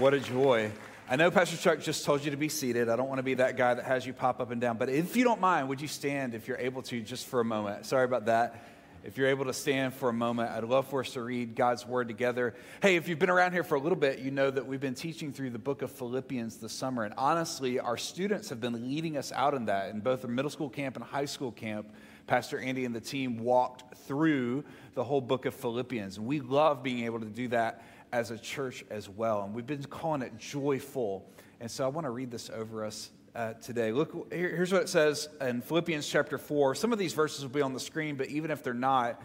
What 0.00 0.14
a 0.14 0.20
joy. 0.20 0.72
I 1.10 1.16
know 1.16 1.30
Pastor 1.30 1.58
Chuck 1.58 1.80
just 1.80 2.06
told 2.06 2.24
you 2.24 2.30
to 2.30 2.36
be 2.38 2.48
seated. 2.48 2.88
I 2.88 2.96
don't 2.96 3.10
want 3.10 3.18
to 3.18 3.22
be 3.22 3.34
that 3.34 3.58
guy 3.58 3.74
that 3.74 3.84
has 3.84 4.06
you 4.06 4.14
pop 4.14 4.40
up 4.40 4.50
and 4.50 4.58
down. 4.58 4.78
But 4.78 4.88
if 4.88 5.14
you 5.14 5.24
don't 5.24 5.42
mind, 5.42 5.68
would 5.68 5.78
you 5.78 5.88
stand 5.88 6.34
if 6.34 6.48
you're 6.48 6.56
able 6.56 6.80
to 6.84 7.02
just 7.02 7.26
for 7.26 7.38
a 7.40 7.44
moment? 7.44 7.84
Sorry 7.84 8.06
about 8.06 8.24
that. 8.24 8.64
If 9.04 9.18
you're 9.18 9.28
able 9.28 9.44
to 9.44 9.52
stand 9.52 9.92
for 9.92 10.08
a 10.08 10.12
moment, 10.14 10.52
I'd 10.52 10.64
love 10.64 10.88
for 10.88 11.00
us 11.00 11.10
to 11.12 11.20
read 11.20 11.54
God's 11.54 11.86
word 11.86 12.08
together. 12.08 12.54
Hey, 12.80 12.96
if 12.96 13.08
you've 13.08 13.18
been 13.18 13.28
around 13.28 13.52
here 13.52 13.62
for 13.62 13.74
a 13.74 13.78
little 13.78 13.98
bit, 13.98 14.20
you 14.20 14.30
know 14.30 14.50
that 14.50 14.66
we've 14.66 14.80
been 14.80 14.94
teaching 14.94 15.34
through 15.34 15.50
the 15.50 15.58
book 15.58 15.82
of 15.82 15.90
Philippians 15.90 16.56
this 16.56 16.72
summer. 16.72 17.04
And 17.04 17.12
honestly, 17.18 17.78
our 17.78 17.98
students 17.98 18.48
have 18.48 18.60
been 18.62 18.88
leading 18.88 19.18
us 19.18 19.32
out 19.32 19.52
in 19.52 19.66
that 19.66 19.90
in 19.90 20.00
both 20.00 20.22
the 20.22 20.28
middle 20.28 20.50
school 20.50 20.70
camp 20.70 20.96
and 20.96 21.04
high 21.04 21.26
school 21.26 21.52
camp. 21.52 21.92
Pastor 22.26 22.58
Andy 22.58 22.86
and 22.86 22.94
the 22.94 23.00
team 23.00 23.40
walked 23.40 23.98
through 24.06 24.64
the 24.94 25.04
whole 25.04 25.20
book 25.20 25.44
of 25.44 25.54
Philippians. 25.54 26.16
And 26.16 26.26
we 26.26 26.40
love 26.40 26.82
being 26.82 27.04
able 27.04 27.20
to 27.20 27.26
do 27.26 27.48
that 27.48 27.82
as 28.12 28.30
a 28.30 28.38
church 28.38 28.84
as 28.90 29.08
well. 29.08 29.42
And 29.42 29.54
we've 29.54 29.66
been 29.66 29.84
calling 29.84 30.22
it 30.22 30.36
joyful. 30.38 31.30
And 31.60 31.70
so 31.70 31.84
I 31.84 31.88
want 31.88 32.06
to 32.06 32.10
read 32.10 32.30
this 32.30 32.50
over 32.50 32.84
us 32.84 33.10
uh, 33.34 33.54
today. 33.54 33.92
Look, 33.92 34.32
here, 34.32 34.54
here's 34.54 34.72
what 34.72 34.82
it 34.82 34.88
says 34.88 35.28
in 35.40 35.60
Philippians 35.60 36.08
chapter 36.08 36.38
4. 36.38 36.74
Some 36.74 36.92
of 36.92 36.98
these 36.98 37.12
verses 37.12 37.42
will 37.42 37.50
be 37.50 37.62
on 37.62 37.74
the 37.74 37.80
screen, 37.80 38.16
but 38.16 38.28
even 38.28 38.50
if 38.50 38.62
they're 38.62 38.74
not, 38.74 39.22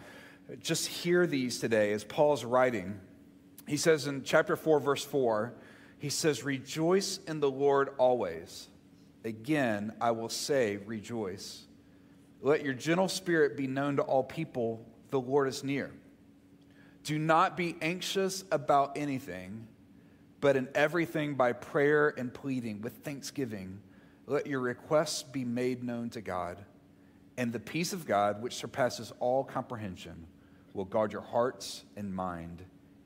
just 0.62 0.88
hear 0.88 1.26
these 1.26 1.59
today 1.59 1.91
as 1.93 2.03
Paul's 2.03 2.43
writing. 2.43 2.99
He 3.67 3.77
says 3.77 4.05
in 4.05 4.23
chapter 4.23 4.55
4, 4.55 4.79
verse 4.79 5.04
4, 5.04 5.54
he 5.98 6.09
says, 6.09 6.43
Rejoice 6.43 7.20
in 7.27 7.40
the 7.40 7.49
Lord 7.49 7.90
always. 7.98 8.67
Again, 9.23 9.93
I 9.99 10.12
will 10.12 10.29
say, 10.29 10.77
Rejoice. 10.85 11.63
Let 12.41 12.63
your 12.63 12.76
gentle 12.76 13.07
spirit 13.07 13.57
be 13.57 13.65
known 13.65 13.95
to 13.95 14.04
all 14.04 14.23
people. 14.23 14.85
The 15.09 15.20
Lord 15.20 15.48
is 15.48 15.63
near. 15.63 15.91
Do 17.05 17.19
not 17.19 17.55
be 17.55 17.75
anxious 17.83 18.43
about 18.51 18.97
anything, 18.97 19.67
but 20.41 20.55
in 20.55 20.67
everything 20.73 21.35
by 21.35 21.53
prayer 21.53 22.11
and 22.17 22.33
pleading 22.33 22.81
with 22.81 22.93
thanksgiving, 23.03 23.79
let 24.25 24.47
your 24.47 24.59
requests 24.59 25.21
be 25.21 25.45
made 25.45 25.84
known 25.84 26.09
to 26.09 26.21
God. 26.21 26.65
And 27.37 27.53
the 27.53 27.59
peace 27.59 27.93
of 27.93 28.07
God, 28.07 28.41
which 28.41 28.55
surpasses 28.55 29.13
all 29.20 29.43
comprehension, 29.43 30.25
will 30.73 30.85
guard 30.85 31.13
your 31.13 31.21
hearts 31.21 31.84
and 31.95 32.12
mind 32.12 32.63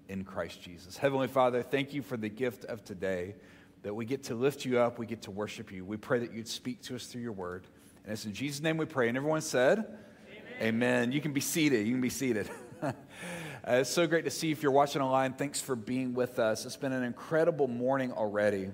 in 0.08 0.24
Christ 0.24 0.62
Jesus. 0.62 0.96
Heavenly 0.96 1.28
Father, 1.28 1.62
thank 1.62 1.94
you 1.94 2.02
for 2.02 2.16
the 2.16 2.30
gift 2.30 2.64
of 2.66 2.86
today 2.86 3.36
that 3.84 3.94
we 3.94 4.06
get 4.06 4.24
to 4.24 4.34
lift 4.34 4.64
you 4.64 4.80
up, 4.80 4.98
we 4.98 5.08
get 5.08 5.24
to 5.24 5.32
worship 5.32 5.74
you. 5.74 5.84
We 5.84 5.98
pray 5.98 6.20
that 6.20 6.34
you'd 6.34 6.48
speak 6.48 6.82
to 6.84 6.96
us 6.96 7.06
through 7.06 7.22
your 7.22 7.34
word. 7.34 7.68
And 8.06 8.14
it's 8.14 8.24
in 8.24 8.34
Jesus' 8.34 8.62
name 8.62 8.78
we 8.78 8.86
pray. 8.86 9.10
And 9.10 9.18
everyone 9.18 9.42
said, 9.42 9.80
Amen. 9.80 10.62
Amen. 10.62 11.12
You 11.12 11.20
can 11.20 11.34
be 11.34 11.42
seated. 11.42 11.86
You 11.86 11.94
can 11.94 12.02
be 12.02 12.10
seated. 12.10 12.50
Uh, 13.70 13.82
it's 13.82 13.90
so 13.92 14.08
great 14.08 14.24
to 14.26 14.32
see. 14.32 14.50
If 14.50 14.64
you're 14.64 14.72
watching 14.72 15.00
online, 15.00 15.34
thanks 15.34 15.62
for 15.62 15.76
being 15.76 16.16
with 16.16 16.40
us. 16.40 16.66
It's 16.66 16.76
been 16.76 16.92
an 16.92 17.04
incredible 17.04 17.68
morning 17.68 18.12
already. 18.12 18.72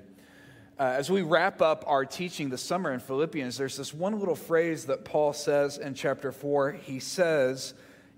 Uh, 0.79 0.83
as 0.83 1.09
we 1.09 1.21
wrap 1.21 1.61
up 1.61 1.83
our 1.85 2.05
teaching 2.05 2.49
this 2.49 2.61
summer 2.61 2.93
in 2.93 3.01
Philippians, 3.01 3.57
there's 3.57 3.75
this 3.75 3.93
one 3.93 4.17
little 4.17 4.38
phrase 4.38 4.85
that 4.85 5.03
Paul 5.03 5.33
says 5.33 5.77
in 5.77 5.95
chapter 5.95 6.31
4. 6.31 6.71
He 6.71 7.01
says, 7.01 7.73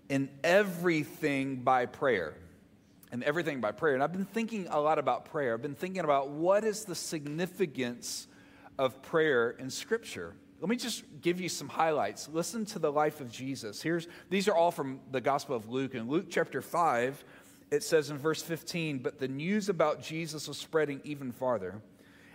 in 0.08 0.30
everything 0.44 1.64
by 1.64 1.88
prayer. 1.88 2.36
And 3.11 3.23
everything 3.23 3.59
by 3.59 3.72
prayer. 3.72 3.95
And 3.95 4.03
I've 4.03 4.14
been 4.14 4.25
thinking 4.25 4.67
a 4.70 4.80
lot 4.80 5.00
about 5.00 5.25
prayer. 5.25 5.55
I've 5.55 5.64
been 5.64 5.73
thinking 5.73 6.03
about 6.03 6.30
what 6.30 6.64
is 6.64 6.86
the 6.86 6.94
significance 6.94 8.28
of 8.78 9.02
prayer 9.02 9.50
in 9.50 9.72
Scripture. 9.72 10.36
Let 10.59 10.69
me 10.69 10.75
just 10.75 11.03
give 11.22 11.39
you 11.39 11.50
some 11.50 11.69
highlights. 11.69 12.30
Listen 12.30 12.66
to 12.67 12.80
the 12.80 12.91
life 12.91 13.22
of 13.22 13.31
Jesus. 13.31 13.81
Here's 13.81 14.08
these 14.30 14.47
are 14.47 14.55
all 14.55 14.72
from 14.72 14.99
the 15.11 15.22
Gospel 15.22 15.55
of 15.55 15.69
Luke. 15.69 15.94
In 15.94 16.09
Luke 16.09 16.27
chapter 16.30 16.61
5, 16.61 17.23
it 17.69 17.83
says 17.83 18.09
in 18.09 18.17
verse 18.17 18.41
15, 18.41 18.99
"But 18.99 19.19
the 19.19 19.27
news 19.27 19.69
about 19.69 20.02
Jesus 20.02 20.47
was 20.47 20.58
spreading 20.58 20.99
even 21.03 21.31
farther, 21.31 21.81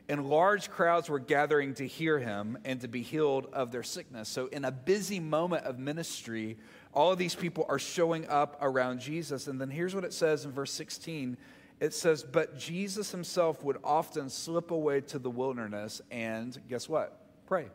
and 0.08 0.28
large 0.28 0.70
crowds 0.70 1.08
were 1.08 1.18
gathering 1.18 1.74
to 1.74 1.86
hear 1.86 2.20
him 2.20 2.58
and 2.64 2.80
to 2.82 2.88
be 2.88 3.02
healed 3.02 3.46
of 3.52 3.72
their 3.72 3.82
sickness." 3.82 4.28
So 4.28 4.46
in 4.46 4.64
a 4.64 4.70
busy 4.70 5.18
moment 5.18 5.64
of 5.64 5.80
ministry, 5.80 6.58
all 6.92 7.10
of 7.10 7.18
these 7.18 7.34
people 7.34 7.66
are 7.68 7.78
showing 7.78 8.28
up 8.28 8.56
around 8.60 9.00
Jesus. 9.00 9.48
And 9.48 9.60
then 9.60 9.70
here's 9.70 9.96
what 9.96 10.04
it 10.04 10.12
says 10.12 10.44
in 10.44 10.52
verse 10.52 10.72
16. 10.72 11.36
It 11.80 11.92
says, 11.92 12.22
"But 12.22 12.56
Jesus 12.56 13.10
himself 13.10 13.64
would 13.64 13.78
often 13.82 14.30
slip 14.30 14.70
away 14.70 15.00
to 15.00 15.18
the 15.18 15.30
wilderness 15.30 16.00
and 16.12 16.56
guess 16.68 16.88
what? 16.88 17.18
Pray." 17.46 17.68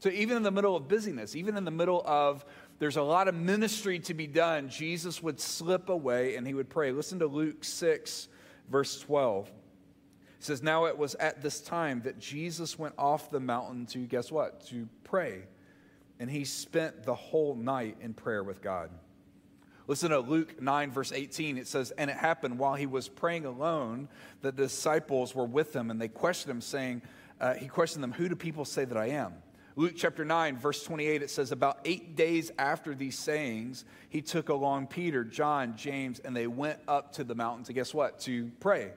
So, 0.00 0.10
even 0.10 0.36
in 0.36 0.42
the 0.42 0.50
middle 0.50 0.76
of 0.76 0.88
busyness, 0.88 1.34
even 1.34 1.56
in 1.56 1.64
the 1.64 1.70
middle 1.70 2.02
of 2.04 2.44
there's 2.78 2.96
a 2.96 3.02
lot 3.02 3.28
of 3.28 3.34
ministry 3.34 3.98
to 4.00 4.14
be 4.14 4.26
done, 4.26 4.68
Jesus 4.68 5.22
would 5.22 5.40
slip 5.40 5.88
away 5.88 6.36
and 6.36 6.46
he 6.46 6.54
would 6.54 6.68
pray. 6.68 6.92
Listen 6.92 7.20
to 7.20 7.26
Luke 7.26 7.64
6, 7.64 8.28
verse 8.68 9.00
12. 9.00 9.48
It 9.48 9.52
says, 10.40 10.62
Now 10.62 10.86
it 10.86 10.98
was 10.98 11.14
at 11.14 11.40
this 11.40 11.60
time 11.60 12.02
that 12.02 12.18
Jesus 12.18 12.78
went 12.78 12.94
off 12.98 13.30
the 13.30 13.40
mountain 13.40 13.86
to, 13.86 13.98
guess 13.98 14.30
what? 14.32 14.66
To 14.66 14.88
pray. 15.04 15.44
And 16.18 16.30
he 16.30 16.44
spent 16.44 17.04
the 17.04 17.14
whole 17.14 17.54
night 17.54 17.96
in 18.00 18.12
prayer 18.12 18.42
with 18.42 18.60
God. 18.60 18.90
Listen 19.86 20.10
to 20.10 20.20
Luke 20.20 20.60
9, 20.60 20.90
verse 20.90 21.12
18. 21.12 21.58
It 21.58 21.68
says, 21.68 21.90
And 21.92 22.10
it 22.10 22.16
happened 22.16 22.58
while 22.58 22.74
he 22.74 22.86
was 22.86 23.08
praying 23.08 23.44
alone, 23.44 24.08
the 24.40 24.50
disciples 24.50 25.34
were 25.34 25.46
with 25.46 25.74
him, 25.74 25.90
and 25.90 26.00
they 26.00 26.08
questioned 26.08 26.50
him, 26.50 26.60
saying, 26.60 27.02
uh, 27.40 27.54
He 27.54 27.68
questioned 27.68 28.02
them, 28.02 28.12
Who 28.12 28.28
do 28.28 28.34
people 28.34 28.64
say 28.64 28.84
that 28.84 28.96
I 28.96 29.10
am? 29.10 29.34
Luke 29.76 29.94
chapter 29.96 30.24
9, 30.24 30.56
verse 30.56 30.84
28, 30.84 31.22
it 31.22 31.30
says, 31.30 31.50
About 31.50 31.80
eight 31.84 32.14
days 32.14 32.52
after 32.58 32.94
these 32.94 33.18
sayings, 33.18 33.84
he 34.08 34.22
took 34.22 34.48
along 34.48 34.86
Peter, 34.86 35.24
John, 35.24 35.76
James, 35.76 36.20
and 36.20 36.36
they 36.36 36.46
went 36.46 36.78
up 36.86 37.12
to 37.14 37.24
the 37.24 37.34
mountain 37.34 37.64
to 37.64 37.72
guess 37.72 37.92
what? 37.92 38.20
To 38.20 38.52
pray. 38.60 38.92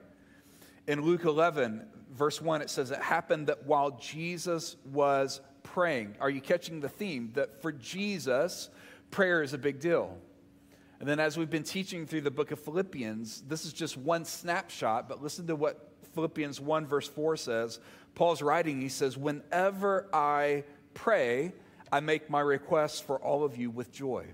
In 0.86 1.02
Luke 1.02 1.24
11, 1.24 1.84
verse 2.14 2.40
1, 2.40 2.62
it 2.62 2.70
says, 2.70 2.92
It 2.92 3.00
happened 3.00 3.48
that 3.48 3.66
while 3.66 3.90
Jesus 3.98 4.76
was 4.92 5.40
praying, 5.64 6.14
are 6.20 6.30
you 6.30 6.40
catching 6.40 6.78
the 6.78 6.88
theme? 6.88 7.32
That 7.34 7.60
for 7.60 7.72
Jesus, 7.72 8.70
prayer 9.10 9.42
is 9.42 9.54
a 9.54 9.58
big 9.58 9.80
deal. 9.80 10.16
And 11.00 11.08
then 11.08 11.18
as 11.18 11.36
we've 11.36 11.50
been 11.50 11.64
teaching 11.64 12.06
through 12.06 12.20
the 12.20 12.30
book 12.30 12.52
of 12.52 12.60
Philippians, 12.60 13.42
this 13.48 13.64
is 13.64 13.72
just 13.72 13.96
one 13.96 14.24
snapshot, 14.24 15.08
but 15.08 15.22
listen 15.22 15.48
to 15.48 15.56
what 15.56 15.87
Philippians 16.18 16.60
1, 16.60 16.88
verse 16.88 17.06
4 17.06 17.36
says. 17.36 17.78
Paul's 18.16 18.42
writing, 18.42 18.80
he 18.80 18.88
says, 18.88 19.16
Whenever 19.16 20.08
I 20.12 20.64
pray, 20.92 21.52
I 21.92 22.00
make 22.00 22.28
my 22.28 22.40
requests 22.40 22.98
for 22.98 23.20
all 23.20 23.44
of 23.44 23.56
you 23.56 23.70
with 23.70 23.92
joy. 23.92 24.26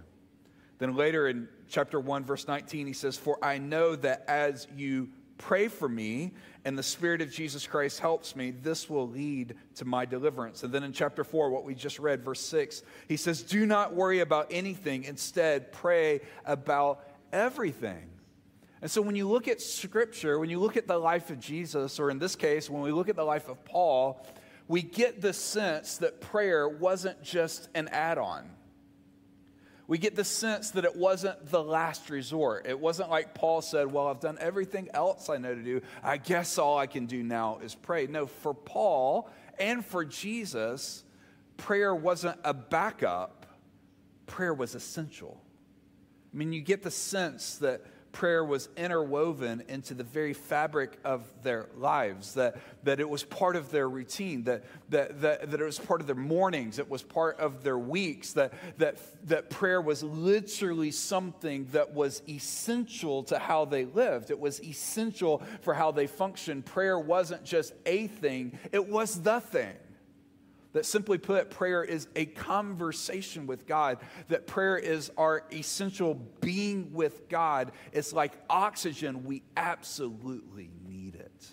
Then 0.79 0.97
later 0.97 1.29
in 1.29 1.47
chapter 1.69 2.01
1, 2.01 2.25
verse 2.25 2.49
19, 2.49 2.87
he 2.87 2.95
says, 2.95 3.19
For 3.19 3.37
I 3.45 3.59
know 3.59 3.97
that 3.97 4.25
as 4.29 4.67
you 4.75 5.11
pray 5.37 5.69
for 5.69 5.91
me 5.91 6.33
and 6.65 6.79
the 6.79 6.83
Spirit 6.83 7.21
of 7.21 7.31
Jesus 7.31 7.67
Christ 7.67 8.01
helps 8.01 8.35
me, 8.35 8.51
this 8.51 8.89
will 8.89 9.07
lead 9.07 9.55
to 9.75 9.85
my 9.85 10.07
deliverance. 10.07 10.63
And 10.63 10.73
then 10.73 10.85
in 10.85 10.95
chapter 10.95 11.23
4, 11.23 11.51
what 11.51 11.65
we 11.65 11.75
just 11.75 11.99
read, 11.99 12.25
verse 12.25 12.41
6, 12.41 12.83
he 13.09 13.19
says, 13.19 13.43
Do 13.43 13.67
not 13.67 13.93
worry 13.93 14.21
about 14.21 14.47
anything. 14.51 15.05
Instead, 15.05 15.71
pray 15.71 16.23
about 16.47 17.07
everything. 17.31 18.09
And 18.85 18.91
so 18.91 19.01
when 19.01 19.17
you 19.17 19.27
look 19.27 19.49
at 19.49 19.63
scripture, 19.63 20.39
when 20.39 20.51
you 20.51 20.61
look 20.61 20.77
at 20.77 20.87
the 20.87 20.99
life 20.99 21.31
of 21.31 21.41
Jesus, 21.41 21.99
or 21.99 22.11
in 22.11 22.19
this 22.19 22.37
case, 22.37 22.69
when 22.69 22.83
we 22.83 22.93
look 22.93 23.09
at 23.09 23.17
the 23.17 23.25
life 23.25 23.49
of 23.49 23.65
Paul, 23.65 24.23
we 24.69 24.83
get 24.83 25.23
the 25.23 25.33
sense 25.33 25.97
that 25.97 26.21
prayer 26.21 26.69
wasn't 26.69 27.23
just 27.23 27.71
an 27.75 27.89
add 27.89 28.19
on. 28.19 28.47
We 29.87 29.97
get 29.97 30.17
the 30.17 30.23
sense 30.23 30.73
that 30.73 30.85
it 30.85 30.97
wasn't 30.97 31.51
the 31.51 31.63
last 31.63 32.11
resort. 32.11 32.67
It 32.67 32.79
wasn't 32.79 33.09
like 33.09 33.33
Paul 33.33 33.63
said, 33.63 33.91
Well, 33.91 34.09
I've 34.09 34.21
done 34.21 34.37
everything 34.39 34.91
else 34.93 35.31
I 35.31 35.39
know 35.39 35.55
to 35.55 35.63
do. 35.63 35.81
I 36.03 36.19
guess 36.19 36.59
all 36.59 36.77
I 36.77 36.87
can 36.87 37.07
do 37.07 37.23
now 37.23 37.61
is 37.63 37.75
pray. 37.75 38.07
No, 38.07 38.27
for 38.27 38.53
Paul 38.53 39.31
and 39.59 39.83
for 39.83 40.05
Jesus, 40.05 41.05
prayer 41.57 41.95
wasn't 41.95 42.39
a 42.45 42.53
backup, 42.53 43.47
prayer 44.27 44.53
was 44.53 44.75
essential. 44.75 45.41
I 46.35 46.37
mean, 46.37 46.53
you 46.53 46.61
get 46.61 46.83
the 46.83 46.91
sense 46.91 47.57
that 47.59 47.81
prayer 48.15 48.45
was 48.45 48.69
interwoven 48.77 49.65
into 49.69 49.93
the 49.93 50.05
very 50.05 50.33
fabric 50.33 50.99
of 51.05 51.21
their 51.43 51.67
lives, 51.77 52.35
that, 52.35 52.57
that 52.85 53.01
it 53.01 53.09
was 53.09 53.25
part 53.25 53.57
of 53.57 53.71
their 53.71 53.89
routine, 53.89 54.45
that, 54.45 54.65
that, 54.89 55.21
that, 55.21 55.51
that 55.51 55.61
it 55.61 55.65
was 55.65 55.79
part 55.79 56.01
of 56.01 56.07
their 56.07 56.17
mornings, 56.17 56.79
it 56.79 56.89
was 56.89 57.03
part 57.03 57.39
of 57.39 57.63
their 57.63 57.79
weeks, 57.79 58.33
that, 58.33 58.55
that, 58.79 58.97
that 59.27 59.51
prayer 59.51 59.81
was 59.81 60.03
literally 60.03 60.93
something 60.93 61.67
that 61.73 61.93
was 61.93 62.23
essential 62.29 63.25
to 63.25 63.39
how 63.39 63.67
they 63.67 63.85
lived. 63.85 64.31
It 64.31 64.39
was 64.39 64.63
essential 64.63 65.43
for 65.61 65.75
how 65.75 65.91
they 65.91 66.07
functioned. 66.07 66.65
Prayer 66.65 66.99
wasn't 66.99 67.45
just 67.45 67.75
a 67.85 68.07
thing, 68.07 68.59
it 68.73 68.89
was 68.89 69.21
the 69.21 69.41
thing. 69.41 69.75
That 70.75 70.85
simply 70.85 71.19
put, 71.19 71.51
prayer 71.51 71.83
is 71.83 72.09
a 72.17 72.27
conversation 72.27 73.47
with 73.47 73.67
God, 73.67 73.99
that 74.29 74.47
prayer 74.47 74.77
is 74.77 75.11
our 75.17 75.45
essential 75.53 76.15
being 76.41 76.93
with 76.93 77.29
God. 77.29 77.73
It's 77.93 78.13
like 78.13 78.33
oxygen, 78.51 79.25
we 79.25 79.45
absolutely 79.57 80.69
need 80.87 81.15
it. 81.15 81.47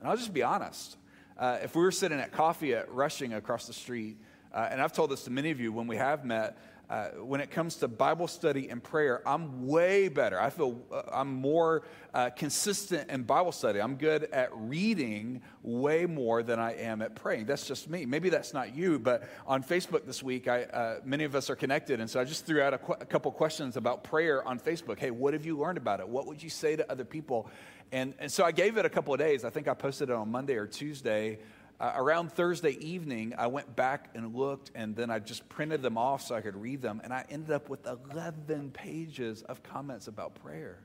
And 0.00 0.08
I'll 0.08 0.16
just 0.16 0.34
be 0.34 0.42
honest. 0.42 0.96
Uh, 1.38 1.58
if 1.62 1.74
we 1.74 1.82
were 1.82 1.92
sitting 1.92 2.18
at 2.18 2.32
coffee 2.32 2.74
at 2.74 2.92
Rushing 2.92 3.32
across 3.32 3.66
the 3.66 3.72
street, 3.72 4.18
uh, 4.52 4.68
and 4.70 4.82
I've 4.82 4.92
told 4.92 5.10
this 5.10 5.24
to 5.24 5.30
many 5.30 5.52
of 5.52 5.60
you 5.60 5.72
when 5.72 5.86
we 5.86 5.96
have 5.96 6.24
met, 6.24 6.58
uh, 6.90 7.10
when 7.22 7.40
it 7.40 7.52
comes 7.52 7.76
to 7.76 7.86
Bible 7.86 8.26
study 8.26 8.68
and 8.68 8.82
prayer, 8.82 9.22
I'm 9.26 9.68
way 9.68 10.08
better. 10.08 10.40
I 10.40 10.50
feel 10.50 10.76
uh, 10.92 11.02
I'm 11.12 11.32
more 11.32 11.84
uh, 12.12 12.30
consistent 12.30 13.08
in 13.10 13.22
Bible 13.22 13.52
study. 13.52 13.80
I'm 13.80 13.94
good 13.94 14.24
at 14.24 14.50
reading 14.52 15.40
way 15.62 16.04
more 16.04 16.42
than 16.42 16.58
I 16.58 16.74
am 16.74 17.00
at 17.00 17.14
praying. 17.14 17.44
That's 17.44 17.64
just 17.64 17.88
me. 17.88 18.06
Maybe 18.06 18.28
that's 18.28 18.52
not 18.52 18.74
you, 18.74 18.98
but 18.98 19.22
on 19.46 19.62
Facebook 19.62 20.04
this 20.04 20.20
week, 20.20 20.48
I, 20.48 20.64
uh, 20.64 21.00
many 21.04 21.22
of 21.22 21.36
us 21.36 21.48
are 21.48 21.54
connected. 21.54 22.00
And 22.00 22.10
so 22.10 22.18
I 22.18 22.24
just 22.24 22.44
threw 22.44 22.60
out 22.60 22.74
a, 22.74 22.78
qu- 22.78 22.94
a 22.94 23.06
couple 23.06 23.30
questions 23.30 23.76
about 23.76 24.02
prayer 24.02 24.46
on 24.46 24.58
Facebook. 24.58 24.98
Hey, 24.98 25.12
what 25.12 25.32
have 25.32 25.46
you 25.46 25.56
learned 25.56 25.78
about 25.78 26.00
it? 26.00 26.08
What 26.08 26.26
would 26.26 26.42
you 26.42 26.50
say 26.50 26.74
to 26.74 26.90
other 26.90 27.04
people? 27.04 27.48
And, 27.92 28.14
and 28.18 28.32
so 28.32 28.44
I 28.44 28.50
gave 28.50 28.78
it 28.78 28.84
a 28.84 28.90
couple 28.90 29.14
of 29.14 29.20
days. 29.20 29.44
I 29.44 29.50
think 29.50 29.68
I 29.68 29.74
posted 29.74 30.10
it 30.10 30.16
on 30.16 30.28
Monday 30.28 30.56
or 30.56 30.66
Tuesday 30.66 31.38
uh, 31.80 31.92
around 31.96 32.30
Thursday 32.30 32.72
evening, 32.72 33.32
I 33.38 33.46
went 33.46 33.74
back 33.74 34.10
and 34.14 34.34
looked, 34.34 34.70
and 34.74 34.94
then 34.94 35.10
I 35.10 35.18
just 35.18 35.48
printed 35.48 35.80
them 35.80 35.96
off 35.96 36.22
so 36.22 36.34
I 36.34 36.42
could 36.42 36.56
read 36.56 36.82
them. 36.82 37.00
And 37.02 37.12
I 37.12 37.24
ended 37.30 37.52
up 37.52 37.70
with 37.70 37.86
11 37.86 38.70
pages 38.72 39.42
of 39.42 39.62
comments 39.62 40.06
about 40.06 40.34
prayer. 40.34 40.84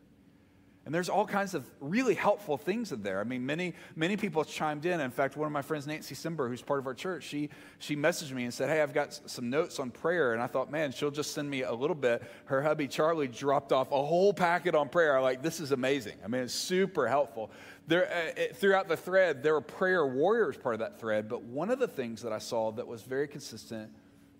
And 0.86 0.94
there's 0.94 1.10
all 1.10 1.26
kinds 1.26 1.56
of 1.56 1.66
really 1.80 2.14
helpful 2.14 2.58
things 2.58 2.92
in 2.92 3.02
there. 3.02 3.20
I 3.20 3.24
mean, 3.24 3.44
many, 3.44 3.74
many 3.96 4.18
people 4.18 4.46
chimed 4.46 4.86
in. 4.86 5.00
In 5.02 5.10
fact, 5.10 5.36
one 5.36 5.48
of 5.48 5.52
my 5.52 5.64
friends, 5.64 5.88
Nancy 5.88 6.14
Simber, 6.14 6.48
who's 6.48 6.62
part 6.62 6.80
of 6.80 6.86
our 6.86 6.94
church, 6.94 7.24
she, 7.24 7.50
she 7.80 7.96
messaged 7.96 8.34
me 8.34 8.44
and 8.44 8.54
said, 8.54 8.70
Hey, 8.70 8.84
I've 8.84 8.94
got 8.94 9.20
some 9.26 9.50
notes 9.50 9.80
on 9.80 9.90
prayer. 9.90 10.34
And 10.34 10.44
I 10.44 10.46
thought, 10.46 10.72
man, 10.72 10.92
she'll 10.92 11.10
just 11.10 11.34
send 11.34 11.50
me 11.50 11.64
a 11.64 11.74
little 11.74 11.96
bit. 11.96 12.22
Her 12.46 12.62
hubby, 12.62 12.88
Charlie, 12.88 13.28
dropped 13.28 13.72
off 13.72 13.92
a 13.92 14.04
whole 14.04 14.32
packet 14.32 14.76
on 14.76 14.88
prayer. 14.88 15.18
I'm 15.18 15.24
like, 15.24 15.42
this 15.42 15.60
is 15.60 15.72
amazing. 15.72 16.18
I 16.24 16.28
mean, 16.28 16.44
it's 16.44 16.54
super 16.54 17.08
helpful. 17.08 17.50
There, 17.88 18.06
uh, 18.06 18.40
it, 18.40 18.56
throughout 18.56 18.88
the 18.88 18.98
thread, 18.98 19.42
there 19.42 19.54
were 19.54 19.62
prayer 19.62 20.06
warriors 20.06 20.56
part 20.56 20.76
of 20.76 20.80
that 20.80 21.00
thread. 21.00 21.28
But 21.28 21.42
one 21.42 21.72
of 21.72 21.80
the 21.80 21.88
things 21.88 22.22
that 22.22 22.32
I 22.32 22.40
saw 22.40 22.72
that 22.74 22.86
was 22.86 23.02
very 23.02 23.28
consistent 23.28 23.92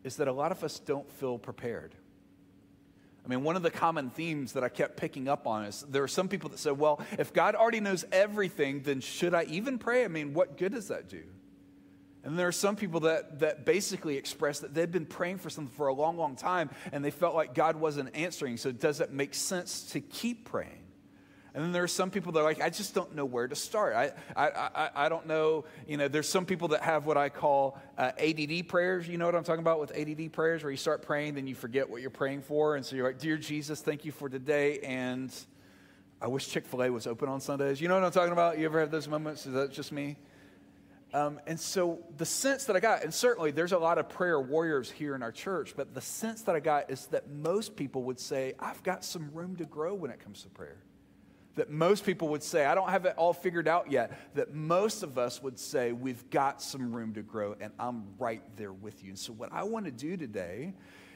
is 0.04 0.18
that 0.18 0.28
a 0.28 0.34
lot 0.34 0.52
of 0.52 0.64
us 0.64 0.78
don't 0.78 1.12
feel 1.12 1.40
prepared. 1.40 1.96
I 3.26 3.28
mean, 3.28 3.44
one 3.44 3.56
of 3.56 3.64
the 3.64 3.72
common 3.72 4.12
themes 4.12 4.54
that 4.54 4.64
I 4.64 4.70
kept 4.70 4.98
picking 4.98 5.28
up 5.28 5.48
on 5.48 5.66
is 5.66 5.84
there 5.90 6.04
are 6.04 6.08
some 6.08 6.28
people 6.28 6.50
that 6.52 6.60
said, 6.60 6.78
well, 6.78 7.02
if 7.18 7.34
God 7.34 7.56
already 7.56 7.80
knows 7.80 8.06
everything, 8.12 8.84
then 8.84 9.02
should 9.02 9.34
I 9.34 9.46
even 9.46 9.80
pray? 9.80 10.06
I 10.06 10.08
mean, 10.08 10.34
what 10.34 10.58
good 10.58 10.74
does 10.74 10.90
that 10.90 11.10
do? 11.10 11.24
And 12.24 12.38
there 12.38 12.48
are 12.48 12.52
some 12.52 12.76
people 12.76 13.02
that, 13.02 13.40
that 13.40 13.66
basically 13.66 14.18
express 14.18 14.60
that 14.60 14.74
they've 14.74 14.92
been 14.92 15.06
praying 15.06 15.40
for 15.40 15.50
something 15.50 15.74
for 15.76 15.88
a 15.88 15.94
long, 15.94 16.18
long 16.18 16.36
time 16.36 16.70
and 16.92 17.04
they 17.04 17.12
felt 17.12 17.36
like 17.36 17.54
God 17.54 17.76
wasn't 17.76 18.16
answering. 18.16 18.58
So, 18.58 18.72
does 18.72 19.00
it 19.00 19.12
make 19.12 19.34
sense 19.34 19.84
to 19.92 20.02
keep 20.02 20.46
praying? 20.46 20.85
And 21.56 21.64
then 21.64 21.72
there 21.72 21.84
are 21.84 21.88
some 21.88 22.12
people 22.12 22.34
that 22.34 22.42
are 22.42 22.44
like, 22.44 22.60
I 22.60 22.70
just 22.70 22.94
don't 22.94 23.16
know 23.16 23.24
where 23.24 23.48
to 23.48 23.56
start. 23.56 23.96
I, 23.96 24.12
I, 24.36 24.50
I, 24.50 24.90
I 25.06 25.10
don't 25.10 25.26
know, 25.26 25.64
you 25.88 25.96
know, 25.96 26.10
there's 26.10 26.28
some 26.28 26.46
people 26.46 26.68
that 26.70 26.82
have 26.82 27.06
what 27.06 27.16
I 27.16 27.30
call 27.30 27.80
uh, 27.98 28.12
ADD 28.20 28.68
prayers. 28.68 29.08
You 29.08 29.18
know 29.18 29.26
what 29.26 29.36
I'm 29.36 29.46
talking 29.46 29.62
about 29.62 29.80
with 29.80 29.98
ADD 29.98 30.34
prayers, 30.34 30.64
where 30.64 30.72
you 30.72 30.76
start 30.76 31.02
praying, 31.02 31.36
then 31.36 31.48
you 31.48 31.56
forget 31.56 31.90
what 31.90 32.02
you're 32.02 32.10
praying 32.10 32.42
for. 32.42 32.76
And 32.76 32.86
so 32.86 32.98
you're 32.98 33.08
like, 33.08 33.20
Dear 33.20 33.38
Jesus, 33.38 33.80
thank 33.80 34.04
you 34.04 34.12
for 34.12 34.28
today. 34.28 34.80
And 34.80 35.34
I 36.22 36.28
wish 36.28 36.50
Chick 36.50 36.66
fil 36.66 36.84
A 36.84 36.90
was 36.90 37.08
open 37.08 37.30
on 37.30 37.40
Sundays. 37.40 37.80
You 37.80 37.88
know 37.88 37.96
what 37.96 38.04
I'm 38.04 38.12
talking 38.12 38.34
about? 38.34 38.60
You 38.60 38.66
ever 38.66 38.82
have 38.82 38.92
those 38.92 39.08
moments? 39.08 39.46
Is 39.46 39.54
that 39.54 39.72
just 39.72 39.94
me? 39.94 40.18
Um, 41.14 41.40
and 41.48 41.58
so 41.58 42.00
the 42.18 42.26
sense 42.26 42.66
that 42.66 42.76
I 42.76 42.82
got, 42.82 43.06
and 43.06 43.14
certainly 43.14 43.52
there's 43.52 43.72
a 43.72 43.78
lot 43.78 43.98
of 43.98 44.10
prayer 44.10 44.42
warriors 44.42 44.92
here 44.92 45.16
in 45.16 45.24
our 45.24 45.32
church, 45.32 45.74
but 45.78 45.94
the 45.94 46.02
sense 46.02 46.42
that 46.42 46.56
I 46.58 46.60
got 46.60 46.92
is 46.92 47.06
that 47.08 47.30
most 47.30 47.78
people 47.78 48.04
would 48.04 48.20
say, 48.20 48.56
I've 48.60 48.84
got 48.84 49.06
some 49.06 49.30
room 49.34 49.56
to 49.56 49.64
grow 49.64 49.94
when 49.94 50.12
it 50.12 50.20
comes 50.20 50.42
to 50.42 50.50
prayer 50.50 50.80
that 51.56 51.70
most 51.70 52.06
people 52.06 52.28
would 52.30 52.44
say, 52.44 52.66
I 52.66 52.76
don't 52.76 52.90
have 52.90 53.06
it 53.06 53.16
all 53.18 53.34
figured 53.34 53.68
out 53.68 53.92
yet, 53.92 54.36
that 54.36 54.54
most 54.54 55.04
of 55.04 55.18
us 55.18 55.42
would 55.42 55.58
say, 55.58 55.92
we've 55.92 56.30
got 56.30 56.62
some 56.62 56.94
room 56.94 57.14
to 57.14 57.22
grow, 57.22 57.56
and 57.60 57.72
I'm 57.80 58.06
right 58.20 58.42
there 58.58 58.74
with 58.74 59.04
you. 59.04 59.10
And 59.10 59.20
so, 59.20 59.34
what 59.34 59.52
I 59.52 59.64
want 59.64 59.86
to 59.86 59.92
do 59.92 60.18
today 60.18 60.74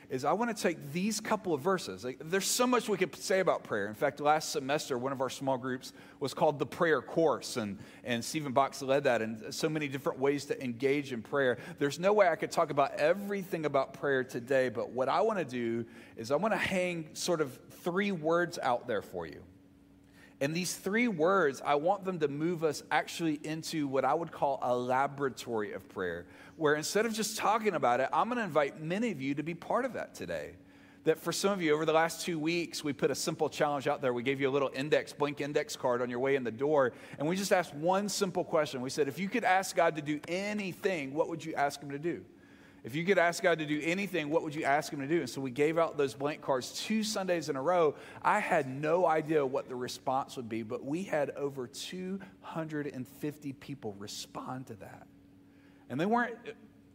is 0.10 0.26
I 0.26 0.34
want 0.34 0.56
to 0.56 0.62
take 0.62 0.92
these 0.92 1.20
couple 1.20 1.54
of 1.54 1.62
verses. 1.62 2.04
Like, 2.04 2.18
there's 2.20 2.48
so 2.48 2.66
much 2.66 2.90
we 2.90 2.98
could 2.98 3.16
say 3.16 3.42
about 3.42 3.64
prayer. 3.64 3.88
In 3.88 3.94
fact, 3.94 4.20
last 4.20 4.52
semester, 4.52 4.98
one 4.98 5.12
of 5.12 5.22
our 5.22 5.30
small 5.30 5.58
groups 5.58 5.94
was 6.20 6.34
called 6.34 6.58
the 6.58 6.66
Prayer 6.66 7.02
Course, 7.02 7.58
and, 7.58 7.78
and 8.04 8.26
Stephen 8.26 8.52
Box 8.52 8.82
led 8.82 9.04
that, 9.04 9.22
and 9.22 9.54
so 9.54 9.70
many 9.70 9.88
different 9.88 10.20
ways 10.20 10.46
to 10.46 10.64
engage 10.64 11.14
in 11.14 11.22
prayer. 11.22 11.60
There's 11.78 12.00
no 12.00 12.14
way 12.14 12.28
I 12.28 12.36
could 12.36 12.50
talk 12.50 12.72
about 12.72 12.94
everything 12.94 13.66
about 13.66 13.94
prayer 13.94 14.24
today, 14.24 14.70
but 14.70 14.90
what 14.90 15.10
I 15.10 15.22
want 15.22 15.38
to 15.40 15.46
do 15.46 15.86
is 16.18 16.32
I 16.32 16.38
want 16.38 16.54
to 16.54 16.58
hang 16.58 17.10
sort 17.14 17.40
of 17.40 17.60
three 17.84 18.12
words 18.12 18.58
out 18.58 18.88
there 18.88 19.04
for 19.04 19.28
you. 19.28 19.44
And 20.42 20.56
these 20.56 20.74
three 20.74 21.10
words, 21.10 21.62
I 21.66 21.76
want 21.76 22.06
them 22.06 22.20
to 22.20 22.30
move 22.30 22.64
us 22.64 22.84
actually 22.92 23.40
into 23.44 23.88
what 23.88 24.06
I 24.06 24.14
would 24.14 24.32
call 24.32 24.60
a 24.62 24.76
laboratory 24.76 25.74
of 25.74 25.88
prayer, 25.90 26.28
where 26.56 26.76
instead 26.76 27.06
of 27.06 27.14
just 27.14 27.38
talking 27.38 27.74
about 27.74 28.00
it, 28.00 28.10
I'm 28.14 28.30
going 28.30 28.38
to 28.38 28.44
invite 28.44 28.82
many 28.82 29.12
of 29.12 29.22
you 29.22 29.36
to 29.36 29.44
be 29.44 29.54
part 29.54 29.84
of 29.84 29.94
that 29.94 30.16
today. 30.16 30.52
That 31.06 31.20
for 31.20 31.32
some 31.32 31.52
of 31.52 31.62
you, 31.62 31.74
over 31.74 31.86
the 31.86 31.94
last 31.94 32.26
two 32.26 32.38
weeks, 32.38 32.84
we 32.84 32.94
put 32.94 33.10
a 33.10 33.16
simple 33.16 33.50
challenge 33.50 33.88
out 33.88 34.02
there. 34.02 34.14
We 34.14 34.24
gave 34.24 34.40
you 34.40 34.50
a 34.50 34.52
little 34.52 34.70
index, 34.74 35.12
blank 35.12 35.42
index 35.42 35.76
card 35.76 36.02
on 36.02 36.10
your 36.10 36.20
way 36.20 36.36
in 36.36 36.44
the 36.44 36.52
door, 36.52 36.94
and 37.18 37.28
we 37.28 37.36
just 37.36 37.52
asked 37.52 37.74
one 37.74 38.08
simple 38.10 38.44
question. 38.44 38.82
We 38.82 38.90
said, 38.90 39.08
if 39.08 39.18
you 39.18 39.30
could 39.30 39.44
ask 39.44 39.76
God 39.76 39.96
to 39.96 40.02
do 40.02 40.20
anything, 40.28 41.14
what 41.14 41.30
would 41.30 41.44
you 41.44 41.54
ask 41.56 41.82
Him 41.82 41.92
to 41.92 42.00
do? 42.00 42.24
If 42.84 42.96
you 42.96 43.04
could 43.04 43.18
ask 43.18 43.44
God 43.44 43.60
to 43.60 43.66
do 43.66 43.82
anything, 43.84 44.30
what 44.30 44.44
would 44.44 44.56
you 44.56 44.64
ask 44.64 44.92
Him 44.92 45.00
to 45.02 45.08
do? 45.08 45.20
And 45.20 45.30
so 45.30 45.42
we 45.42 45.52
gave 45.52 45.78
out 45.78 45.98
those 45.98 46.14
blank 46.14 46.42
cards 46.42 46.72
two 46.72 47.04
Sundays 47.04 47.50
in 47.50 47.56
a 47.56 47.62
row. 47.62 47.96
I 48.22 48.40
had 48.40 48.68
no 48.68 49.06
idea 49.06 49.46
what 49.46 49.68
the 49.68 49.76
response 49.76 50.38
would 50.38 50.48
be, 50.48 50.64
but 50.64 50.86
we 50.86 51.04
had 51.04 51.32
over 51.32 51.68
250 51.68 53.54
people 53.54 53.96
respond 54.00 54.68
to 54.68 54.76
that. 54.76 55.08
And 55.90 56.00
they 56.00 56.06
weren't. 56.06 56.36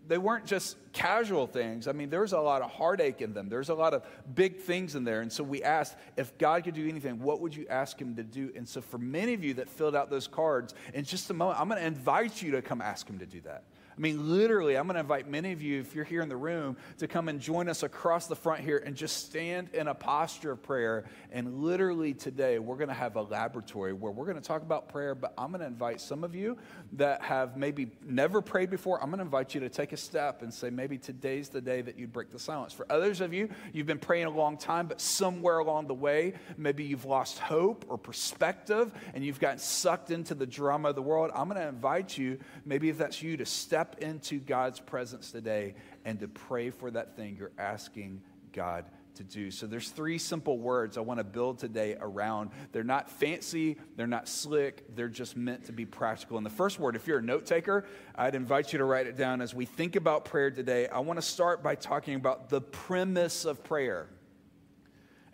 They 0.06 0.19
weren't 0.19 0.44
just 0.44 0.76
casual 0.92 1.46
things. 1.46 1.88
I 1.88 1.92
mean, 1.92 2.10
there's 2.10 2.34
a 2.34 2.38
lot 2.38 2.60
of 2.60 2.70
heartache 2.70 3.22
in 3.22 3.32
them. 3.32 3.48
There's 3.48 3.70
a 3.70 3.75
lot 3.75 3.94
of 3.94 4.02
big 4.34 4.58
things 4.58 4.96
in 4.96 5.04
there. 5.04 5.22
And 5.22 5.32
so 5.32 5.42
we 5.42 5.62
asked 5.62 5.96
if 6.19 6.37
God 6.37 6.62
could 6.64 6.75
do 6.75 6.87
anything, 6.87 7.22
what 7.22 7.40
would 7.40 7.56
you 7.56 7.66
ask 7.70 7.98
Him 7.98 8.14
to 8.16 8.22
do? 8.22 8.52
And 8.54 8.69
so, 8.69 8.82
for 8.82 8.98
many 8.98 9.32
of 9.32 9.42
you 9.42 9.54
that 9.54 9.70
filled 9.70 9.96
out 9.96 10.10
those 10.10 10.26
cards, 10.26 10.75
in 10.92 11.04
just 11.04 11.30
a 11.30 11.34
moment, 11.34 11.58
I'm 11.58 11.69
going 11.69 11.80
to 11.80 11.87
invite 11.87 12.42
you 12.42 12.50
to 12.50 12.60
come 12.60 12.82
ask 12.82 13.08
Him 13.08 13.19
to 13.19 13.26
do 13.26 13.40
that. 13.42 13.64
I 13.96 14.00
mean, 14.00 14.31
literally, 14.37 14.76
I'm 14.76 14.87
going 14.87 14.94
to 14.94 15.00
invite 15.00 15.29
many 15.29 15.52
of 15.52 15.62
you, 15.62 15.81
if 15.81 15.94
you're 15.94 16.05
here 16.05 16.20
in 16.20 16.29
the 16.29 16.37
room, 16.37 16.76
to 16.99 17.06
come 17.06 17.29
and 17.29 17.41
join 17.41 17.69
us 17.69 17.82
across 17.82 18.26
the 18.26 18.35
front 18.35 18.61
here 18.61 18.82
and 18.85 18.96
just 18.96 19.26
stand 19.26 19.69
in 19.73 19.87
a 19.87 19.94
posture 19.94 20.50
of 20.50 20.62
prayer. 20.62 21.05
And 21.31 21.62
literally 21.62 22.12
today, 22.12 22.58
we're 22.58 22.76
going 22.76 22.88
to 22.88 22.94
have 22.94 23.17
a 23.17 23.23
laboratory 23.23 23.93
where 23.93 24.11
we're 24.11 24.25
going 24.25 24.41
to 24.41 24.43
talk 24.43 24.62
about 24.62 24.88
prayer, 24.88 25.14
but 25.14 25.32
I'm 25.38 25.50
going 25.50 25.61
to 25.61 25.67
invite 25.67 26.00
some 26.00 26.25
of 26.25 26.35
you 26.35 26.56
that 26.94 27.23
have 27.23 27.56
maybe 27.56 27.93
never 28.05 28.41
prayed 28.41 28.70
before, 28.70 29.00
I'm 29.02 29.11
going 29.11 29.19
to 29.19 29.25
invite 29.25 29.55
you 29.55 29.61
to 29.61 29.69
take 29.69 29.93
a 29.93 29.97
step 29.97 30.43
and 30.43 30.52
say, 30.52 30.70
maybe 30.70 30.99
today's 30.99 31.49
the 31.49 31.61
day 31.61 31.82
that 31.82 31.99
you 31.99 32.06
break 32.06 32.31
the 32.31 32.38
silence. 32.38 32.73
For 32.73 32.87
others 32.90 33.20
of 33.20 33.32
you, 33.32 33.49
you've 33.73 33.87
been 33.87 33.99
praying 33.99 34.26
a 34.26 34.31
long 34.31 34.56
time, 34.56 34.87
but 34.88 35.00
somewhere 35.00 35.58
along 35.58 35.87
the 35.87 35.94
way, 35.94 36.35
maybe 36.56 36.85
you've 36.85 37.05
lost 37.05 37.38
hope 37.38 37.85
or 37.88 37.99
perspective 37.99 38.93
and 39.14 39.25
you've 39.25 39.40
gotten 39.40 39.58
sucked 39.58 40.11
into 40.11 40.35
the 40.35 40.47
drama 40.47 40.88
of 40.88 40.94
the 40.94 41.02
world. 41.02 41.31
I'm 41.35 41.49
going 41.49 41.61
to 41.61 41.69
invite 41.69 42.16
you, 42.16 42.38
maybe 42.64 42.88
if 42.88 42.99
that's 42.99 43.23
you, 43.23 43.37
to 43.37 43.47
step 43.47 43.84
step 43.85 44.03
into 44.03 44.38
God's 44.38 44.81
presence 44.81 45.31
today 45.31 45.75
and 46.05 46.19
to 46.21 46.29
pray 46.29 46.71
for 46.71 46.91
that 46.91 47.17
thing 47.17 47.37
you're 47.38 47.53
asking 47.59 48.23
God 48.53 48.87
to 49.17 49.23
do. 49.23 49.50
So 49.50 49.67
there's 49.67 49.91
three 49.91 50.17
simple 50.17 50.59
words 50.59 50.97
I 50.97 51.03
want 51.03 51.19
to 51.19 51.25
build 51.25 51.59
today 51.59 51.97
around. 52.00 52.50
They're 52.73 52.83
not 52.83 53.11
fancy, 53.11 53.76
they're 53.97 54.07
not 54.07 54.26
slick, 54.26 54.97
they're 54.97 55.09
just 55.09 55.37
meant 55.37 55.67
to 55.67 55.73
be 55.73 55.85
practical. 55.85 56.38
And 56.38 56.47
the 56.47 56.50
first 56.50 56.81
word, 56.81 56.97
if 56.97 57.07
you're 57.07 57.19
a 57.19 57.23
note 57.23 57.45
taker, 57.45 57.85
I'd 58.14 58.35
invite 58.35 58.73
you 58.73 58.79
to 58.79 58.85
write 58.85 59.07
it 59.07 59.17
down 59.17 59.43
as 59.43 59.55
we 59.55 59.67
think 59.67 59.97
about 59.97 60.25
prayer 60.25 60.50
today. 60.50 60.88
I 60.88 61.00
want 61.00 61.19
to 61.19 61.23
start 61.23 61.62
by 61.62 61.75
talking 61.75 62.14
about 62.14 62.49
the 62.49 62.62
premise 62.62 63.45
of 63.45 63.62
prayer. 63.62 64.07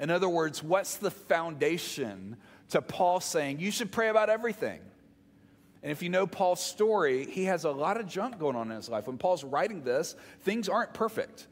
In 0.00 0.10
other 0.10 0.28
words, 0.28 0.62
what's 0.62 0.96
the 0.96 1.10
foundation 1.10 2.36
to 2.70 2.82
Paul 2.82 3.20
saying 3.20 3.60
you 3.60 3.70
should 3.70 3.92
pray 3.92 4.08
about 4.08 4.28
everything? 4.28 4.80
And 5.82 5.90
if 5.90 6.02
you 6.02 6.10
know 6.10 6.26
Paul's 6.26 6.60
story, 6.62 7.24
he 7.24 7.44
has 7.44 7.64
a 7.64 7.70
lot 7.70 7.98
of 7.98 8.06
junk 8.06 8.38
going 8.38 8.56
on 8.56 8.70
in 8.70 8.76
his 8.76 8.88
life. 8.88 9.06
When 9.06 9.18
Paul's 9.18 9.44
writing 9.44 9.82
this, 9.82 10.14
things 10.42 10.68
aren't 10.68 10.92
perfect. 10.92 11.46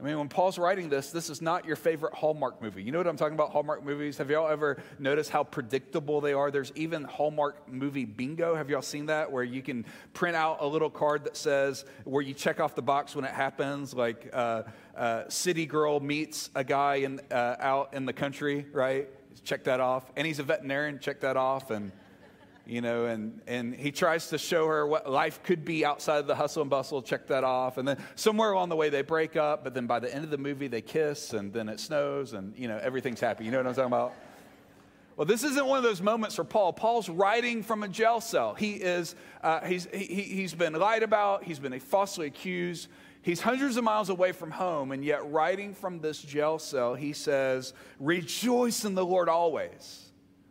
I 0.00 0.02
mean, 0.02 0.16
when 0.16 0.28
Paul's 0.28 0.58
writing 0.58 0.88
this, 0.88 1.10
this 1.10 1.28
is 1.28 1.42
not 1.42 1.66
your 1.66 1.76
favorite 1.76 2.14
Hallmark 2.14 2.62
movie. 2.62 2.82
You 2.82 2.90
know 2.90 2.96
what 2.96 3.06
I'm 3.06 3.18
talking 3.18 3.34
about? 3.34 3.50
Hallmark 3.50 3.84
movies. 3.84 4.16
Have 4.16 4.30
y'all 4.30 4.48
ever 4.48 4.82
noticed 4.98 5.30
how 5.30 5.44
predictable 5.44 6.22
they 6.22 6.32
are? 6.32 6.50
There's 6.50 6.72
even 6.74 7.04
Hallmark 7.04 7.70
movie 7.70 8.06
bingo. 8.06 8.54
Have 8.54 8.70
y'all 8.70 8.80
seen 8.80 9.06
that? 9.06 9.30
Where 9.30 9.42
you 9.42 9.60
can 9.60 9.84
print 10.14 10.36
out 10.36 10.58
a 10.60 10.66
little 10.66 10.88
card 10.88 11.24
that 11.24 11.36
says, 11.36 11.84
where 12.04 12.22
you 12.22 12.32
check 12.32 12.60
off 12.60 12.74
the 12.74 12.82
box 12.82 13.14
when 13.14 13.26
it 13.26 13.32
happens, 13.32 13.92
like 13.92 14.30
uh, 14.32 14.62
uh, 14.96 15.28
City 15.28 15.66
Girl 15.66 16.00
meets 16.00 16.48
a 16.54 16.64
guy 16.64 16.96
in, 16.96 17.20
uh, 17.30 17.56
out 17.60 17.92
in 17.92 18.06
the 18.06 18.14
country, 18.14 18.64
right? 18.72 19.06
Check 19.44 19.64
that 19.64 19.80
off. 19.80 20.10
And 20.16 20.26
he's 20.26 20.38
a 20.38 20.44
veterinarian, 20.44 20.98
check 20.98 21.20
that 21.20 21.36
off. 21.36 21.70
And 21.70 21.92
you 22.70 22.80
know, 22.80 23.06
and, 23.06 23.40
and 23.48 23.74
he 23.74 23.90
tries 23.90 24.28
to 24.28 24.38
show 24.38 24.66
her 24.68 24.86
what 24.86 25.10
life 25.10 25.42
could 25.42 25.64
be 25.64 25.84
outside 25.84 26.18
of 26.18 26.28
the 26.28 26.36
hustle 26.36 26.62
and 26.62 26.70
bustle, 26.70 27.02
check 27.02 27.26
that 27.26 27.42
off. 27.42 27.78
And 27.78 27.88
then 27.88 27.98
somewhere 28.14 28.52
along 28.52 28.68
the 28.68 28.76
way 28.76 28.90
they 28.90 29.02
break 29.02 29.34
up, 29.34 29.64
but 29.64 29.74
then 29.74 29.88
by 29.88 29.98
the 29.98 30.14
end 30.14 30.22
of 30.22 30.30
the 30.30 30.38
movie 30.38 30.68
they 30.68 30.80
kiss 30.80 31.32
and 31.32 31.52
then 31.52 31.68
it 31.68 31.80
snows 31.80 32.32
and, 32.32 32.56
you 32.56 32.68
know, 32.68 32.78
everything's 32.80 33.18
happy. 33.18 33.44
You 33.44 33.50
know 33.50 33.56
what 33.56 33.66
I'm 33.66 33.74
talking 33.74 33.88
about? 33.88 34.14
Well, 35.16 35.26
this 35.26 35.42
isn't 35.42 35.66
one 35.66 35.78
of 35.78 35.84
those 35.84 36.00
moments 36.00 36.36
for 36.36 36.44
Paul. 36.44 36.72
Paul's 36.72 37.08
writing 37.08 37.64
from 37.64 37.82
a 37.82 37.88
jail 37.88 38.20
cell. 38.20 38.54
He 38.54 38.74
is, 38.74 39.16
uh, 39.42 39.66
he's, 39.66 39.88
he, 39.92 40.04
he's 40.04 40.54
been 40.54 40.72
lied 40.74 41.02
about, 41.02 41.42
he's 41.42 41.58
been 41.58 41.78
falsely 41.80 42.28
accused, 42.28 42.88
He's 43.22 43.42
hundreds 43.42 43.76
of 43.76 43.84
miles 43.84 44.08
away 44.08 44.32
from 44.32 44.50
home, 44.50 44.92
and 44.92 45.04
yet, 45.04 45.30
writing 45.30 45.74
from 45.74 46.00
this 46.00 46.22
jail 46.22 46.58
cell, 46.58 46.94
he 46.94 47.12
says, 47.12 47.74
Rejoice 47.98 48.86
in 48.86 48.94
the 48.94 49.04
Lord 49.04 49.28
always. 49.28 50.09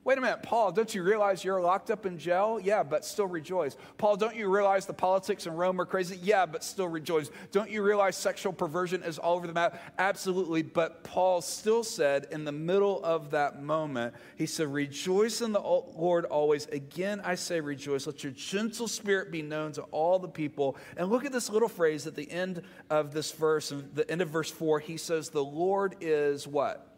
Wait 0.09 0.17
a 0.17 0.21
minute, 0.21 0.41
Paul, 0.41 0.71
don't 0.71 0.95
you 0.95 1.03
realize 1.03 1.43
you're 1.43 1.61
locked 1.61 1.91
up 1.91 2.03
in 2.07 2.17
jail? 2.17 2.59
Yeah, 2.59 2.81
but 2.81 3.05
still 3.05 3.27
rejoice. 3.27 3.77
Paul, 3.99 4.17
don't 4.17 4.35
you 4.35 4.49
realize 4.49 4.87
the 4.87 4.93
politics 4.93 5.45
in 5.45 5.53
Rome 5.53 5.79
are 5.79 5.85
crazy? 5.85 6.17
Yeah, 6.23 6.47
but 6.47 6.63
still 6.63 6.87
rejoice. 6.87 7.29
Don't 7.51 7.69
you 7.69 7.83
realize 7.83 8.17
sexual 8.17 8.51
perversion 8.51 9.03
is 9.03 9.19
all 9.19 9.35
over 9.35 9.45
the 9.45 9.53
map? 9.53 9.79
Absolutely. 9.99 10.63
But 10.63 11.03
Paul 11.03 11.41
still 11.41 11.83
said 11.83 12.25
in 12.31 12.43
the 12.43 12.51
middle 12.51 13.03
of 13.03 13.29
that 13.29 13.61
moment, 13.61 14.15
he 14.35 14.47
said, 14.47 14.73
Rejoice 14.73 15.41
in 15.41 15.51
the 15.51 15.61
Lord 15.61 16.25
always. 16.25 16.65
Again, 16.65 17.21
I 17.23 17.35
say 17.35 17.61
rejoice. 17.61 18.07
Let 18.07 18.23
your 18.23 18.33
gentle 18.33 18.87
spirit 18.87 19.31
be 19.31 19.43
known 19.43 19.73
to 19.73 19.83
all 19.91 20.17
the 20.17 20.27
people. 20.27 20.75
And 20.97 21.11
look 21.11 21.23
at 21.23 21.31
this 21.31 21.51
little 21.51 21.69
phrase 21.69 22.07
at 22.07 22.15
the 22.15 22.31
end 22.31 22.63
of 22.89 23.13
this 23.13 23.31
verse, 23.31 23.71
the 23.93 24.09
end 24.09 24.23
of 24.23 24.29
verse 24.29 24.49
4. 24.49 24.79
He 24.79 24.97
says, 24.97 25.29
The 25.29 25.45
Lord 25.45 25.97
is 26.01 26.47
what? 26.47 26.97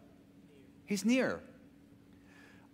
He's 0.86 1.04
near. 1.04 1.42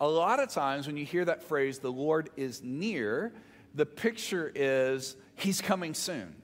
A 0.00 0.06
lot 0.08 0.40
of 0.40 0.48
times 0.48 0.86
when 0.86 0.96
you 0.96 1.04
hear 1.04 1.24
that 1.24 1.42
phrase, 1.42 1.80
the 1.80 1.90
Lord 1.90 2.30
is 2.36 2.62
near, 2.62 3.32
the 3.74 3.86
picture 3.86 4.50
is 4.54 5.16
he's 5.36 5.60
coming 5.60 5.94
soon. 5.94 6.34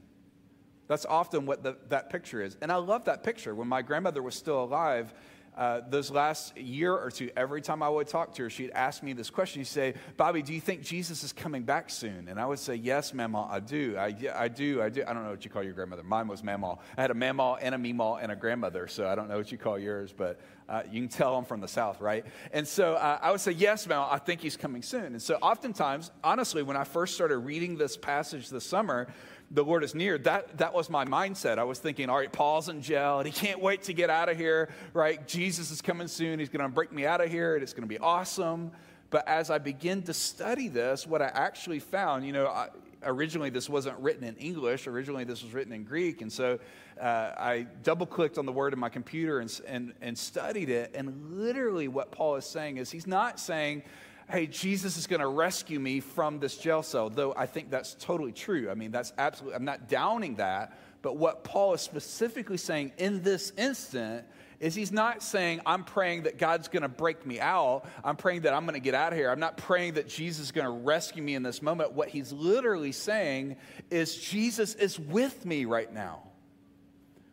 That's 0.86 1.06
often 1.06 1.46
what 1.46 1.62
the, 1.62 1.76
that 1.88 2.10
picture 2.10 2.42
is. 2.42 2.56
And 2.60 2.70
I 2.70 2.76
love 2.76 3.04
that 3.06 3.22
picture. 3.22 3.54
When 3.54 3.68
my 3.68 3.82
grandmother 3.82 4.22
was 4.22 4.34
still 4.34 4.62
alive, 4.62 5.14
uh, 5.56 5.80
those 5.88 6.10
last 6.10 6.56
year 6.58 6.92
or 6.92 7.10
two, 7.10 7.30
every 7.36 7.62
time 7.62 7.80
I 7.82 7.88
would 7.88 8.08
talk 8.08 8.34
to 8.34 8.42
her, 8.42 8.50
she'd 8.50 8.72
ask 8.72 9.02
me 9.04 9.12
this 9.12 9.30
question. 9.30 9.62
She'd 9.62 9.68
say, 9.68 9.94
Bobby, 10.16 10.42
do 10.42 10.52
you 10.52 10.60
think 10.60 10.82
Jesus 10.82 11.22
is 11.22 11.32
coming 11.32 11.62
back 11.62 11.90
soon? 11.90 12.26
And 12.28 12.40
I 12.40 12.46
would 12.46 12.58
say, 12.58 12.74
Yes, 12.74 13.14
Mama, 13.14 13.46
I 13.48 13.60
do. 13.60 13.96
I, 13.96 14.14
I 14.34 14.48
do. 14.48 14.82
I 14.82 14.88
do. 14.88 15.04
I 15.06 15.12
don't 15.12 15.22
know 15.22 15.30
what 15.30 15.44
you 15.44 15.50
call 15.50 15.62
your 15.62 15.72
grandmother. 15.72 16.02
Mine 16.02 16.26
was 16.26 16.42
Mama. 16.42 16.78
I 16.98 17.00
had 17.00 17.12
a 17.12 17.14
Mama 17.14 17.56
and 17.60 17.74
a 17.74 17.78
Meemaw 17.78 18.18
and 18.20 18.32
a 18.32 18.36
grandmother, 18.36 18.88
so 18.88 19.06
I 19.06 19.14
don't 19.14 19.28
know 19.28 19.36
what 19.36 19.52
you 19.52 19.58
call 19.58 19.78
yours, 19.78 20.12
but 20.12 20.40
uh, 20.68 20.82
you 20.90 21.00
can 21.00 21.08
tell 21.08 21.36
I'm 21.36 21.44
from 21.44 21.60
the 21.60 21.68
South, 21.68 22.00
right? 22.00 22.24
And 22.52 22.66
so 22.66 22.94
uh, 22.94 23.18
I 23.20 23.30
would 23.30 23.40
say, 23.40 23.52
Yes, 23.52 23.86
Mama, 23.86 24.08
I 24.10 24.18
think 24.18 24.40
he's 24.40 24.56
coming 24.56 24.82
soon. 24.82 25.06
And 25.06 25.20
so 25.20 25.34
oftentimes, 25.36 26.10
honestly, 26.22 26.62
when 26.62 26.76
I 26.76 26.84
first 26.84 27.14
started 27.14 27.38
reading 27.38 27.76
this 27.76 27.96
passage 27.96 28.48
this 28.48 28.64
summer, 28.64 29.08
the 29.50 29.62
Lord 29.62 29.84
is 29.84 29.94
near, 29.94 30.16
that, 30.18 30.58
that 30.58 30.72
was 30.72 30.88
my 30.88 31.04
mindset. 31.04 31.58
I 31.58 31.64
was 31.64 31.78
thinking, 31.78 32.08
all 32.08 32.16
right, 32.16 32.32
Paul's 32.32 32.68
in 32.68 32.80
jail 32.80 33.18
and 33.18 33.26
he 33.26 33.32
can't 33.32 33.60
wait 33.60 33.82
to 33.84 33.92
get 33.92 34.08
out 34.10 34.28
of 34.28 34.36
here, 34.38 34.70
right? 34.94 35.26
Jesus 35.28 35.70
is 35.70 35.82
coming 35.82 36.08
soon. 36.08 36.38
He's 36.38 36.48
going 36.48 36.62
to 36.62 36.68
break 36.68 36.92
me 36.92 37.04
out 37.04 37.20
of 37.20 37.30
here 37.30 37.54
and 37.54 37.62
it's 37.62 37.72
going 37.72 37.82
to 37.82 37.88
be 37.88 37.98
awesome. 37.98 38.72
But 39.10 39.28
as 39.28 39.50
I 39.50 39.58
begin 39.58 40.02
to 40.04 40.14
study 40.14 40.68
this, 40.68 41.06
what 41.06 41.22
I 41.22 41.26
actually 41.26 41.78
found, 41.78 42.26
you 42.26 42.32
know, 42.32 42.46
I, 42.46 42.68
originally 43.04 43.50
this 43.50 43.68
wasn't 43.68 43.98
written 43.98 44.24
in 44.24 44.36
English. 44.36 44.86
Originally 44.86 45.24
this 45.24 45.42
was 45.42 45.52
written 45.52 45.72
in 45.72 45.84
Greek. 45.84 46.22
And 46.22 46.32
so 46.32 46.58
uh, 47.00 47.04
I 47.04 47.66
double 47.82 48.06
clicked 48.06 48.38
on 48.38 48.46
the 48.46 48.52
word 48.52 48.72
in 48.72 48.78
my 48.78 48.88
computer 48.88 49.40
and, 49.40 49.60
and, 49.66 49.92
and 50.00 50.16
studied 50.16 50.68
it. 50.68 50.92
And 50.94 51.38
literally 51.38 51.88
what 51.88 52.12
Paul 52.12 52.36
is 52.36 52.44
saying 52.46 52.76
is 52.78 52.90
he's 52.90 53.06
not 53.06 53.38
saying, 53.40 53.82
hey, 54.30 54.46
Jesus 54.46 54.96
is 54.96 55.06
going 55.06 55.20
to 55.20 55.28
rescue 55.28 55.78
me 55.78 56.00
from 56.00 56.38
this 56.38 56.56
jail 56.56 56.82
cell, 56.82 57.10
though 57.10 57.34
I 57.36 57.46
think 57.46 57.70
that's 57.70 57.94
totally 57.94 58.32
true. 58.32 58.70
I 58.70 58.74
mean, 58.74 58.90
that's 58.90 59.12
absolutely, 59.18 59.56
I'm 59.56 59.64
not 59.64 59.88
downing 59.88 60.36
that. 60.36 60.78
But 61.02 61.16
what 61.16 61.44
Paul 61.44 61.74
is 61.74 61.82
specifically 61.82 62.56
saying 62.56 62.92
in 62.96 63.22
this 63.22 63.52
instant 63.58 64.24
is 64.60 64.74
he's 64.74 64.92
not 64.92 65.22
saying, 65.22 65.60
I'm 65.66 65.84
praying 65.84 66.24
that 66.24 66.38
God's 66.38 66.68
going 66.68 66.82
to 66.82 66.88
break 66.88 67.26
me 67.26 67.40
out. 67.40 67.84
I'm 68.02 68.16
praying 68.16 68.42
that 68.42 68.54
I'm 68.54 68.64
going 68.64 68.74
to 68.74 68.80
get 68.80 68.94
out 68.94 69.12
of 69.12 69.18
here. 69.18 69.30
I'm 69.30 69.40
not 69.40 69.56
praying 69.56 69.94
that 69.94 70.08
Jesus 70.08 70.46
is 70.46 70.52
going 70.52 70.66
to 70.66 70.84
rescue 70.84 71.22
me 71.22 71.34
in 71.34 71.42
this 71.42 71.62
moment. 71.62 71.92
What 71.92 72.08
he's 72.08 72.32
literally 72.32 72.92
saying 72.92 73.56
is, 73.90 74.16
Jesus 74.16 74.74
is 74.74 74.98
with 74.98 75.44
me 75.44 75.64
right 75.64 75.92
now. 75.92 76.22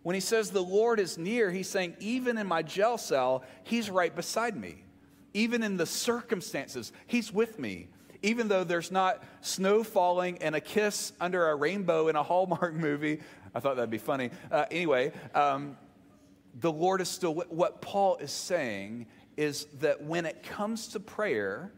When 0.03 0.15
he 0.15 0.21
says 0.21 0.49
the 0.49 0.63
Lord 0.63 0.99
is 0.99 1.17
near, 1.17 1.51
he's 1.51 1.69
saying, 1.69 1.95
even 1.99 2.37
in 2.37 2.47
my 2.47 2.63
jail 2.63 2.97
cell, 2.97 3.43
he's 3.63 3.89
right 3.89 4.15
beside 4.15 4.57
me 4.57 4.83
even 5.33 5.63
in 5.63 5.77
the 5.77 5.85
circumstances, 5.85 6.91
He's 7.07 7.31
with 7.31 7.59
me. 7.59 7.87
Even 8.23 8.47
though 8.47 8.63
there's 8.63 8.91
not 8.91 9.23
snow 9.41 9.83
falling 9.83 10.37
and 10.43 10.53
a 10.53 10.61
kiss 10.61 11.11
under 11.19 11.49
a 11.49 11.55
rainbow 11.55 12.07
in 12.07 12.15
a 12.15 12.21
Hallmark 12.21 12.73
movie, 12.75 13.21
I 13.55 13.59
thought 13.59 13.77
that'd 13.77 13.89
be 13.89 13.97
funny. 13.97 14.29
Uh, 14.51 14.65
anyway, 14.69 15.11
um, 15.33 15.75
the 16.59 16.71
Lord 16.71 17.01
is 17.01 17.09
still, 17.09 17.33
what 17.33 17.81
Paul 17.81 18.17
is 18.17 18.31
saying 18.31 19.07
is 19.37 19.65
that 19.79 20.03
when 20.03 20.25
it 20.25 20.43
comes 20.43 20.89
to 20.89 20.99
prayer, 20.99 21.71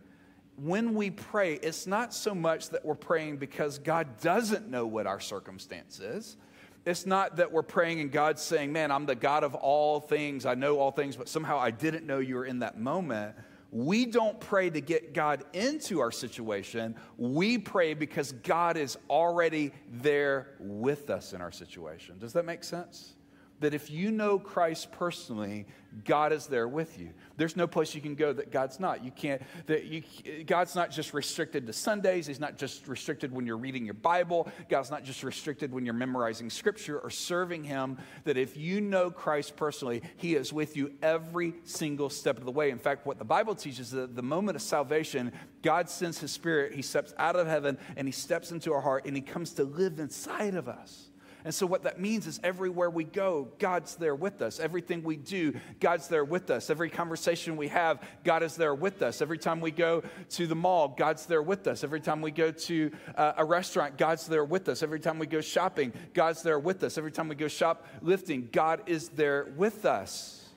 when 0.55 0.93
we 0.93 1.09
pray, 1.09 1.55
it's 1.55 1.87
not 1.87 2.13
so 2.13 2.33
much 2.35 2.69
that 2.69 2.85
we're 2.85 2.95
praying 2.95 3.37
because 3.37 3.79
God 3.79 4.19
doesn't 4.21 4.69
know 4.69 4.85
what 4.85 5.07
our 5.07 5.19
circumstance 5.19 5.99
is. 5.99 6.37
It's 6.85 7.05
not 7.05 7.37
that 7.37 7.51
we're 7.51 7.63
praying 7.63 8.01
and 8.01 8.11
God's 8.11 8.41
saying, 8.41 8.73
Man, 8.73 8.91
I'm 8.91 9.05
the 9.05 9.15
God 9.15 9.43
of 9.43 9.55
all 9.55 9.99
things. 9.99 10.45
I 10.45 10.53
know 10.53 10.79
all 10.79 10.91
things, 10.91 11.15
but 11.15 11.29
somehow 11.29 11.57
I 11.57 11.71
didn't 11.71 12.05
know 12.05 12.19
you 12.19 12.35
were 12.35 12.45
in 12.45 12.59
that 12.59 12.79
moment. 12.79 13.35
We 13.71 14.05
don't 14.05 14.39
pray 14.39 14.69
to 14.69 14.81
get 14.81 15.13
God 15.13 15.43
into 15.53 15.99
our 15.99 16.11
situation. 16.11 16.95
We 17.17 17.57
pray 17.57 17.95
because 17.95 18.31
God 18.31 18.77
is 18.77 18.97
already 19.09 19.71
there 19.89 20.55
with 20.59 21.09
us 21.09 21.33
in 21.33 21.41
our 21.41 21.51
situation. 21.51 22.19
Does 22.19 22.33
that 22.33 22.45
make 22.45 22.63
sense? 22.63 23.15
That 23.59 23.73
if 23.73 23.89
you 23.89 24.11
know 24.11 24.39
Christ 24.39 24.91
personally, 24.91 25.65
God 26.05 26.33
is 26.33 26.47
there 26.47 26.67
with 26.67 26.99
you. 26.99 27.09
There's 27.37 27.55
no 27.55 27.67
place 27.67 27.93
you 27.93 28.01
can 28.01 28.15
go 28.15 28.33
that 28.33 28.51
God's 28.51 28.79
not. 28.79 29.03
You 29.03 29.11
can't, 29.11 29.41
that 29.67 29.85
you, 29.85 30.03
God's 30.43 30.75
not 30.75 30.91
just 30.91 31.13
restricted 31.13 31.67
to 31.67 31.73
Sundays. 31.73 32.27
He's 32.27 32.39
not 32.39 32.57
just 32.57 32.87
restricted 32.87 33.31
when 33.31 33.45
you're 33.45 33.57
reading 33.57 33.85
your 33.85 33.93
Bible. 33.93 34.51
God's 34.69 34.89
not 34.91 35.03
just 35.03 35.23
restricted 35.23 35.71
when 35.71 35.85
you're 35.85 35.93
memorizing 35.93 36.49
scripture 36.49 36.99
or 36.99 37.09
serving 37.09 37.63
Him. 37.63 37.97
That 38.23 38.37
if 38.37 38.57
you 38.57 38.81
know 38.81 39.11
Christ 39.11 39.55
personally, 39.55 40.01
He 40.17 40.35
is 40.35 40.51
with 40.51 40.75
you 40.75 40.93
every 41.01 41.53
single 41.63 42.09
step 42.09 42.37
of 42.37 42.45
the 42.45 42.51
way. 42.51 42.71
In 42.71 42.79
fact, 42.79 43.05
what 43.05 43.19
the 43.19 43.25
Bible 43.25 43.55
teaches 43.55 43.87
is 43.87 43.91
that 43.91 44.15
the 44.15 44.23
moment 44.23 44.55
of 44.55 44.61
salvation, 44.61 45.31
God 45.61 45.89
sends 45.89 46.19
His 46.19 46.31
Spirit. 46.31 46.73
He 46.73 46.81
steps 46.81 47.13
out 47.17 47.35
of 47.35 47.47
heaven 47.47 47.77
and 47.95 48.07
He 48.07 48.11
steps 48.11 48.51
into 48.51 48.73
our 48.73 48.81
heart 48.81 49.05
and 49.05 49.15
He 49.15 49.21
comes 49.21 49.53
to 49.53 49.63
live 49.63 49.99
inside 49.99 50.55
of 50.55 50.67
us. 50.67 51.09
And 51.45 51.53
so, 51.53 51.65
what 51.65 51.83
that 51.83 51.99
means 51.99 52.25
is 52.25 52.39
everywhere 52.41 52.89
we 52.89 53.03
go, 53.03 53.49
God's 53.59 53.95
there 53.95 54.15
with 54.15 54.41
us. 54.41 54.59
Everything 54.59 55.03
we 55.03 55.17
do, 55.17 55.53
God's 55.81 56.07
there 56.07 56.23
with 56.23 56.49
us. 56.49 56.69
Every 56.69 56.89
conversation 56.89 57.57
we 57.57 57.67
have, 57.67 58.01
God 58.23 58.43
is 58.43 58.55
there 58.55 58.73
with 58.73 59.01
us. 59.01 59.21
Every 59.21 59.37
time 59.37 59.59
we 59.59 59.71
go 59.71 60.03
to 60.31 60.47
the 60.47 60.55
mall, 60.55 60.87
God's 60.97 61.25
there 61.25 61.41
with 61.41 61.67
us. 61.67 61.83
Every 61.83 61.99
time 61.99 62.21
we 62.21 62.31
go 62.31 62.51
to 62.51 62.91
uh, 63.15 63.33
a 63.37 63.43
restaurant, 63.43 63.97
God's 63.97 64.25
there 64.27 64.45
with 64.45 64.69
us. 64.69 64.83
Every 64.83 65.01
time 65.01 65.19
we 65.19 65.27
go 65.27 65.41
shopping, 65.41 65.91
God's 66.13 66.43
there 66.43 66.59
with 66.59 66.81
us. 66.83 66.97
Every 66.97 67.11
time 67.11 67.27
we 67.27 67.35
go 67.35 67.49
shoplifting, 67.49 68.47
God 68.51 68.83
is 68.85 69.09
there 69.09 69.51
with 69.57 69.85
us. 69.85 70.49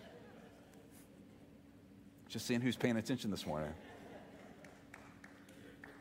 Just 2.28 2.46
seeing 2.46 2.60
who's 2.60 2.76
paying 2.76 2.96
attention 2.96 3.32
this 3.32 3.46
morning. 3.46 3.72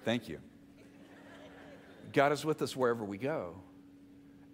Thank 0.03 0.29
you. 0.29 0.37
God 2.13 2.31
is 2.31 2.45
with 2.45 2.61
us 2.61 2.75
wherever 2.75 3.03
we 3.03 3.17
go. 3.17 3.55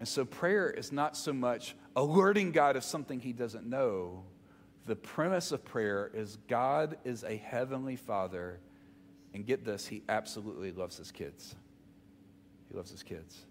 And 0.01 0.08
so 0.08 0.25
prayer 0.25 0.67
is 0.67 0.91
not 0.91 1.15
so 1.15 1.31
much 1.31 1.75
alerting 1.96 2.53
God 2.53 2.75
of 2.75 2.84
something 2.84 3.20
he 3.20 3.34
doesn't 3.34 3.67
know. 3.67 4.24
The 4.88 4.96
premise 4.96 5.51
of 5.51 5.63
prayer 5.63 6.10
is 6.12 6.39
God 6.48 6.98
is 7.05 7.24
a 7.24 7.38
heavenly 7.38 7.98
father, 7.98 8.60
and 9.36 9.46
get 9.46 9.63
this, 9.63 9.86
he 9.86 10.01
absolutely 10.10 10.72
loves 10.72 10.98
his 10.98 11.12
kids. 11.12 11.55
He 12.67 12.75
loves 12.75 12.89
his 12.89 13.03
kids. 13.03 13.46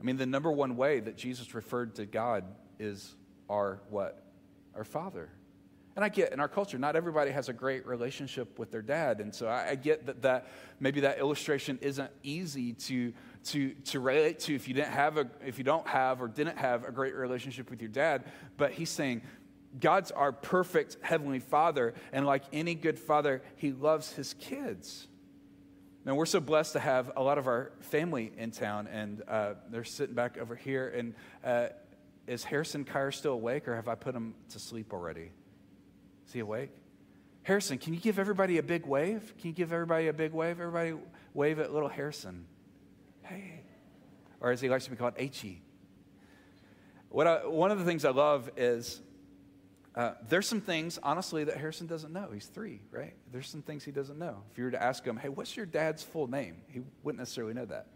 I 0.00 0.04
mean, 0.04 0.16
the 0.16 0.24
number 0.24 0.50
one 0.50 0.78
way 0.78 1.00
that 1.00 1.18
Jesus 1.18 1.54
referred 1.54 1.96
to 1.96 2.06
God 2.06 2.44
is 2.78 3.14
our 3.50 3.82
what? 3.90 4.24
Our 4.74 4.84
father. 4.84 5.28
And 5.94 6.02
I 6.02 6.08
get 6.08 6.32
in 6.32 6.40
our 6.40 6.48
culture, 6.48 6.78
not 6.78 6.96
everybody 6.96 7.32
has 7.32 7.50
a 7.50 7.52
great 7.52 7.86
relationship 7.86 8.58
with 8.58 8.70
their 8.70 8.80
dad. 8.80 9.20
And 9.20 9.34
so 9.34 9.46
I, 9.46 9.72
I 9.72 9.74
get 9.74 10.06
that, 10.06 10.22
that 10.22 10.48
maybe 10.80 11.00
that 11.00 11.18
illustration 11.18 11.78
isn't 11.82 12.10
easy 12.22 12.72
to 12.72 13.12
to, 13.44 13.70
to 13.86 14.00
relate 14.00 14.38
to 14.40 14.54
if 14.54 14.68
you 14.68 14.74
didn't 14.74 14.92
have 14.92 15.16
a, 15.16 15.28
if 15.44 15.58
you 15.58 15.64
don't 15.64 15.86
have 15.86 16.22
or 16.22 16.28
didn't 16.28 16.58
have 16.58 16.84
a 16.84 16.92
great 16.92 17.14
relationship 17.14 17.70
with 17.70 17.80
your 17.80 17.90
dad. 17.90 18.24
But 18.56 18.72
he's 18.72 18.90
saying, 18.90 19.22
God's 19.78 20.10
our 20.10 20.32
perfect 20.32 20.98
heavenly 21.00 21.40
father, 21.40 21.94
and 22.12 22.26
like 22.26 22.44
any 22.52 22.74
good 22.74 22.98
father, 22.98 23.42
he 23.56 23.72
loves 23.72 24.12
his 24.12 24.34
kids. 24.34 25.08
Now, 26.04 26.14
we're 26.14 26.26
so 26.26 26.40
blessed 26.40 26.74
to 26.74 26.80
have 26.80 27.12
a 27.16 27.22
lot 27.22 27.38
of 27.38 27.46
our 27.46 27.72
family 27.80 28.32
in 28.36 28.50
town, 28.50 28.88
and 28.88 29.22
uh, 29.26 29.54
they're 29.70 29.84
sitting 29.84 30.14
back 30.14 30.36
over 30.36 30.56
here. 30.56 30.88
And 30.88 31.14
uh, 31.44 31.68
is 32.26 32.44
Harrison 32.44 32.84
Kyer 32.84 33.12
still 33.12 33.34
awake, 33.34 33.68
or 33.68 33.76
have 33.76 33.88
I 33.88 33.94
put 33.94 34.14
him 34.14 34.34
to 34.50 34.58
sleep 34.58 34.92
already? 34.92 35.30
Is 36.26 36.32
he 36.32 36.40
awake? 36.40 36.70
Harrison, 37.44 37.78
can 37.78 37.94
you 37.94 38.00
give 38.00 38.18
everybody 38.18 38.58
a 38.58 38.62
big 38.62 38.84
wave? 38.84 39.32
Can 39.38 39.48
you 39.48 39.54
give 39.54 39.72
everybody 39.72 40.08
a 40.08 40.12
big 40.12 40.32
wave? 40.32 40.60
Everybody 40.60 40.94
wave 41.34 41.58
at 41.60 41.72
little 41.72 41.88
Harrison 41.88 42.46
hey, 43.32 43.60
or 44.40 44.50
as 44.50 44.60
he 44.60 44.68
likes 44.68 44.84
to 44.84 44.90
be 44.90 44.96
called, 44.96 45.14
H-E. 45.16 45.62
What 47.08 47.26
I, 47.26 47.46
one 47.46 47.70
of 47.70 47.78
the 47.78 47.84
things 47.84 48.04
I 48.04 48.10
love 48.10 48.50
is 48.56 49.00
uh, 49.94 50.12
there's 50.28 50.46
some 50.46 50.60
things, 50.60 50.98
honestly, 51.02 51.44
that 51.44 51.56
Harrison 51.58 51.86
doesn't 51.86 52.12
know. 52.12 52.28
He's 52.32 52.46
three, 52.46 52.80
right? 52.90 53.14
There's 53.30 53.48
some 53.48 53.60
things 53.60 53.84
he 53.84 53.92
doesn't 53.92 54.18
know. 54.18 54.42
If 54.50 54.56
you 54.56 54.64
were 54.64 54.70
to 54.70 54.82
ask 54.82 55.04
him, 55.04 55.16
hey, 55.16 55.28
what's 55.28 55.56
your 55.56 55.66
dad's 55.66 56.02
full 56.02 56.26
name? 56.26 56.56
He 56.68 56.80
wouldn't 57.02 57.20
necessarily 57.20 57.52
know 57.52 57.66
that. 57.66 57.88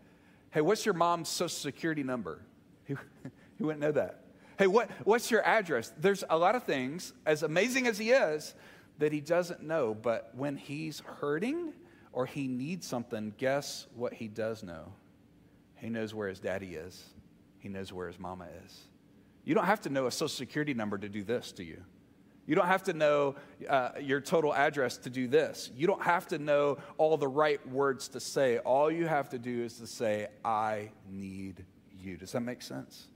Hey, 0.51 0.61
what's 0.61 0.85
your 0.85 0.95
mom's 0.95 1.29
social 1.29 1.49
security 1.49 2.03
number? 2.03 2.43
He, 2.85 2.95
he 3.59 3.65
wouldn't 3.65 3.81
know 3.81 3.93
that. 3.93 4.25
Hey, 4.59 4.67
what, 4.67 4.91
what's 5.05 5.31
your 5.31 5.43
address? 5.43 5.93
There's 5.99 6.25
a 6.29 6.37
lot 6.37 6.55
of 6.55 6.65
things, 6.65 7.13
as 7.25 7.43
amazing 7.43 7.87
as 7.87 7.99
he 7.99 8.11
is, 8.11 8.55
that 8.99 9.13
he 9.13 9.21
doesn't 9.21 9.63
know. 9.63 9.95
But 9.95 10.31
when 10.35 10.57
he's 10.57 11.01
hurting 11.01 11.73
or 12.13 12.27
he 12.27 12.47
needs 12.47 12.87
something, 12.87 13.35
guess 13.39 13.87
what 13.95 14.15
he 14.15 14.29
does 14.29 14.63
know? 14.63 14.93
He 15.87 15.91
knows 15.91 16.13
where 16.13 16.29
his 16.29 16.41
daddy 16.41 16.75
is, 16.75 17.01
he 17.61 17.69
knows 17.69 17.93
where 17.93 18.09
his 18.09 18.19
mama 18.19 18.49
is. 18.67 18.77
You 19.45 19.55
don't 19.55 19.67
have 19.67 19.83
to 19.83 19.89
know 19.89 20.09
a 20.09 20.11
social 20.11 20.27
security 20.27 20.75
number 20.75 20.99
to 20.99 21.09
do 21.09 21.23
this, 21.23 21.53
do 21.53 21.63
you? 21.63 21.81
You 22.45 22.57
don't 22.57 22.67
have 22.67 22.83
to 22.83 22.93
know 22.93 23.37
uh, 23.71 23.91
your 24.01 24.21
total 24.21 24.53
address 24.53 24.97
to 24.97 25.11
do 25.11 25.29
this. 25.29 25.71
You 25.77 25.87
don't 25.87 26.03
have 26.03 26.27
to 26.27 26.39
know 26.39 26.79
all 26.99 27.17
the 27.17 27.29
right 27.29 27.65
words 27.69 28.09
to 28.09 28.19
say. 28.19 28.59
All 28.59 28.91
you 28.91 29.07
have 29.07 29.29
to 29.29 29.39
do 29.39 29.63
is 29.63 29.75
to 29.75 29.87
say, 29.87 30.27
I 30.45 30.91
need 31.09 31.65
you. 31.97 32.17
Does 32.17 32.33
that 32.33 32.41
make 32.41 32.63
sense? 32.63 33.07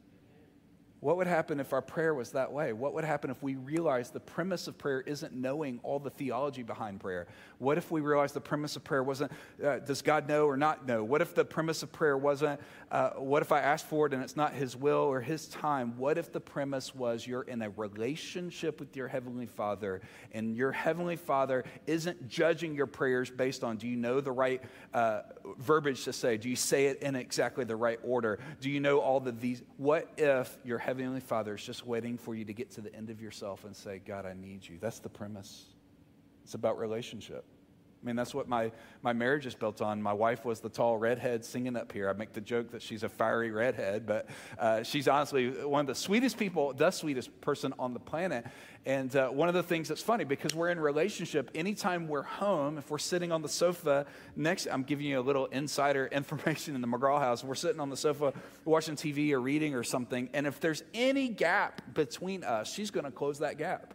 What 1.01 1.17
would 1.17 1.27
happen 1.27 1.61
if 1.61 1.73
our 1.73 1.81
prayer 1.81 2.13
was 2.13 2.33
that 2.33 2.53
way? 2.53 2.75
What 2.75 2.93
would 2.93 3.05
happen 3.05 3.31
if 3.31 3.43
we 3.43 3.57
realized 3.57 4.13
the 4.13 4.21
premise 4.21 4.69
of 4.69 4.77
prayer 4.77 5.01
isn't 5.01 5.33
knowing 5.33 5.81
all 5.83 5.99
the 5.99 6.11
theology 6.11 6.63
behind 6.63 7.01
prayer? 7.01 7.27
What 7.59 7.79
if 7.79 7.91
we 7.91 8.03
realized 8.03 8.35
the 8.35 8.41
premise 8.41 8.77
of 8.77 8.85
prayer 8.85 9.03
wasn't, 9.03 9.33
uh, 9.65 9.79
does 9.79 10.03
God 10.03 10.29
know 10.29 10.47
or 10.47 10.59
not 10.59 10.87
know? 10.87 11.03
What 11.03 11.23
if 11.23 11.35
the 11.35 11.45
premise 11.45 11.83
of 11.83 11.91
prayer 11.91 12.19
wasn't, 12.19 12.61
uh, 12.91 13.11
what 13.11 13.41
if 13.41 13.51
I 13.51 13.61
ask 13.61 13.87
for 13.87 14.07
it 14.07 14.13
and 14.13 14.23
it's 14.23 14.37
not 14.37 14.53
His 14.53 14.77
will 14.77 14.99
or 14.99 15.23
His 15.23 15.49
time? 15.49 15.97
What 15.97 16.19
if 16.19 16.33
the 16.33 16.41
premise 16.41 16.95
was 16.95 17.27
you're 17.27 17.43
in 17.43 17.63
a 17.63 17.71
relationship 17.71 18.79
with 18.79 18.95
your 18.95 19.09
Heavenly 19.09 19.47
Father 19.47 20.03
and 20.33 20.55
your 20.55 20.73
Heavenly 20.73 21.17
Father 21.17 21.65
isn't 21.87 22.29
judging 22.29 22.75
your 22.75 22.87
prayers 22.87 23.31
based 23.31 23.65
on 23.65 23.79
do 23.79 23.89
you 23.89 23.97
know 23.97 24.21
the 24.21 24.33
right 24.33 24.63
uh, 24.93 25.23
verbiage 25.59 26.05
to 26.05 26.13
say? 26.13 26.37
Do 26.37 26.51
you 26.51 26.57
say 26.57 26.87
it 26.87 27.03
in 27.03 27.17
exactly 27.17 27.65
the 27.65 27.77
right 27.77 27.99
order? 28.03 28.39
Do 28.61 28.69
you 28.69 28.81
know 28.81 29.01
all 29.01 29.21
the 29.21 29.33
these? 29.33 29.63
What 29.79 30.09
if 30.19 30.59
your 30.65 30.79
Heavenly 30.91 31.21
Father 31.21 31.55
is 31.55 31.65
just 31.65 31.87
waiting 31.87 32.19
for 32.19 32.35
you 32.35 32.45
to 32.45 32.53
get 32.53 32.73
to 32.73 32.81
the 32.81 32.93
end 32.93 33.11
of 33.11 33.23
yourself 33.23 33.65
and 33.65 33.77
say, 33.77 34.01
God, 34.05 34.27
I 34.27 34.33
need 34.33 34.69
you. 34.69 34.77
That's 34.81 34.99
the 34.99 35.09
premise. 35.09 35.67
It's 36.43 36.55
about 36.55 36.81
relationship. 36.81 37.45
I 38.03 38.07
mean, 38.07 38.17
that's 38.17 38.35
what 38.35 38.49
my, 38.49 38.73
my 39.03 39.13
marriage 39.13 39.45
is 39.45 39.55
built 39.55 39.83
on. 39.83 40.01
My 40.01 40.15
wife 40.15 40.47
was 40.47 40.61
the 40.61 40.71
tall 40.71 40.97
redhead 40.97 41.45
singing 41.45 41.77
up 41.77 41.93
here. 41.93 42.09
I 42.09 42.15
make 42.15 42.33
the 42.33 42.41
joke 42.41 42.71
that 42.71 42.81
she's 42.81 43.03
a 43.03 43.11
fiery 43.11 43.51
redhead, 43.51 44.07
but 44.07 44.27
uh, 44.59 44.83
she's 44.85 45.07
honestly 45.07 45.51
one 45.51 45.83
of 45.83 45.87
the 45.87 45.95
sweetest 45.95 46.39
people, 46.39 46.73
the 46.73 46.91
sweetest 46.91 47.43
person 47.43 47.75
on 47.79 47.93
the 47.93 48.01
planet. 48.01 48.47
And 48.87 49.15
uh, 49.15 49.29
one 49.29 49.49
of 49.49 49.55
the 49.55 49.63
things 49.63 49.89
that's 49.89 50.01
funny, 50.01 50.25
because 50.25 50.55
we're 50.55 50.71
in 50.71 50.81
relationship, 50.81 51.51
anytime 51.55 52.09
we're 52.09 52.23
home, 52.23 52.79
if 52.79 52.91
we're 52.91 52.97
sitting 52.97 53.33
on 53.33 53.43
the 53.43 53.49
sofa 53.51 54.07
next, 54.35 54.67
I'm 54.67 54.83
giving 54.83 55.05
you 55.05 55.21
a 55.21 55.23
little 55.23 55.45
insider 55.47 56.07
information 56.13 56.75
in 56.75 56.81
the 56.81 56.89
McGraw 56.89 57.21
house. 57.21 57.45
We're 57.45 57.55
sitting 57.55 57.81
on 57.81 57.91
the 57.91 57.99
sofa 57.99 58.33
watching 58.65 58.97
TV 58.97 59.33
or 59.33 59.41
reading 59.41 59.75
or 59.75 59.83
something, 59.83 60.31
and 60.33 60.47
if 60.47 60.59
there's 60.59 60.83
any 60.95 61.29
gap 61.29 61.83
between 61.93 62.45
us, 62.45 62.73
she's 62.73 62.91
going 62.91 63.05
to 63.05 63.11
close 63.11 63.41
that 63.41 63.59
gap. 63.59 63.93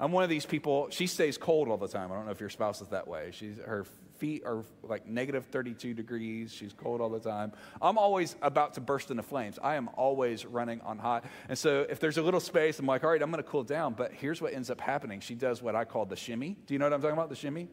I'm 0.00 0.12
one 0.12 0.24
of 0.24 0.30
these 0.30 0.46
people, 0.46 0.88
she 0.90 1.06
stays 1.06 1.36
cold 1.36 1.68
all 1.68 1.76
the 1.76 1.86
time. 1.86 2.10
I 2.10 2.14
don't 2.14 2.24
know 2.24 2.32
if 2.32 2.40
your 2.40 2.48
spouse 2.48 2.80
is 2.80 2.88
that 2.88 3.06
way. 3.06 3.30
She's, 3.32 3.58
her 3.58 3.84
feet 4.16 4.42
are 4.46 4.64
like 4.82 5.06
negative 5.06 5.46
32 5.46 5.92
degrees. 5.92 6.52
She's 6.52 6.72
cold 6.72 7.02
all 7.02 7.10
the 7.10 7.20
time. 7.20 7.52
I'm 7.82 7.98
always 7.98 8.34
about 8.40 8.74
to 8.74 8.80
burst 8.80 9.10
into 9.10 9.22
flames. 9.22 9.58
I 9.62 9.74
am 9.74 9.90
always 9.94 10.46
running 10.46 10.80
on 10.80 10.98
hot. 10.98 11.24
And 11.50 11.58
so 11.58 11.86
if 11.88 12.00
there's 12.00 12.16
a 12.16 12.22
little 12.22 12.40
space, 12.40 12.78
I'm 12.78 12.86
like, 12.86 13.04
all 13.04 13.10
right, 13.10 13.20
I'm 13.20 13.30
going 13.30 13.42
to 13.42 13.48
cool 13.48 13.62
down. 13.62 13.92
But 13.92 14.12
here's 14.12 14.40
what 14.40 14.54
ends 14.54 14.70
up 14.70 14.80
happening. 14.80 15.20
She 15.20 15.34
does 15.34 15.60
what 15.60 15.76
I 15.76 15.84
call 15.84 16.06
the 16.06 16.16
shimmy. 16.16 16.56
Do 16.66 16.74
you 16.74 16.78
know 16.78 16.86
what 16.86 16.94
I'm 16.94 17.02
talking 17.02 17.16
about? 17.16 17.28
The 17.28 17.36
shimmy? 17.36 17.68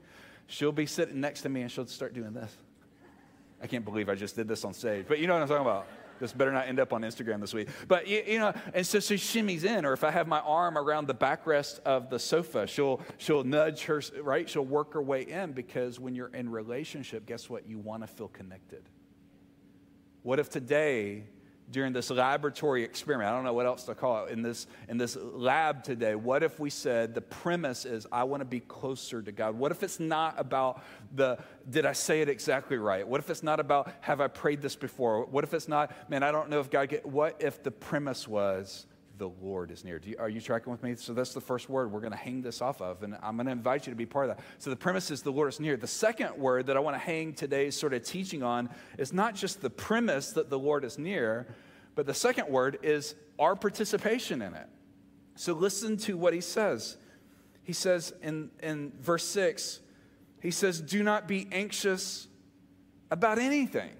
She'll 0.47 0.73
be 0.73 0.85
sitting 0.85 1.21
next 1.21 1.41
to 1.41 1.49
me 1.49 1.61
and 1.61 1.71
she'll 1.71 1.87
start 1.87 2.13
doing 2.13 2.33
this. 2.33 2.53
I 3.61 3.67
can't 3.67 3.85
believe 3.85 4.09
I 4.09 4.15
just 4.15 4.35
did 4.35 4.47
this 4.47 4.63
on 4.65 4.73
stage, 4.73 5.05
but 5.07 5.19
you 5.19 5.27
know 5.27 5.33
what 5.33 5.41
I'm 5.41 5.47
talking 5.47 5.65
about. 5.65 5.87
This 6.19 6.33
better 6.33 6.51
not 6.51 6.67
end 6.67 6.79
up 6.79 6.93
on 6.93 7.01
Instagram 7.01 7.41
this 7.41 7.53
week. 7.53 7.69
But, 7.87 8.07
you, 8.07 8.23
you 8.25 8.39
know, 8.39 8.53
and 8.73 8.85
so 8.85 8.99
she 8.99 9.15
shimmies 9.15 9.63
in, 9.63 9.85
or 9.85 9.93
if 9.93 10.03
I 10.03 10.11
have 10.11 10.27
my 10.27 10.39
arm 10.39 10.77
around 10.77 11.07
the 11.07 11.15
backrest 11.15 11.79
of 11.79 12.09
the 12.09 12.19
sofa, 12.19 12.67
she'll, 12.67 13.01
she'll 13.17 13.43
nudge 13.43 13.83
her, 13.83 14.01
right? 14.21 14.49
She'll 14.49 14.65
work 14.65 14.93
her 14.93 15.01
way 15.01 15.23
in 15.23 15.51
because 15.51 15.99
when 15.99 16.15
you're 16.15 16.33
in 16.33 16.49
relationship, 16.49 17.25
guess 17.25 17.49
what? 17.49 17.67
You 17.67 17.77
want 17.77 18.03
to 18.03 18.07
feel 18.07 18.27
connected. 18.27 18.83
What 20.23 20.39
if 20.39 20.49
today 20.49 21.23
during 21.69 21.93
this 21.93 22.09
laboratory 22.09 22.83
experiment. 22.83 23.29
I 23.29 23.33
don't 23.33 23.43
know 23.43 23.53
what 23.53 23.65
else 23.65 23.83
to 23.83 23.95
call 23.95 24.25
it 24.25 24.31
in 24.31 24.41
this, 24.41 24.67
in 24.87 24.97
this 24.97 25.17
lab 25.21 25.83
today. 25.83 26.15
What 26.15 26.43
if 26.43 26.59
we 26.59 26.69
said 26.69 27.13
the 27.13 27.21
premise 27.21 27.85
is 27.85 28.07
I 28.11 28.23
want 28.23 28.41
to 28.41 28.45
be 28.45 28.61
closer 28.61 29.21
to 29.21 29.31
God? 29.31 29.57
What 29.57 29.71
if 29.71 29.83
it's 29.83 29.99
not 29.99 30.35
about 30.39 30.81
the 31.13 31.37
did 31.69 31.85
I 31.85 31.93
say 31.93 32.21
it 32.21 32.29
exactly 32.29 32.77
right? 32.77 33.07
What 33.07 33.19
if 33.19 33.29
it's 33.29 33.43
not 33.43 33.59
about 33.59 33.91
have 34.01 34.21
I 34.21 34.27
prayed 34.27 34.61
this 34.61 34.75
before? 34.75 35.25
What 35.25 35.43
if 35.43 35.53
it's 35.53 35.67
not, 35.67 35.91
man, 36.09 36.23
I 36.23 36.31
don't 36.31 36.49
know 36.49 36.59
if 36.59 36.69
God 36.69 36.89
get 36.89 37.05
what 37.05 37.35
if 37.39 37.63
the 37.63 37.71
premise 37.71 38.27
was 38.27 38.85
the 39.17 39.29
Lord 39.29 39.71
is 39.71 39.83
near. 39.83 39.99
You, 40.03 40.15
are 40.19 40.29
you 40.29 40.41
tracking 40.41 40.71
with 40.71 40.83
me? 40.83 40.95
So 40.95 41.13
that's 41.13 41.33
the 41.33 41.41
first 41.41 41.69
word 41.69 41.91
we're 41.91 41.99
going 41.99 42.11
to 42.11 42.17
hang 42.17 42.41
this 42.41 42.61
off 42.61 42.81
of, 42.81 43.03
and 43.03 43.17
I'm 43.21 43.35
going 43.35 43.47
to 43.47 43.51
invite 43.51 43.87
you 43.87 43.91
to 43.91 43.97
be 43.97 44.05
part 44.05 44.29
of 44.29 44.37
that. 44.37 44.43
So 44.59 44.69
the 44.69 44.75
premise 44.75 45.11
is 45.11 45.21
the 45.21 45.31
Lord 45.31 45.49
is 45.49 45.59
near. 45.59 45.77
The 45.77 45.87
second 45.87 46.37
word 46.37 46.67
that 46.67 46.77
I 46.77 46.79
want 46.79 46.95
to 46.95 46.99
hang 46.99 47.33
today's 47.33 47.75
sort 47.75 47.93
of 47.93 48.03
teaching 48.03 48.43
on 48.43 48.69
is 48.97 49.13
not 49.13 49.35
just 49.35 49.61
the 49.61 49.69
premise 49.69 50.31
that 50.31 50.49
the 50.49 50.59
Lord 50.59 50.83
is 50.83 50.97
near, 50.97 51.47
but 51.95 52.05
the 52.05 52.13
second 52.13 52.47
word 52.49 52.79
is 52.83 53.15
our 53.39 53.55
participation 53.55 54.41
in 54.41 54.53
it. 54.53 54.67
So 55.35 55.53
listen 55.53 55.97
to 55.97 56.17
what 56.17 56.33
he 56.33 56.41
says. 56.41 56.97
He 57.63 57.73
says 57.73 58.13
in, 58.21 58.49
in 58.61 58.93
verse 58.99 59.25
6, 59.25 59.79
he 60.41 60.51
says, 60.51 60.79
Do 60.79 61.03
not 61.03 61.27
be 61.27 61.47
anxious 61.51 62.27
about 63.11 63.39
anything. 63.39 63.91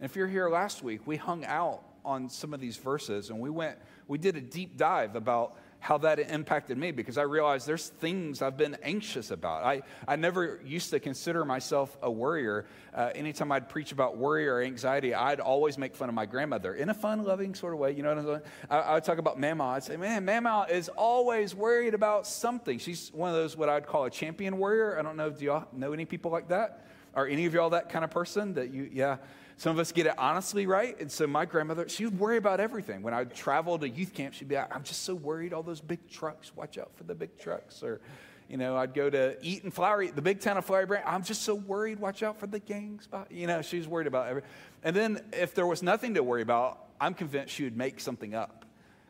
And 0.00 0.08
if 0.08 0.16
you're 0.16 0.28
here 0.28 0.48
last 0.48 0.82
week, 0.82 1.06
we 1.06 1.16
hung 1.16 1.44
out 1.44 1.82
on 2.04 2.28
some 2.28 2.54
of 2.54 2.60
these 2.60 2.76
verses 2.76 3.30
and 3.30 3.38
we 3.38 3.50
went 3.50 3.76
we 4.08 4.18
did 4.18 4.36
a 4.36 4.40
deep 4.40 4.76
dive 4.76 5.16
about 5.16 5.56
how 5.80 5.96
that 5.96 6.18
impacted 6.18 6.76
me 6.76 6.90
because 6.92 7.16
I 7.16 7.22
realized 7.22 7.66
there's 7.66 7.88
things 7.88 8.42
I've 8.42 8.58
been 8.58 8.76
anxious 8.82 9.30
about. 9.30 9.64
I, 9.64 9.82
I 10.06 10.16
never 10.16 10.60
used 10.62 10.90
to 10.90 11.00
consider 11.00 11.44
myself 11.44 11.96
a 12.02 12.10
worrier. 12.10 12.66
Uh, 12.94 13.10
anytime 13.14 13.50
I'd 13.50 13.68
preach 13.68 13.90
about 13.90 14.18
worry 14.18 14.46
or 14.46 14.60
anxiety, 14.60 15.14
I'd 15.14 15.40
always 15.40 15.78
make 15.78 15.96
fun 15.96 16.10
of 16.10 16.14
my 16.14 16.26
grandmother 16.26 16.74
in 16.74 16.90
a 16.90 16.94
fun, 16.94 17.24
loving 17.24 17.54
sort 17.54 17.72
of 17.72 17.78
way. 17.78 17.92
You 17.92 18.02
know 18.02 18.10
what 18.10 18.18
I'm 18.18 18.26
saying? 18.26 18.40
I, 18.68 18.78
I 18.78 18.94
would 18.94 19.04
talk 19.04 19.18
about 19.18 19.40
Mama. 19.40 19.64
I'd 19.64 19.84
say, 19.84 19.96
man, 19.96 20.24
Mama 20.26 20.66
is 20.70 20.90
always 20.90 21.54
worried 21.54 21.94
about 21.94 22.26
something. 22.26 22.78
She's 22.78 23.10
one 23.14 23.30
of 23.30 23.36
those, 23.36 23.56
what 23.56 23.70
I'd 23.70 23.86
call 23.86 24.04
a 24.04 24.10
champion 24.10 24.58
warrior. 24.58 24.98
I 24.98 25.02
don't 25.02 25.16
know, 25.16 25.30
do 25.30 25.46
y'all 25.46 25.66
know 25.72 25.94
any 25.94 26.04
people 26.04 26.30
like 26.30 26.48
that? 26.48 26.84
Are 27.14 27.26
any 27.26 27.46
of 27.46 27.54
y'all 27.54 27.70
that 27.70 27.88
kind 27.88 28.04
of 28.04 28.10
person 28.10 28.54
that 28.54 28.70
you, 28.70 28.88
yeah? 28.92 29.16
Some 29.60 29.72
of 29.72 29.78
us 29.78 29.92
get 29.92 30.06
it 30.06 30.14
honestly 30.16 30.66
right. 30.66 30.98
And 30.98 31.12
so 31.12 31.26
my 31.26 31.44
grandmother, 31.44 31.86
she 31.86 32.06
would 32.06 32.18
worry 32.18 32.38
about 32.38 32.60
everything. 32.60 33.02
When 33.02 33.12
I 33.12 33.18
would 33.18 33.34
travel 33.34 33.78
to 33.78 33.86
youth 33.86 34.14
camp, 34.14 34.32
she'd 34.32 34.48
be 34.48 34.54
like, 34.54 34.74
I'm 34.74 34.82
just 34.84 35.02
so 35.02 35.14
worried, 35.14 35.52
all 35.52 35.62
those 35.62 35.82
big 35.82 36.08
trucks, 36.08 36.56
watch 36.56 36.78
out 36.78 36.90
for 36.96 37.04
the 37.04 37.14
big 37.14 37.38
trucks. 37.38 37.82
Or, 37.82 38.00
you 38.48 38.56
know, 38.56 38.74
I'd 38.74 38.94
go 38.94 39.10
to 39.10 39.36
Eat 39.42 39.58
Eaton 39.58 39.70
Flowery, 39.70 40.12
the 40.12 40.22
big 40.22 40.40
town 40.40 40.56
of 40.56 40.64
Flowery 40.64 40.86
Branch. 40.86 41.04
I'm 41.06 41.22
just 41.22 41.42
so 41.42 41.54
worried, 41.54 42.00
watch 42.00 42.22
out 42.22 42.40
for 42.40 42.46
the 42.46 42.58
gangs. 42.58 43.06
You 43.28 43.46
know, 43.46 43.60
she's 43.60 43.86
worried 43.86 44.06
about 44.06 44.28
everything. 44.28 44.48
And 44.82 44.96
then 44.96 45.22
if 45.34 45.54
there 45.54 45.66
was 45.66 45.82
nothing 45.82 46.14
to 46.14 46.22
worry 46.22 46.40
about, 46.40 46.86
I'm 46.98 47.12
convinced 47.12 47.52
she 47.52 47.64
would 47.64 47.76
make 47.76 48.00
something 48.00 48.34
up. 48.34 48.64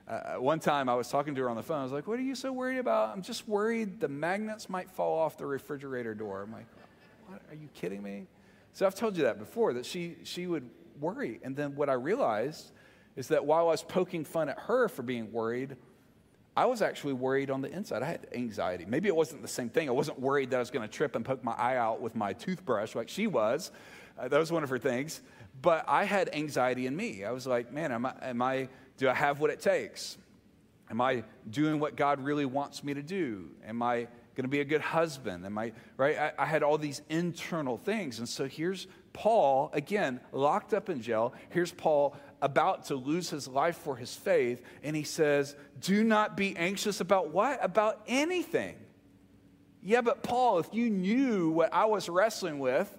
Uh, 0.08 0.40
one 0.40 0.58
time 0.58 0.88
I 0.88 0.96
was 0.96 1.08
talking 1.08 1.36
to 1.36 1.42
her 1.42 1.48
on 1.48 1.54
the 1.54 1.62
phone. 1.62 1.78
I 1.78 1.84
was 1.84 1.92
like, 1.92 2.08
What 2.08 2.18
are 2.18 2.22
you 2.22 2.34
so 2.34 2.50
worried 2.50 2.78
about? 2.78 3.10
I'm 3.10 3.22
just 3.22 3.46
worried 3.46 4.00
the 4.00 4.08
magnets 4.08 4.68
might 4.68 4.90
fall 4.90 5.16
off 5.16 5.38
the 5.38 5.46
refrigerator 5.46 6.12
door. 6.12 6.42
I'm 6.42 6.50
like, 6.50 6.66
What? 7.28 7.40
Are 7.52 7.54
you 7.54 7.68
kidding 7.72 8.02
me? 8.02 8.26
So 8.72 8.86
I've 8.86 8.94
told 8.94 9.16
you 9.16 9.24
that 9.24 9.38
before, 9.38 9.72
that 9.74 9.86
she, 9.86 10.16
she 10.22 10.46
would 10.46 10.68
worry. 11.00 11.40
And 11.42 11.56
then 11.56 11.74
what 11.74 11.88
I 11.88 11.94
realized 11.94 12.72
is 13.16 13.28
that 13.28 13.44
while 13.44 13.60
I 13.60 13.72
was 13.72 13.82
poking 13.82 14.24
fun 14.24 14.48
at 14.48 14.58
her 14.58 14.88
for 14.88 15.02
being 15.02 15.32
worried, 15.32 15.76
I 16.56 16.66
was 16.66 16.82
actually 16.82 17.12
worried 17.14 17.50
on 17.50 17.62
the 17.62 17.70
inside. 17.70 18.02
I 18.02 18.06
had 18.06 18.26
anxiety. 18.34 18.84
Maybe 18.84 19.08
it 19.08 19.16
wasn't 19.16 19.42
the 19.42 19.48
same 19.48 19.68
thing. 19.68 19.88
I 19.88 19.92
wasn't 19.92 20.18
worried 20.18 20.50
that 20.50 20.56
I 20.56 20.60
was 20.60 20.70
going 20.70 20.86
to 20.86 20.92
trip 20.92 21.16
and 21.16 21.24
poke 21.24 21.42
my 21.44 21.52
eye 21.52 21.76
out 21.76 22.00
with 22.00 22.14
my 22.14 22.32
toothbrush 22.32 22.94
like 22.94 23.08
she 23.08 23.26
was. 23.26 23.70
Uh, 24.18 24.28
that 24.28 24.38
was 24.38 24.52
one 24.52 24.62
of 24.62 24.70
her 24.70 24.78
things. 24.78 25.20
But 25.62 25.84
I 25.88 26.04
had 26.04 26.34
anxiety 26.34 26.86
in 26.86 26.96
me. 26.96 27.24
I 27.24 27.32
was 27.32 27.46
like, 27.46 27.72
man, 27.72 27.92
am 27.92 28.06
I, 28.06 28.14
am 28.22 28.42
I, 28.42 28.68
do 28.96 29.08
I 29.08 29.14
have 29.14 29.40
what 29.40 29.50
it 29.50 29.60
takes? 29.60 30.18
Am 30.90 31.00
I 31.00 31.24
doing 31.48 31.78
what 31.78 31.96
God 31.96 32.20
really 32.20 32.46
wants 32.46 32.82
me 32.82 32.94
to 32.94 33.02
do? 33.02 33.50
Am 33.66 33.82
I 33.82 34.08
going 34.34 34.44
to 34.44 34.48
be 34.48 34.60
a 34.60 34.64
good 34.64 34.80
husband? 34.80 35.44
Am 35.44 35.56
I, 35.58 35.72
right? 35.96 36.16
I, 36.16 36.32
I 36.38 36.46
had 36.46 36.62
all 36.62 36.78
these 36.78 37.02
internal 37.08 37.76
things. 37.76 38.18
And 38.18 38.28
so 38.28 38.46
here's 38.46 38.86
Paul, 39.12 39.70
again, 39.72 40.20
locked 40.32 40.72
up 40.72 40.88
in 40.88 41.02
jail. 41.02 41.34
Here's 41.50 41.72
Paul 41.72 42.16
about 42.42 42.86
to 42.86 42.94
lose 42.94 43.30
his 43.30 43.48
life 43.48 43.76
for 43.76 43.96
his 43.96 44.14
faith. 44.14 44.62
And 44.82 44.94
he 44.96 45.02
says, 45.02 45.56
Do 45.80 46.04
not 46.04 46.36
be 46.36 46.56
anxious 46.56 47.00
about 47.00 47.30
what? 47.30 47.58
About 47.62 48.02
anything. 48.06 48.76
Yeah, 49.82 50.02
but 50.02 50.22
Paul, 50.22 50.58
if 50.58 50.68
you 50.72 50.90
knew 50.90 51.50
what 51.50 51.72
I 51.72 51.86
was 51.86 52.08
wrestling 52.08 52.58
with, 52.58 52.96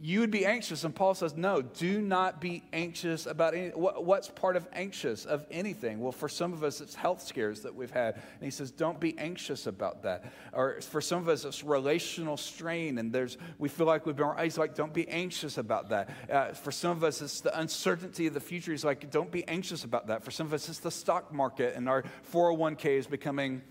you 0.00 0.20
would 0.20 0.30
be 0.30 0.44
anxious. 0.44 0.82
And 0.84 0.94
Paul 0.94 1.14
says, 1.14 1.36
no, 1.36 1.62
do 1.62 2.00
not 2.00 2.40
be 2.40 2.64
anxious 2.72 3.26
about 3.26 3.54
anything. 3.54 3.80
what's 3.80 4.28
part 4.28 4.56
of 4.56 4.66
anxious 4.72 5.24
of 5.24 5.46
anything? 5.50 6.00
Well, 6.00 6.12
for 6.12 6.28
some 6.28 6.52
of 6.52 6.64
us, 6.64 6.80
it's 6.80 6.94
health 6.94 7.22
scares 7.22 7.60
that 7.60 7.74
we've 7.74 7.90
had. 7.90 8.16
And 8.16 8.42
he 8.42 8.50
says, 8.50 8.70
don't 8.70 8.98
be 8.98 9.16
anxious 9.18 9.66
about 9.66 10.02
that. 10.02 10.32
Or 10.52 10.80
for 10.80 11.00
some 11.00 11.20
of 11.20 11.28
us, 11.28 11.44
it's 11.44 11.62
relational 11.62 12.36
strain. 12.36 12.98
And 12.98 13.12
there's, 13.12 13.38
we 13.58 13.68
feel 13.68 13.86
like 13.86 14.04
we've 14.04 14.16
been, 14.16 14.32
he's 14.42 14.58
like, 14.58 14.74
don't 14.74 14.92
be 14.92 15.08
anxious 15.08 15.58
about 15.58 15.90
that. 15.90 16.10
Uh, 16.30 16.48
for 16.48 16.72
some 16.72 16.90
of 16.90 17.04
us, 17.04 17.22
it's 17.22 17.40
the 17.40 17.56
uncertainty 17.58 18.26
of 18.26 18.34
the 18.34 18.40
future. 18.40 18.72
He's 18.72 18.84
like, 18.84 19.10
don't 19.10 19.30
be 19.30 19.46
anxious 19.46 19.84
about 19.84 20.08
that. 20.08 20.24
For 20.24 20.32
some 20.32 20.46
of 20.46 20.52
us, 20.52 20.68
it's 20.68 20.80
the 20.80 20.90
stock 20.90 21.32
market 21.32 21.76
and 21.76 21.88
our 21.88 22.04
401k 22.32 22.98
is 22.98 23.06
becoming 23.06 23.62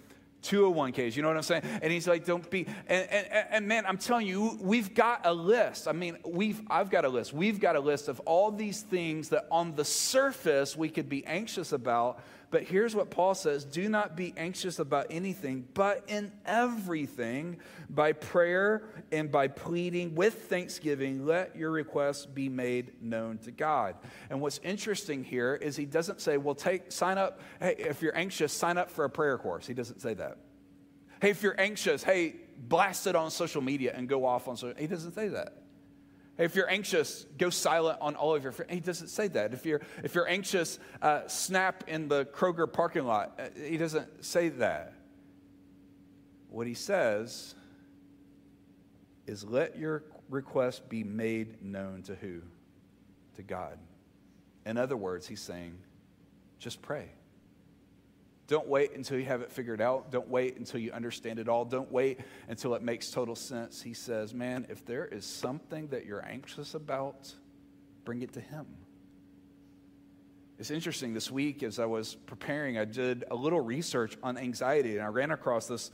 201ks, 0.44 1.16
you 1.16 1.22
know 1.22 1.30
what 1.30 1.38
I'm 1.38 1.44
saying? 1.44 1.64
And 1.82 1.92
he's 1.92 2.08
like, 2.08 2.26
don't 2.26 2.48
be, 2.50 2.66
and, 2.88 3.10
and, 3.10 3.28
and, 3.50 3.68
man, 3.68 3.86
I'm 3.86 3.98
telling 3.98 4.28
you, 4.28 4.58
we've 4.62 4.94
got 4.94 5.26
a 5.26 5.34
list. 5.34 5.88
I 5.88 5.94
mean, 5.94 6.18
we've, 6.26 6.62
I've 6.70 6.90
got 6.90 7.06
a 7.06 7.10
list. 7.10 7.34
We've 7.34 7.60
got 7.60 7.76
a 7.76 7.80
list 7.80 8.08
of 8.08 8.20
all 8.22 8.52
these 8.52 8.82
things 8.82 9.30
that 9.30 9.48
on 9.50 9.76
the 9.76 9.86
surface 9.86 10.76
we 10.78 10.90
could 10.90 11.10
be 11.10 11.26
anxious 11.26 11.72
about, 11.72 12.20
but 12.54 12.62
here's 12.62 12.96
what 12.96 13.10
Paul 13.10 13.34
says 13.34 13.66
do 13.66 13.90
not 13.90 14.16
be 14.16 14.32
anxious 14.38 14.78
about 14.78 15.08
anything, 15.10 15.68
but 15.74 16.04
in 16.08 16.32
everything, 16.46 17.58
by 17.90 18.12
prayer 18.12 18.84
and 19.12 19.32
by 19.32 19.48
pleading 19.48 20.14
with 20.14 20.36
thanksgiving, 20.50 21.26
let 21.26 21.56
your 21.56 21.72
requests 21.72 22.28
be 22.28 22.50
made 22.50 23.02
known 23.02 23.40
to 23.40 23.52
God. 23.52 23.96
And 24.30 24.40
what's 24.40 24.60
interesting 24.60 25.24
here 25.24 25.56
is 25.56 25.76
he 25.76 25.86
doesn't 25.86 26.22
say, 26.22 26.38
well, 26.38 26.54
take, 26.54 26.92
sign 26.92 27.18
up. 27.18 27.42
Hey, 27.60 27.74
if 27.80 28.04
you're 28.04 28.16
anxious, 28.16 28.54
sign 28.54 28.78
up 28.78 28.92
for 28.92 29.04
a 29.04 29.10
prayer 29.10 29.40
course. 29.40 29.66
He 29.66 29.74
doesn't 29.74 30.02
say 30.02 30.14
that. 30.14 30.38
Hey, 31.22 31.32
if 31.32 31.42
you're 31.42 31.60
anxious, 31.60 32.04
hey, 32.04 32.36
blast 32.56 33.08
it 33.08 33.16
on 33.16 33.32
social 33.32 33.64
media 33.64 33.94
and 33.96 34.08
go 34.08 34.28
off 34.28 34.48
on 34.48 34.58
social. 34.58 34.80
He 34.80 34.86
doesn't 34.86 35.14
say 35.14 35.30
that. 35.30 35.63
If 36.38 36.56
you're 36.56 36.70
anxious, 36.70 37.26
go 37.38 37.50
silent 37.50 38.00
on 38.02 38.16
all 38.16 38.36
of 38.36 38.42
your 38.42 38.52
friends. 38.52 38.72
He 38.72 38.80
doesn't 38.80 39.10
say 39.10 39.28
that. 39.30 39.54
If 39.54 39.66
you're, 39.66 39.82
if 40.04 40.16
you're 40.16 40.28
anxious, 40.28 40.80
uh, 41.02 41.28
snap 41.28 41.84
in 41.88 42.08
the 42.08 42.26
Kroger 42.26 42.72
parking 42.72 43.06
lot. 43.06 43.40
Uh, 43.40 43.50
he 43.56 43.78
doesn't 43.78 44.26
say 44.26 44.50
that. 44.50 44.94
What 46.50 46.66
he 46.66 46.74
says 46.74 47.54
is 49.28 49.44
let 49.44 49.78
your 49.78 50.04
request 50.30 50.90
be 50.90 51.04
made 51.04 51.64
known 51.64 52.02
to 52.04 52.16
who? 52.16 52.42
To 53.36 53.44
God. 53.44 53.78
In 54.66 54.78
other 54.78 54.98
words, 54.98 55.28
he's 55.28 55.42
saying, 55.42 55.78
just 56.58 56.82
pray. 56.82 57.10
Don't 58.54 58.68
wait 58.68 58.92
until 58.96 59.18
you 59.18 59.26
have 59.26 59.42
it 59.42 59.52
figured 59.52 59.82
out. 59.82 60.12
Don't 60.12 60.30
wait 60.30 60.58
until 60.58 60.80
you 60.80 60.92
understand 60.92 61.40
it 61.40 61.50
all. 61.50 61.66
Don't 61.66 61.92
wait 61.92 62.20
until 62.48 62.76
it 62.76 62.84
makes 62.84 63.10
total 63.10 63.36
sense. 63.36 63.82
He 63.82 63.96
says, 63.96 64.32
Man, 64.32 64.68
if 64.70 64.86
there 64.86 65.08
is 65.08 65.26
something 65.26 65.88
that 65.88 66.06
you're 66.06 66.24
anxious 66.24 66.76
about, 66.76 67.34
bring 68.06 68.22
it 68.22 68.34
to 68.34 68.40
Him. 68.40 68.68
It's 70.60 70.70
interesting. 70.70 71.16
This 71.16 71.32
week, 71.32 71.64
as 71.64 71.80
I 71.80 71.88
was 71.88 72.14
preparing, 72.14 72.78
I 72.78 72.86
did 72.86 73.24
a 73.32 73.36
little 73.36 73.60
research 73.60 74.20
on 74.22 74.38
anxiety, 74.38 74.98
and 74.98 75.02
I 75.04 75.08
ran 75.08 75.32
across 75.32 75.66
this 75.66 75.90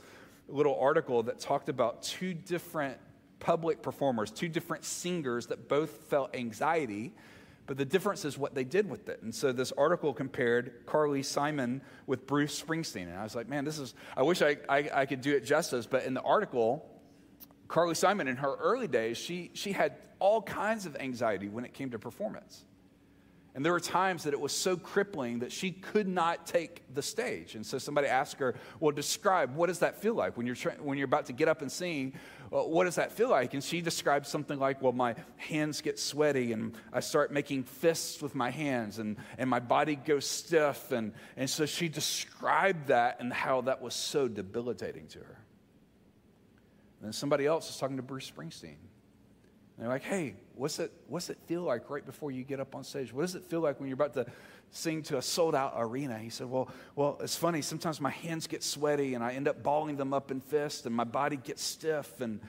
little 0.46 0.78
article 0.78 1.22
that 1.22 1.40
talked 1.40 1.70
about 1.70 2.02
two 2.02 2.34
different 2.34 2.98
public 3.38 3.80
performers, 3.80 4.30
two 4.30 4.50
different 4.50 4.84
singers 4.84 5.46
that 5.46 5.66
both 5.66 5.92
felt 6.10 6.36
anxiety 6.36 7.14
but 7.70 7.76
the 7.76 7.84
difference 7.84 8.24
is 8.24 8.36
what 8.36 8.52
they 8.52 8.64
did 8.64 8.90
with 8.90 9.08
it. 9.08 9.22
And 9.22 9.32
so 9.32 9.52
this 9.52 9.70
article 9.70 10.12
compared 10.12 10.84
Carly 10.86 11.22
Simon 11.22 11.82
with 12.04 12.26
Bruce 12.26 12.60
Springsteen. 12.60 13.04
And 13.04 13.16
I 13.16 13.22
was 13.22 13.36
like, 13.36 13.48
man, 13.48 13.64
this 13.64 13.78
is, 13.78 13.94
I 14.16 14.24
wish 14.24 14.42
I, 14.42 14.56
I, 14.68 14.90
I 14.92 15.06
could 15.06 15.20
do 15.20 15.36
it 15.36 15.44
justice. 15.44 15.86
But 15.86 16.02
in 16.02 16.12
the 16.12 16.20
article, 16.22 16.84
Carly 17.68 17.94
Simon, 17.94 18.26
in 18.26 18.34
her 18.38 18.56
early 18.56 18.88
days, 18.88 19.18
she, 19.18 19.52
she 19.54 19.70
had 19.70 19.94
all 20.18 20.42
kinds 20.42 20.84
of 20.84 20.96
anxiety 20.96 21.48
when 21.48 21.64
it 21.64 21.72
came 21.72 21.90
to 21.90 21.98
performance. 22.00 22.64
And 23.54 23.64
there 23.64 23.72
were 23.72 23.78
times 23.78 24.24
that 24.24 24.32
it 24.32 24.40
was 24.40 24.52
so 24.52 24.76
crippling 24.76 25.38
that 25.38 25.52
she 25.52 25.70
could 25.70 26.08
not 26.08 26.48
take 26.48 26.82
the 26.92 27.02
stage. 27.02 27.54
And 27.54 27.64
so 27.64 27.78
somebody 27.78 28.08
asked 28.08 28.38
her, 28.38 28.56
Well, 28.80 28.90
describe 28.92 29.54
what 29.54 29.66
does 29.66 29.78
that 29.78 30.02
feel 30.02 30.14
like 30.14 30.36
when 30.36 30.44
you're, 30.44 30.56
tra- 30.56 30.76
when 30.80 30.98
you're 30.98 31.04
about 31.04 31.26
to 31.26 31.32
get 31.32 31.46
up 31.46 31.62
and 31.62 31.70
sing? 31.70 32.14
Well, 32.50 32.68
what 32.68 32.84
does 32.84 32.96
that 32.96 33.12
feel 33.12 33.30
like? 33.30 33.54
And 33.54 33.62
she 33.62 33.80
described 33.80 34.26
something 34.26 34.58
like, 34.58 34.82
well, 34.82 34.92
my 34.92 35.14
hands 35.36 35.80
get 35.80 36.00
sweaty 36.00 36.52
and 36.52 36.74
I 36.92 36.98
start 36.98 37.32
making 37.32 37.62
fists 37.62 38.20
with 38.20 38.34
my 38.34 38.50
hands 38.50 38.98
and, 38.98 39.16
and 39.38 39.48
my 39.48 39.60
body 39.60 39.94
goes 39.94 40.26
stiff. 40.26 40.90
And, 40.90 41.12
and 41.36 41.48
so 41.48 41.64
she 41.64 41.88
described 41.88 42.88
that 42.88 43.20
and 43.20 43.32
how 43.32 43.60
that 43.62 43.80
was 43.80 43.94
so 43.94 44.26
debilitating 44.26 45.06
to 45.08 45.20
her. 45.20 45.38
And 46.98 47.06
then 47.06 47.12
somebody 47.12 47.46
else 47.46 47.68
was 47.68 47.78
talking 47.78 47.96
to 47.98 48.02
Bruce 48.02 48.30
Springsteen. 48.30 48.64
And 48.64 49.86
they're 49.86 49.88
like, 49.88 50.02
hey, 50.02 50.34
what's 50.56 50.80
it, 50.80 50.92
what's 51.06 51.30
it 51.30 51.38
feel 51.46 51.62
like 51.62 51.88
right 51.88 52.04
before 52.04 52.32
you 52.32 52.42
get 52.42 52.58
up 52.58 52.74
on 52.74 52.82
stage? 52.82 53.12
What 53.12 53.22
does 53.22 53.36
it 53.36 53.44
feel 53.44 53.60
like 53.60 53.78
when 53.78 53.88
you're 53.88 53.94
about 53.94 54.14
to 54.14 54.26
sing 54.70 55.02
to 55.02 55.18
a 55.18 55.22
sold 55.22 55.54
out 55.54 55.74
arena. 55.76 56.18
He 56.18 56.30
said, 56.30 56.48
well, 56.48 56.68
well, 56.94 57.18
it's 57.20 57.36
funny. 57.36 57.62
Sometimes 57.62 58.00
my 58.00 58.10
hands 58.10 58.46
get 58.46 58.62
sweaty 58.62 59.14
and 59.14 59.24
I 59.24 59.32
end 59.32 59.48
up 59.48 59.62
balling 59.62 59.96
them 59.96 60.12
up 60.12 60.30
in 60.30 60.40
fists 60.40 60.86
and 60.86 60.94
my 60.94 61.04
body 61.04 61.36
gets 61.36 61.62
stiff. 61.62 62.20
And, 62.20 62.40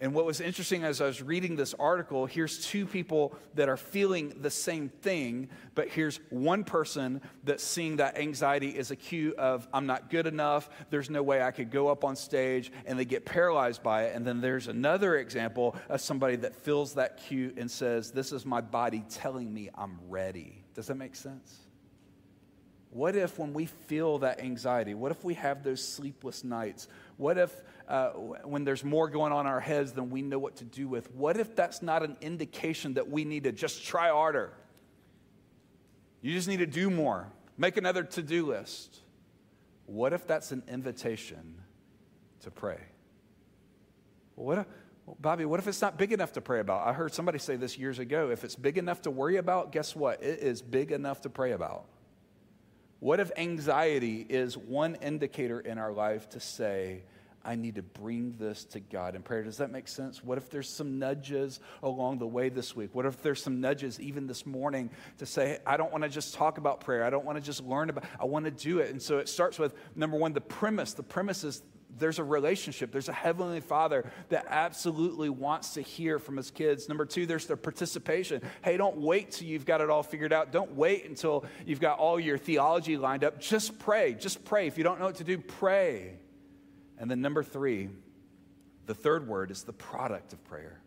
and 0.00 0.14
what 0.14 0.24
was 0.24 0.40
interesting 0.40 0.84
as 0.84 1.00
I 1.00 1.06
was 1.06 1.22
reading 1.22 1.56
this 1.56 1.74
article, 1.74 2.24
here's 2.24 2.66
two 2.66 2.86
people 2.86 3.34
that 3.54 3.68
are 3.68 3.76
feeling 3.76 4.34
the 4.40 4.50
same 4.50 4.88
thing, 4.88 5.48
but 5.74 5.88
here's 5.88 6.18
one 6.30 6.64
person 6.64 7.20
that's 7.44 7.64
seeing 7.64 7.96
that 7.96 8.18
anxiety 8.18 8.78
as 8.78 8.90
a 8.90 8.96
cue 8.96 9.34
of, 9.36 9.68
I'm 9.72 9.86
not 9.86 10.10
good 10.10 10.26
enough, 10.26 10.70
there's 10.90 11.10
no 11.10 11.22
way 11.22 11.42
I 11.42 11.50
could 11.50 11.70
go 11.70 11.88
up 11.88 12.04
on 12.04 12.16
stage, 12.16 12.72
and 12.86 12.98
they 12.98 13.04
get 13.04 13.24
paralyzed 13.24 13.82
by 13.82 14.04
it. 14.04 14.16
And 14.16 14.26
then 14.26 14.40
there's 14.40 14.68
another 14.68 15.16
example 15.16 15.76
of 15.88 16.00
somebody 16.00 16.36
that 16.36 16.54
feels 16.56 16.94
that 16.94 17.18
cue 17.18 17.52
and 17.56 17.70
says, 17.70 18.12
This 18.12 18.32
is 18.32 18.44
my 18.44 18.60
body 18.60 19.02
telling 19.08 19.52
me 19.52 19.70
I'm 19.74 19.98
ready. 20.08 20.62
Does 20.74 20.88
that 20.88 20.96
make 20.96 21.16
sense? 21.16 21.65
What 22.96 23.14
if, 23.14 23.38
when 23.38 23.52
we 23.52 23.66
feel 23.66 24.20
that 24.20 24.40
anxiety, 24.40 24.94
what 24.94 25.12
if 25.12 25.22
we 25.22 25.34
have 25.34 25.62
those 25.62 25.86
sleepless 25.86 26.42
nights? 26.42 26.88
What 27.18 27.36
if, 27.36 27.54
uh, 27.86 28.08
when 28.12 28.64
there's 28.64 28.82
more 28.82 29.10
going 29.10 29.34
on 29.34 29.44
in 29.44 29.52
our 29.52 29.60
heads 29.60 29.92
than 29.92 30.08
we 30.08 30.22
know 30.22 30.38
what 30.38 30.56
to 30.56 30.64
do 30.64 30.88
with, 30.88 31.14
what 31.14 31.36
if 31.36 31.54
that's 31.54 31.82
not 31.82 32.02
an 32.02 32.16
indication 32.22 32.94
that 32.94 33.10
we 33.10 33.26
need 33.26 33.44
to 33.44 33.52
just 33.52 33.84
try 33.84 34.08
harder? 34.08 34.54
You 36.22 36.32
just 36.32 36.48
need 36.48 36.60
to 36.60 36.66
do 36.66 36.88
more, 36.88 37.30
make 37.58 37.76
another 37.76 38.02
to 38.02 38.22
do 38.22 38.46
list. 38.46 39.00
What 39.84 40.14
if 40.14 40.26
that's 40.26 40.50
an 40.50 40.62
invitation 40.66 41.60
to 42.40 42.50
pray? 42.50 42.80
what 44.36 44.56
if, 44.56 44.66
Bobby, 45.20 45.44
what 45.44 45.60
if 45.60 45.68
it's 45.68 45.82
not 45.82 45.98
big 45.98 46.14
enough 46.14 46.32
to 46.32 46.40
pray 46.40 46.60
about? 46.60 46.86
I 46.86 46.94
heard 46.94 47.12
somebody 47.12 47.40
say 47.40 47.56
this 47.56 47.76
years 47.76 47.98
ago. 47.98 48.30
If 48.30 48.42
it's 48.42 48.56
big 48.56 48.78
enough 48.78 49.02
to 49.02 49.10
worry 49.10 49.36
about, 49.36 49.70
guess 49.70 49.94
what? 49.94 50.22
It 50.22 50.38
is 50.38 50.62
big 50.62 50.92
enough 50.92 51.20
to 51.20 51.28
pray 51.28 51.52
about. 51.52 51.84
What 53.00 53.20
if 53.20 53.30
anxiety 53.36 54.26
is 54.28 54.56
one 54.56 54.96
indicator 54.96 55.60
in 55.60 55.78
our 55.78 55.92
life 55.92 56.28
to 56.30 56.40
say, 56.40 57.04
I 57.46 57.54
need 57.54 57.76
to 57.76 57.82
bring 57.82 58.34
this 58.38 58.64
to 58.66 58.80
God 58.80 59.14
in 59.14 59.22
prayer. 59.22 59.44
Does 59.44 59.58
that 59.58 59.70
make 59.70 59.86
sense? 59.86 60.24
What 60.24 60.36
if 60.36 60.50
there's 60.50 60.68
some 60.68 60.98
nudges 60.98 61.60
along 61.82 62.18
the 62.18 62.26
way 62.26 62.48
this 62.48 62.74
week? 62.74 62.90
What 62.92 63.06
if 63.06 63.22
there's 63.22 63.40
some 63.40 63.60
nudges 63.60 64.00
even 64.00 64.26
this 64.26 64.44
morning 64.44 64.90
to 65.18 65.26
say, 65.26 65.58
I 65.64 65.76
don't 65.76 65.92
want 65.92 66.02
to 66.02 66.10
just 66.10 66.34
talk 66.34 66.58
about 66.58 66.80
prayer. 66.80 67.04
I 67.04 67.10
don't 67.10 67.24
want 67.24 67.38
to 67.38 67.42
just 67.42 67.62
learn 67.62 67.88
about 67.88 68.04
I 68.18 68.24
want 68.24 68.46
to 68.46 68.50
do 68.50 68.80
it. 68.80 68.90
And 68.90 69.00
so 69.00 69.18
it 69.18 69.28
starts 69.28 69.60
with 69.60 69.74
number 69.94 70.16
one, 70.16 70.32
the 70.32 70.40
premise. 70.40 70.94
The 70.94 71.04
premise 71.04 71.44
is 71.44 71.62
there's 71.98 72.18
a 72.18 72.24
relationship. 72.24 72.92
There's 72.92 73.08
a 73.08 73.12
heavenly 73.12 73.60
father 73.60 74.10
that 74.28 74.46
absolutely 74.48 75.28
wants 75.28 75.74
to 75.74 75.80
hear 75.82 76.18
from 76.18 76.36
his 76.36 76.50
kids. 76.50 76.88
Number 76.88 77.04
two, 77.04 77.26
there's 77.26 77.46
the 77.46 77.56
participation. 77.56 78.42
Hey, 78.62 78.76
don't 78.76 78.98
wait 78.98 79.32
till 79.32 79.48
you've 79.48 79.66
got 79.66 79.80
it 79.80 79.90
all 79.90 80.02
figured 80.02 80.32
out. 80.32 80.52
Don't 80.52 80.74
wait 80.74 81.06
until 81.06 81.44
you've 81.64 81.80
got 81.80 81.98
all 81.98 82.18
your 82.20 82.38
theology 82.38 82.96
lined 82.96 83.24
up. 83.24 83.40
Just 83.40 83.78
pray. 83.78 84.14
Just 84.14 84.44
pray. 84.44 84.66
If 84.66 84.78
you 84.78 84.84
don't 84.84 84.98
know 84.98 85.06
what 85.06 85.16
to 85.16 85.24
do, 85.24 85.38
pray. 85.38 86.18
And 86.98 87.10
then 87.10 87.20
number 87.20 87.42
three, 87.42 87.90
the 88.86 88.94
third 88.94 89.26
word 89.26 89.50
is 89.50 89.64
the 89.64 89.72
product 89.72 90.32
of 90.32 90.42
prayer 90.44 90.80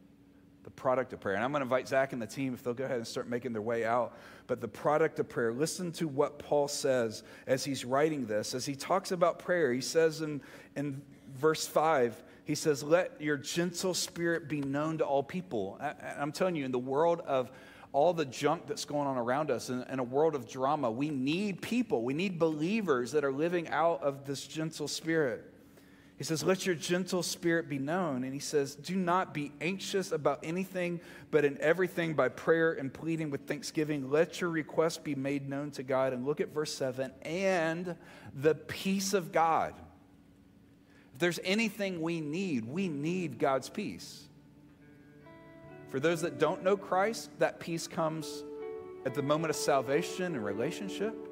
the 0.69 0.81
product 0.81 1.13
of 1.13 1.19
prayer. 1.19 1.35
And 1.35 1.43
I'm 1.43 1.51
going 1.51 1.61
to 1.61 1.65
invite 1.65 1.87
Zach 1.87 2.13
and 2.13 2.21
the 2.21 2.27
team 2.27 2.53
if 2.53 2.63
they'll 2.63 2.73
go 2.73 2.85
ahead 2.85 2.97
and 2.97 3.07
start 3.07 3.27
making 3.27 3.53
their 3.53 3.61
way 3.61 3.85
out. 3.85 4.17
But 4.47 4.61
the 4.61 4.67
product 4.67 5.19
of 5.19 5.27
prayer, 5.27 5.51
listen 5.51 5.91
to 5.93 6.07
what 6.07 6.39
Paul 6.39 6.67
says 6.67 7.23
as 7.47 7.63
he's 7.63 7.85
writing 7.85 8.25
this. 8.25 8.53
As 8.53 8.65
he 8.65 8.75
talks 8.75 9.11
about 9.11 9.39
prayer, 9.39 9.73
he 9.73 9.81
says 9.81 10.21
in, 10.21 10.41
in 10.75 11.01
verse 11.37 11.67
5, 11.67 12.23
he 12.45 12.55
says, 12.55 12.83
Let 12.83 13.19
your 13.21 13.37
gentle 13.37 13.93
spirit 13.93 14.47
be 14.47 14.61
known 14.61 14.99
to 14.99 15.05
all 15.05 15.23
people. 15.23 15.77
I, 15.81 15.93
I'm 16.19 16.31
telling 16.31 16.55
you, 16.55 16.65
in 16.65 16.71
the 16.71 16.79
world 16.79 17.21
of 17.21 17.51
all 17.91 18.13
the 18.13 18.25
junk 18.25 18.67
that's 18.67 18.85
going 18.85 19.07
on 19.07 19.17
around 19.17 19.49
us 19.49 19.69
in, 19.69 19.83
in, 19.89 19.97
a 19.97 20.03
world 20.03 20.35
of 20.35 20.47
drama. 20.47 20.91
We 20.91 21.09
need 21.09 21.59
people, 21.59 22.03
we 22.03 22.13
need 22.13 22.37
believers 22.37 23.11
that 23.13 23.23
are 23.23 23.31
living 23.31 23.67
out 23.69 24.03
of 24.03 24.25
this 24.25 24.45
gentle 24.45 24.87
spirit. 24.87 25.51
He 26.19 26.25
says, 26.25 26.43
Let 26.43 26.65
your 26.65 26.75
gentle 26.75 27.23
spirit 27.23 27.69
be 27.69 27.79
known. 27.79 28.25
And 28.25 28.33
he 28.33 28.41
says, 28.41 28.75
Do 28.75 28.97
not 28.97 29.33
be 29.33 29.53
anxious 29.61 30.11
about 30.11 30.39
anything, 30.43 30.99
but 31.31 31.45
in 31.45 31.57
everything 31.61 32.13
by 32.13 32.27
prayer 32.27 32.73
and 32.73 32.93
pleading 32.93 33.31
with 33.31 33.47
thanksgiving, 33.47 34.11
let 34.11 34.41
your 34.41 34.49
requests 34.49 34.97
be 34.97 35.15
made 35.15 35.47
known 35.47 35.71
to 35.71 35.83
God. 35.83 36.11
And 36.11 36.25
look 36.25 36.41
at 36.41 36.49
verse 36.53 36.73
7 36.73 37.13
and 37.21 37.95
the 38.35 38.53
peace 38.53 39.13
of 39.13 39.31
God. 39.31 39.75
If 41.13 41.19
there's 41.19 41.39
anything 41.45 42.01
we 42.01 42.19
need, 42.19 42.65
we 42.65 42.89
need 42.89 43.39
God's 43.39 43.69
peace. 43.69 44.25
For 45.89 46.01
those 46.01 46.21
that 46.21 46.37
don't 46.37 46.63
know 46.63 46.75
Christ, 46.75 47.31
that 47.39 47.61
peace 47.61 47.87
comes 47.87 48.43
at 49.05 49.13
the 49.13 49.23
moment 49.23 49.51
of 49.51 49.55
salvation 49.55 50.35
and 50.35 50.43
relationship. 50.43 51.28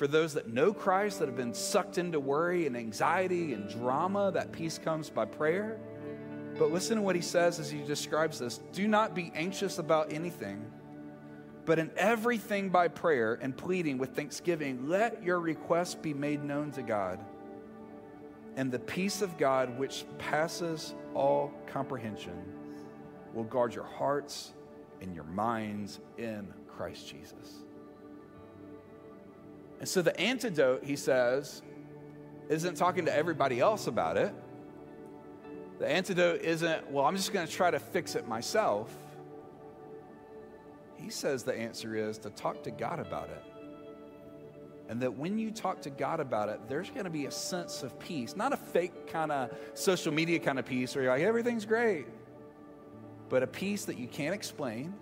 For 0.00 0.06
those 0.06 0.32
that 0.32 0.48
know 0.48 0.72
Christ, 0.72 1.18
that 1.18 1.28
have 1.28 1.36
been 1.36 1.52
sucked 1.52 1.98
into 1.98 2.20
worry 2.20 2.66
and 2.66 2.74
anxiety 2.74 3.52
and 3.52 3.68
drama, 3.68 4.30
that 4.32 4.50
peace 4.50 4.78
comes 4.78 5.10
by 5.10 5.26
prayer. 5.26 5.78
But 6.58 6.72
listen 6.72 6.96
to 6.96 7.02
what 7.02 7.16
he 7.16 7.20
says 7.20 7.60
as 7.60 7.70
he 7.70 7.82
describes 7.82 8.38
this 8.38 8.60
Do 8.72 8.88
not 8.88 9.14
be 9.14 9.30
anxious 9.34 9.78
about 9.78 10.10
anything, 10.10 10.64
but 11.66 11.78
in 11.78 11.90
everything 11.98 12.70
by 12.70 12.88
prayer 12.88 13.38
and 13.42 13.54
pleading 13.54 13.98
with 13.98 14.16
thanksgiving, 14.16 14.88
let 14.88 15.22
your 15.22 15.38
requests 15.38 15.96
be 15.96 16.14
made 16.14 16.42
known 16.42 16.70
to 16.70 16.82
God. 16.82 17.22
And 18.56 18.72
the 18.72 18.78
peace 18.78 19.20
of 19.20 19.36
God, 19.36 19.78
which 19.78 20.06
passes 20.16 20.94
all 21.12 21.52
comprehension, 21.66 22.42
will 23.34 23.44
guard 23.44 23.74
your 23.74 23.84
hearts 23.84 24.54
and 25.02 25.14
your 25.14 25.24
minds 25.24 26.00
in 26.16 26.48
Christ 26.68 27.06
Jesus. 27.06 27.64
And 29.80 29.88
so 29.88 30.02
the 30.02 30.18
antidote, 30.20 30.84
he 30.84 30.94
says, 30.94 31.62
isn't 32.48 32.76
talking 32.76 33.06
to 33.06 33.14
everybody 33.14 33.60
else 33.60 33.86
about 33.86 34.16
it. 34.16 34.32
The 35.78 35.88
antidote 35.88 36.42
isn't, 36.42 36.90
well, 36.90 37.06
I'm 37.06 37.16
just 37.16 37.32
going 37.32 37.46
to 37.46 37.52
try 37.52 37.70
to 37.70 37.78
fix 37.78 38.14
it 38.14 38.28
myself. 38.28 38.94
He 40.96 41.08
says 41.08 41.42
the 41.42 41.54
answer 41.54 41.96
is 41.96 42.18
to 42.18 42.30
talk 42.30 42.62
to 42.64 42.70
God 42.70 42.98
about 43.00 43.30
it. 43.30 43.42
And 44.90 45.00
that 45.00 45.14
when 45.16 45.38
you 45.38 45.50
talk 45.52 45.80
to 45.82 45.90
God 45.90 46.20
about 46.20 46.48
it, 46.48 46.60
there's 46.68 46.90
going 46.90 47.04
to 47.04 47.10
be 47.10 47.26
a 47.26 47.30
sense 47.30 47.82
of 47.82 47.98
peace. 48.00 48.36
Not 48.36 48.52
a 48.52 48.56
fake 48.56 49.06
kind 49.06 49.32
of 49.32 49.50
social 49.72 50.12
media 50.12 50.40
kind 50.40 50.58
of 50.58 50.66
peace 50.66 50.94
where 50.94 51.04
you're 51.04 51.12
like, 51.12 51.22
everything's 51.22 51.64
great, 51.64 52.06
but 53.28 53.42
a 53.42 53.46
peace 53.46 53.84
that 53.84 53.96
you 53.96 54.08
can't 54.08 54.34
explain, 54.34 54.92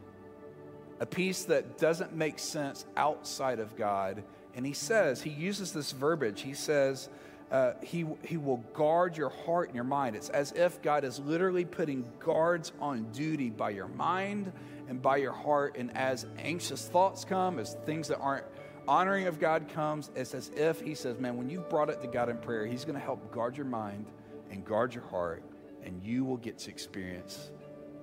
a 1.01 1.07
peace 1.07 1.45
that 1.45 1.79
doesn't 1.79 2.15
make 2.15 2.39
sense 2.39 2.85
outside 2.97 3.59
of 3.59 3.75
God. 3.77 4.23
And 4.59 4.67
he 4.67 4.73
says, 4.73 5.23
he 5.23 5.31
uses 5.31 5.73
this 5.73 5.93
verbiage. 5.93 6.41
He 6.41 6.53
says, 6.53 7.09
uh, 7.53 7.75
he, 7.81 8.05
he 8.25 8.37
will 8.37 8.57
guard 8.75 9.17
your 9.17 9.29
heart 9.29 9.69
and 9.69 9.77
your 9.77 9.85
mind. 9.85 10.17
It's 10.17 10.31
as 10.31 10.51
if 10.51 10.83
God 10.83 11.05
is 11.05 11.21
literally 11.21 11.65
putting 11.65 12.05
guards 12.19 12.73
on 12.81 13.05
duty 13.13 13.51
by 13.51 13.71
your 13.71 13.87
mind 13.87 14.53
and 14.89 15.01
by 15.01 15.19
your 15.19 15.31
heart. 15.31 15.77
And 15.79 15.97
as 15.97 16.27
anxious 16.41 16.89
thoughts 16.89 17.25
come, 17.25 17.61
as 17.61 17.77
things 17.87 18.09
that 18.09 18.19
aren't 18.19 18.47
honoring 18.89 19.29
of 19.29 19.39
God 19.39 19.69
comes, 19.69 20.11
it's 20.17 20.35
as 20.35 20.51
if 20.57 20.81
He 20.81 20.97
says, 20.97 21.21
Man, 21.21 21.37
when 21.37 21.49
you've 21.49 21.71
brought 21.71 21.89
it 21.89 22.03
to 22.03 22.09
God 22.09 22.29
in 22.29 22.37
prayer, 22.39 22.67
He's 22.67 22.85
going 22.85 22.99
to 22.99 23.05
help 23.05 23.31
guard 23.31 23.57
your 23.57 23.65
mind 23.65 24.07
and 24.51 24.65
guard 24.65 24.93
your 24.93 25.05
heart, 25.05 25.45
and 25.85 26.03
you 26.03 26.25
will 26.25 26.37
get 26.37 26.59
to 26.59 26.71
experience 26.71 27.53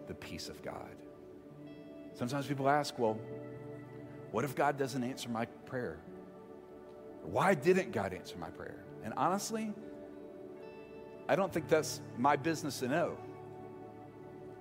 the 0.07 0.13
peace 0.13 0.47
of 0.47 0.63
God. 0.63 0.95
Sometimes 2.13 2.47
people 2.47 2.69
ask, 2.69 2.97
Well, 2.97 3.19
what 4.31 4.45
if 4.45 4.55
God 4.55 4.77
doesn't 4.77 5.03
answer 5.03 5.27
my 5.27 5.47
prayer? 5.65 5.99
Why 7.25 7.53
didn't 7.53 7.91
God 7.91 8.13
answer 8.13 8.37
my 8.37 8.49
prayer? 8.49 8.83
And 9.03 9.13
honestly, 9.17 9.73
I 11.27 11.35
don't 11.35 11.51
think 11.51 11.67
that's 11.67 12.01
my 12.17 12.35
business 12.35 12.79
to 12.79 12.87
know. 12.87 13.17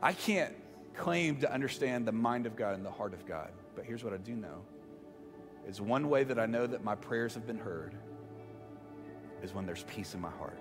I 0.02 0.12
can't 0.12 0.54
claim 0.94 1.40
to 1.40 1.52
understand 1.52 2.06
the 2.06 2.12
mind 2.12 2.46
of 2.46 2.56
God 2.56 2.74
and 2.74 2.84
the 2.84 2.90
heart 2.90 3.14
of 3.14 3.26
God, 3.26 3.50
but 3.74 3.84
here's 3.84 4.04
what 4.04 4.12
I 4.12 4.18
do 4.18 4.34
know 4.34 4.62
is 5.66 5.80
one 5.80 6.10
way 6.10 6.24
that 6.24 6.38
I 6.38 6.46
know 6.46 6.66
that 6.66 6.84
my 6.84 6.94
prayers 6.94 7.34
have 7.34 7.46
been 7.46 7.58
heard 7.58 7.94
is 9.42 9.54
when 9.54 9.66
there's 9.66 9.84
peace 9.84 10.14
in 10.14 10.20
my 10.20 10.30
heart. 10.30 10.58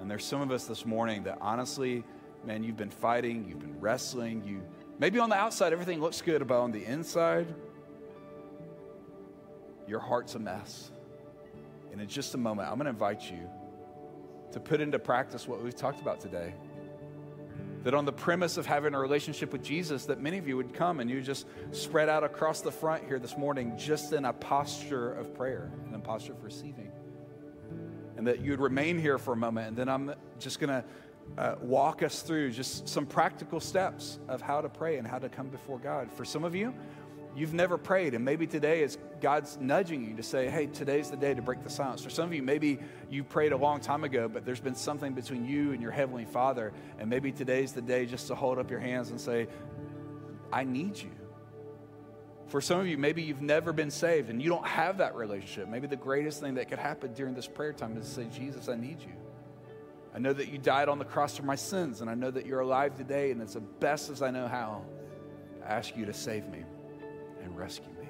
And 0.00 0.10
there's 0.10 0.24
some 0.24 0.40
of 0.40 0.50
us 0.50 0.64
this 0.64 0.86
morning 0.86 1.24
that 1.24 1.38
honestly, 1.40 2.02
man, 2.44 2.64
you've 2.64 2.76
been 2.76 2.90
fighting, 2.90 3.44
you've 3.48 3.60
been 3.60 3.78
wrestling, 3.80 4.42
you 4.46 4.62
maybe 4.98 5.18
on 5.18 5.28
the 5.28 5.36
outside 5.36 5.72
everything 5.72 6.00
looks 6.00 6.22
good, 6.22 6.46
but 6.46 6.58
on 6.58 6.72
the 6.72 6.84
inside, 6.84 7.54
your 9.86 10.00
heart's 10.00 10.34
a 10.34 10.38
mess. 10.38 10.90
And 11.90 12.00
in 12.00 12.08
just 12.08 12.34
a 12.34 12.38
moment, 12.38 12.68
I'm 12.68 12.76
going 12.76 12.84
to 12.84 12.90
invite 12.90 13.30
you 13.30 13.48
to 14.52 14.60
put 14.60 14.80
into 14.80 14.98
practice 14.98 15.46
what 15.46 15.62
we've 15.62 15.74
talked 15.74 16.00
about 16.00 16.20
today. 16.20 16.54
That 17.84 17.94
on 17.94 18.04
the 18.04 18.12
premise 18.12 18.56
of 18.58 18.66
having 18.66 18.94
a 18.94 18.98
relationship 18.98 19.52
with 19.52 19.62
Jesus, 19.62 20.06
that 20.06 20.20
many 20.20 20.38
of 20.38 20.46
you 20.46 20.56
would 20.56 20.72
come 20.72 21.00
and 21.00 21.10
you 21.10 21.20
just 21.20 21.46
spread 21.72 22.08
out 22.08 22.22
across 22.22 22.60
the 22.60 22.70
front 22.70 23.04
here 23.04 23.18
this 23.18 23.36
morning, 23.36 23.76
just 23.76 24.12
in 24.12 24.24
a 24.24 24.32
posture 24.32 25.12
of 25.14 25.34
prayer, 25.34 25.72
in 25.88 25.94
a 25.94 25.98
posture 25.98 26.32
of 26.32 26.44
receiving. 26.44 26.92
And 28.16 28.26
that 28.26 28.40
you'd 28.40 28.60
remain 28.60 28.98
here 28.98 29.18
for 29.18 29.32
a 29.32 29.36
moment, 29.36 29.68
and 29.68 29.76
then 29.76 29.88
I'm 29.88 30.14
just 30.38 30.60
going 30.60 30.70
to 30.70 30.84
uh, 31.38 31.56
walk 31.60 32.02
us 32.02 32.22
through 32.22 32.50
just 32.50 32.88
some 32.88 33.06
practical 33.06 33.58
steps 33.58 34.18
of 34.28 34.40
how 34.40 34.60
to 34.60 34.68
pray 34.68 34.98
and 34.98 35.06
how 35.06 35.18
to 35.18 35.28
come 35.28 35.48
before 35.48 35.78
God. 35.78 36.10
For 36.12 36.24
some 36.24 36.44
of 36.44 36.54
you, 36.54 36.74
you've 37.34 37.54
never 37.54 37.78
prayed, 37.78 38.14
and 38.14 38.24
maybe 38.24 38.46
today 38.46 38.82
is 38.82 38.98
God's 39.20 39.56
nudging 39.60 40.04
you 40.04 40.16
to 40.16 40.22
say, 40.22 40.48
hey, 40.48 40.66
today's 40.66 41.10
the 41.10 41.16
day 41.16 41.34
to 41.34 41.42
break 41.42 41.62
the 41.62 41.70
silence. 41.70 42.02
For 42.02 42.10
some 42.10 42.26
of 42.26 42.34
you, 42.34 42.42
maybe 42.42 42.78
you 43.10 43.24
prayed 43.24 43.52
a 43.52 43.56
long 43.56 43.80
time 43.80 44.04
ago, 44.04 44.28
but 44.28 44.44
there's 44.44 44.60
been 44.60 44.74
something 44.74 45.14
between 45.14 45.44
you 45.44 45.72
and 45.72 45.80
your 45.80 45.92
Heavenly 45.92 46.24
Father, 46.24 46.72
and 46.98 47.08
maybe 47.08 47.32
today's 47.32 47.72
the 47.72 47.82
day 47.82 48.06
just 48.06 48.28
to 48.28 48.34
hold 48.34 48.58
up 48.58 48.70
your 48.70 48.80
hands 48.80 49.10
and 49.10 49.20
say, 49.20 49.48
I 50.52 50.64
need 50.64 50.98
you. 50.98 51.10
For 52.48 52.60
some 52.60 52.80
of 52.80 52.86
you, 52.86 52.98
maybe 52.98 53.22
you've 53.22 53.40
never 53.40 53.72
been 53.72 53.90
saved 53.90 54.28
and 54.28 54.42
you 54.42 54.50
don't 54.50 54.66
have 54.66 54.98
that 54.98 55.14
relationship. 55.14 55.68
Maybe 55.68 55.86
the 55.86 55.96
greatest 55.96 56.40
thing 56.40 56.54
that 56.54 56.68
could 56.68 56.78
happen 56.78 57.14
during 57.14 57.34
this 57.34 57.48
prayer 57.48 57.72
time 57.72 57.96
is 57.96 58.06
to 58.06 58.14
say, 58.14 58.24
Jesus, 58.24 58.68
I 58.68 58.74
need 58.76 59.00
you. 59.00 59.14
I 60.14 60.18
know 60.18 60.34
that 60.34 60.48
you 60.48 60.58
died 60.58 60.90
on 60.90 60.98
the 60.98 61.06
cross 61.06 61.38
for 61.38 61.44
my 61.44 61.54
sins, 61.54 62.02
and 62.02 62.10
I 62.10 62.14
know 62.14 62.30
that 62.30 62.44
you're 62.44 62.60
alive 62.60 62.94
today, 62.94 63.30
and 63.30 63.40
it's 63.40 63.54
the 63.54 63.60
best 63.60 64.10
as 64.10 64.20
I 64.20 64.30
know 64.30 64.46
how. 64.46 64.82
I 65.64 65.72
ask 65.72 65.96
you 65.96 66.04
to 66.04 66.12
save 66.12 66.46
me 66.48 66.64
and 67.52 67.58
rescue 67.58 67.92
me. 68.00 68.08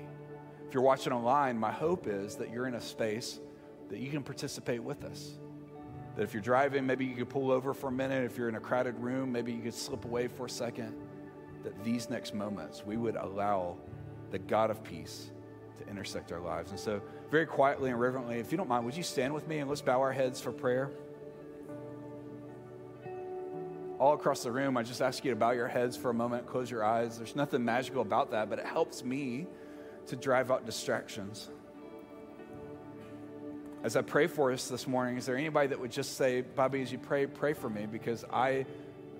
If 0.67 0.75
you're 0.75 0.83
watching 0.83 1.13
online, 1.13 1.59
my 1.59 1.73
hope 1.73 2.07
is 2.07 2.37
that 2.37 2.51
you're 2.51 2.67
in 2.67 2.75
a 2.75 2.81
space 2.81 3.41
that 3.91 3.99
you 3.99 4.11
can 4.11 4.23
participate 4.23 4.83
with 4.83 5.05
us. 5.05 5.39
That 6.17 6.23
if 6.23 6.33
you're 6.33 6.43
driving, 6.43 6.87
maybe 6.87 7.05
you 7.05 7.17
could 7.17 7.29
pull 7.29 7.51
over 7.51 7.75
for 7.75 7.89
a 7.89 7.93
minute. 7.93 8.25
If 8.25 8.39
you're 8.39 8.49
in 8.49 8.55
a 8.55 8.61
crowded 8.61 8.99
room, 8.99 9.33
maybe 9.33 9.53
you 9.53 9.63
could 9.63 9.75
slip 9.75 10.05
away 10.05 10.29
for 10.29 10.47
a 10.47 10.51
second. 10.51 10.95
That 11.65 11.83
these 11.85 12.09
next 12.09 12.35
moments, 12.35 12.85
we 12.87 12.97
would 12.97 13.17
allow 13.17 13.77
the 14.31 14.39
God 14.39 14.71
of 14.71 14.83
peace 14.83 15.31
to 15.79 15.89
intersect 15.89 16.33
our 16.33 16.41
lives. 16.41 16.71
And 16.71 16.81
so, 16.81 17.03
very 17.31 17.47
quietly 17.47 17.91
and 17.91 18.01
reverently, 18.01 18.39
if 18.39 18.53
you 18.53 18.59
don't 18.59 18.69
mind, 18.69 18.85
would 18.85 18.97
you 18.97 19.03
stand 19.03 19.33
with 19.33 19.47
me 19.49 19.59
and 19.59 19.69
let's 19.69 19.83
bow 19.83 20.01
our 20.01 20.13
heads 20.13 20.41
for 20.41 20.53
prayer? 20.53 20.91
All 24.03 24.15
across 24.15 24.43
the 24.43 24.51
room, 24.51 24.77
I 24.77 24.83
just 24.83 25.01
ask 25.01 25.25
you 25.25 25.31
to 25.31 25.37
bow 25.37 25.53
your 25.53 25.69
heads 25.69 25.97
for 25.97 26.11
a 26.11 26.15
moment, 26.15 26.45
close 26.45 26.69
your 26.69 26.83
eyes. 26.83 27.19
There's 27.19 27.37
nothing 27.37 27.65
magical 27.65 28.03
about 28.03 28.33
that, 28.33 28.51
but 28.51 28.59
it 28.59 28.67
helps 28.67 29.05
me 29.05 29.47
to 30.09 30.17
drive 30.17 30.51
out 30.51 30.67
distractions. 30.67 31.49
As 33.85 33.95
I 33.95 34.03
pray 34.03 34.27
for 34.27 34.51
us 34.51 34.67
this 34.67 34.89
morning, 34.89 35.19
is 35.19 35.27
there 35.27 35.37
anybody 35.37 35.69
that 35.69 35.79
would 35.79 35.93
just 35.93 36.17
say, 36.17 36.41
Bobby, 36.41 36.83
as 36.83 36.91
you 36.91 36.99
pray, 36.99 37.29
pray 37.29 37.53
for 37.53 37.71
me 37.71 37.87
because 37.87 38.25
I, 38.33 38.67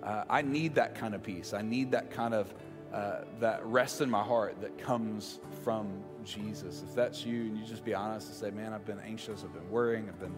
uh, 0.03 0.25
I 0.29 0.41
need 0.41 0.75
that 0.75 0.95
kind 0.95 1.15
of 1.15 1.23
peace. 1.23 1.53
I 1.53 1.61
need 1.61 1.91
that 1.91 2.11
kind 2.11 2.33
of 2.33 2.53
uh, 2.91 3.21
that 3.39 3.65
rest 3.65 4.01
in 4.01 4.09
my 4.09 4.21
heart 4.21 4.59
that 4.59 4.77
comes 4.77 5.39
from 5.63 5.93
Jesus. 6.25 6.83
If 6.85 6.93
that's 6.93 7.25
you, 7.25 7.43
and 7.43 7.57
you 7.57 7.63
just 7.63 7.85
be 7.85 7.93
honest 7.93 8.27
and 8.27 8.35
say, 8.35 8.51
man, 8.51 8.73
I've 8.73 8.85
been 8.85 8.99
anxious, 8.99 9.45
I've 9.45 9.53
been 9.53 9.69
worrying, 9.69 10.09
I've 10.09 10.19
been, 10.19 10.35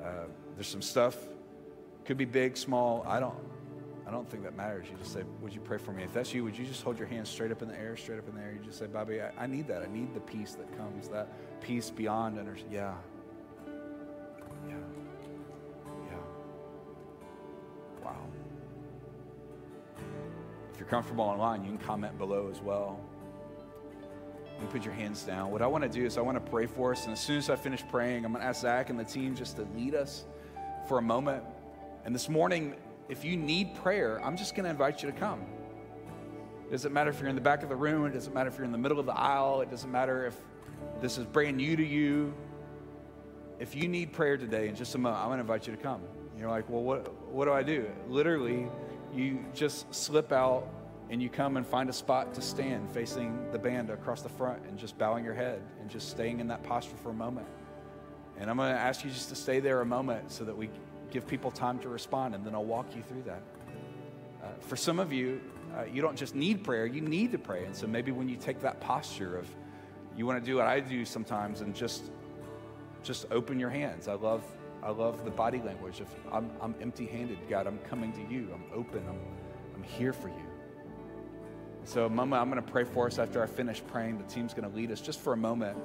uh, 0.00 0.26
there's 0.54 0.68
some 0.68 0.80
stuff, 0.80 1.16
could 2.04 2.16
be 2.16 2.24
big, 2.24 2.56
small, 2.56 3.04
I 3.04 3.18
don't, 3.18 3.34
I 4.10 4.12
don't 4.12 4.28
think 4.28 4.42
that 4.42 4.56
matters. 4.56 4.88
You 4.90 4.96
just 4.98 5.12
say, 5.12 5.22
Would 5.40 5.54
you 5.54 5.60
pray 5.60 5.78
for 5.78 5.92
me? 5.92 6.02
If 6.02 6.12
that's 6.12 6.34
you, 6.34 6.42
would 6.42 6.58
you 6.58 6.66
just 6.66 6.82
hold 6.82 6.98
your 6.98 7.06
hands 7.06 7.28
straight 7.28 7.52
up 7.52 7.62
in 7.62 7.68
the 7.68 7.78
air, 7.78 7.96
straight 7.96 8.18
up 8.18 8.28
in 8.28 8.34
the 8.34 8.40
air? 8.40 8.50
You 8.52 8.58
just 8.58 8.76
say, 8.76 8.86
Bobby, 8.86 9.22
I, 9.22 9.30
I 9.38 9.46
need 9.46 9.68
that. 9.68 9.82
I 9.82 9.86
need 9.86 10.12
the 10.14 10.20
peace 10.20 10.54
that 10.54 10.76
comes, 10.76 11.06
that 11.10 11.28
peace 11.60 11.90
beyond 11.90 12.36
understanding. 12.36 12.76
Yeah. 12.76 12.94
Yeah. 14.68 14.74
Yeah. 16.10 16.16
Wow. 18.04 18.16
If 20.72 20.80
you're 20.80 20.88
comfortable 20.88 21.22
online, 21.22 21.62
you 21.62 21.68
can 21.68 21.78
comment 21.78 22.18
below 22.18 22.48
as 22.50 22.60
well. 22.60 22.98
You 24.60 24.66
put 24.66 24.84
your 24.84 24.94
hands 24.94 25.22
down. 25.22 25.52
What 25.52 25.62
I 25.62 25.68
want 25.68 25.84
to 25.84 25.88
do 25.88 26.04
is 26.04 26.18
I 26.18 26.20
want 26.20 26.44
to 26.44 26.50
pray 26.50 26.66
for 26.66 26.90
us. 26.90 27.04
And 27.04 27.12
as 27.12 27.20
soon 27.20 27.38
as 27.38 27.48
I 27.48 27.54
finish 27.54 27.84
praying, 27.88 28.24
I'm 28.24 28.32
going 28.32 28.42
to 28.42 28.48
ask 28.48 28.62
Zach 28.62 28.90
and 28.90 28.98
the 28.98 29.04
team 29.04 29.36
just 29.36 29.54
to 29.54 29.68
lead 29.76 29.94
us 29.94 30.24
for 30.88 30.98
a 30.98 31.02
moment. 31.02 31.44
And 32.04 32.12
this 32.12 32.28
morning, 32.28 32.74
if 33.10 33.24
you 33.24 33.36
need 33.36 33.74
prayer, 33.74 34.24
I'm 34.24 34.36
just 34.36 34.54
going 34.54 34.64
to 34.64 34.70
invite 34.70 35.02
you 35.02 35.10
to 35.10 35.16
come. 35.16 35.40
It 36.68 36.70
doesn't 36.70 36.92
matter 36.92 37.10
if 37.10 37.18
you're 37.18 37.28
in 37.28 37.34
the 37.34 37.40
back 37.40 37.64
of 37.64 37.68
the 37.68 37.74
room, 37.74 38.06
it 38.06 38.12
doesn't 38.12 38.32
matter 38.32 38.48
if 38.48 38.56
you're 38.56 38.64
in 38.64 38.70
the 38.70 38.78
middle 38.78 39.00
of 39.00 39.06
the 39.06 39.18
aisle, 39.18 39.60
it 39.60 39.70
doesn't 39.70 39.90
matter 39.90 40.26
if 40.26 40.36
this 41.02 41.18
is 41.18 41.26
brand 41.26 41.56
new 41.56 41.74
to 41.74 41.84
you. 41.84 42.32
If 43.58 43.74
you 43.74 43.88
need 43.88 44.12
prayer 44.12 44.36
today, 44.36 44.68
in 44.68 44.76
just 44.76 44.94
a 44.94 44.98
moment, 44.98 45.20
I'm 45.20 45.28
going 45.28 45.38
to 45.38 45.42
invite 45.42 45.66
you 45.66 45.74
to 45.74 45.82
come. 45.82 46.00
You're 46.38 46.48
like, 46.48 46.70
well, 46.70 46.82
what, 46.82 47.12
what 47.30 47.46
do 47.46 47.52
I 47.52 47.64
do? 47.64 47.90
Literally, 48.08 48.68
you 49.12 49.44
just 49.54 49.92
slip 49.92 50.30
out 50.30 50.68
and 51.10 51.20
you 51.20 51.28
come 51.28 51.56
and 51.56 51.66
find 51.66 51.90
a 51.90 51.92
spot 51.92 52.32
to 52.34 52.40
stand 52.40 52.88
facing 52.92 53.50
the 53.50 53.58
band 53.58 53.90
across 53.90 54.22
the 54.22 54.28
front 54.28 54.62
and 54.66 54.78
just 54.78 54.96
bowing 54.96 55.24
your 55.24 55.34
head 55.34 55.60
and 55.80 55.90
just 55.90 56.08
staying 56.10 56.38
in 56.38 56.46
that 56.46 56.62
posture 56.62 56.96
for 57.02 57.10
a 57.10 57.14
moment. 57.14 57.48
And 58.38 58.48
I'm 58.48 58.56
going 58.56 58.72
to 58.72 58.80
ask 58.80 59.04
you 59.04 59.10
just 59.10 59.28
to 59.30 59.34
stay 59.34 59.58
there 59.58 59.80
a 59.80 59.86
moment 59.86 60.30
so 60.30 60.44
that 60.44 60.56
we 60.56 60.70
give 61.10 61.26
people 61.26 61.50
time 61.50 61.78
to 61.80 61.88
respond, 61.88 62.34
and 62.34 62.44
then 62.44 62.54
I'll 62.54 62.64
walk 62.64 62.94
you 62.94 63.02
through 63.02 63.22
that. 63.22 63.42
Uh, 64.42 64.46
for 64.60 64.76
some 64.76 64.98
of 64.98 65.12
you, 65.12 65.40
uh, 65.76 65.84
you 65.84 66.02
don't 66.02 66.16
just 66.16 66.34
need 66.34 66.64
prayer, 66.64 66.86
you 66.86 67.00
need 67.00 67.32
to 67.32 67.38
pray. 67.38 67.64
And 67.64 67.76
so 67.76 67.86
maybe 67.86 68.10
when 68.12 68.28
you 68.28 68.36
take 68.36 68.60
that 68.60 68.80
posture 68.80 69.36
of, 69.36 69.48
you 70.16 70.26
want 70.26 70.42
to 70.42 70.44
do 70.44 70.56
what 70.56 70.66
I 70.66 70.80
do 70.80 71.04
sometimes 71.04 71.60
and 71.60 71.74
just, 71.74 72.10
just 73.02 73.26
open 73.30 73.60
your 73.60 73.70
hands. 73.70 74.08
I 74.08 74.14
love, 74.14 74.44
I 74.82 74.90
love 74.90 75.24
the 75.24 75.30
body 75.30 75.62
language 75.64 76.00
of 76.00 76.08
I'm, 76.32 76.50
I'm 76.60 76.74
empty-handed, 76.80 77.38
God. 77.48 77.66
I'm 77.66 77.78
coming 77.80 78.12
to 78.14 78.34
you. 78.34 78.48
I'm 78.52 78.64
open. 78.74 79.04
I'm, 79.08 79.20
I'm 79.74 79.82
here 79.82 80.12
for 80.12 80.28
you. 80.28 80.46
So, 81.84 82.08
Mama, 82.08 82.36
I'm 82.36 82.50
going 82.50 82.62
to 82.62 82.70
pray 82.70 82.84
for 82.84 83.06
us 83.06 83.18
after 83.18 83.42
I 83.42 83.46
finish 83.46 83.82
praying. 83.86 84.18
The 84.18 84.24
team's 84.24 84.52
going 84.52 84.68
to 84.68 84.76
lead 84.76 84.90
us 84.90 85.00
just 85.00 85.20
for 85.20 85.32
a 85.32 85.36
moment. 85.36 85.78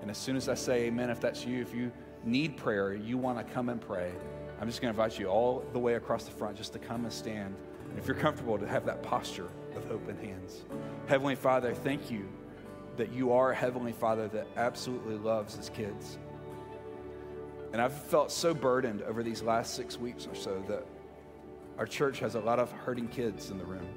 And 0.00 0.10
as 0.10 0.18
soon 0.18 0.36
as 0.36 0.48
I 0.48 0.54
say 0.54 0.84
amen, 0.84 1.10
if 1.10 1.20
that's 1.20 1.44
you, 1.44 1.60
if 1.60 1.74
you 1.74 1.92
need 2.24 2.56
prayer, 2.56 2.94
you 2.94 3.18
want 3.18 3.38
to 3.38 3.52
come 3.52 3.68
and 3.68 3.80
pray, 3.80 4.12
I'm 4.62 4.68
just 4.68 4.80
going 4.80 4.94
to 4.94 5.00
invite 5.00 5.18
you 5.18 5.26
all 5.26 5.64
the 5.72 5.80
way 5.80 5.94
across 5.94 6.22
the 6.22 6.30
front 6.30 6.56
just 6.56 6.72
to 6.74 6.78
come 6.78 7.02
and 7.02 7.12
stand. 7.12 7.56
And 7.90 7.98
if 7.98 8.06
you're 8.06 8.16
comfortable, 8.16 8.56
to 8.56 8.68
have 8.68 8.86
that 8.86 9.02
posture 9.02 9.48
of 9.74 9.90
open 9.90 10.16
hands. 10.18 10.62
Heavenly 11.08 11.34
Father, 11.34 11.74
thank 11.74 12.12
you 12.12 12.28
that 12.96 13.10
you 13.10 13.32
are 13.32 13.50
a 13.50 13.54
Heavenly 13.56 13.90
Father 13.90 14.28
that 14.28 14.46
absolutely 14.56 15.16
loves 15.16 15.56
his 15.56 15.68
kids. 15.68 16.16
And 17.72 17.82
I've 17.82 18.04
felt 18.04 18.30
so 18.30 18.54
burdened 18.54 19.02
over 19.02 19.24
these 19.24 19.42
last 19.42 19.74
six 19.74 19.98
weeks 19.98 20.28
or 20.28 20.36
so 20.36 20.62
that 20.68 20.86
our 21.76 21.84
church 21.84 22.20
has 22.20 22.36
a 22.36 22.40
lot 22.40 22.60
of 22.60 22.70
hurting 22.70 23.08
kids 23.08 23.50
in 23.50 23.58
the 23.58 23.64
room. 23.64 23.88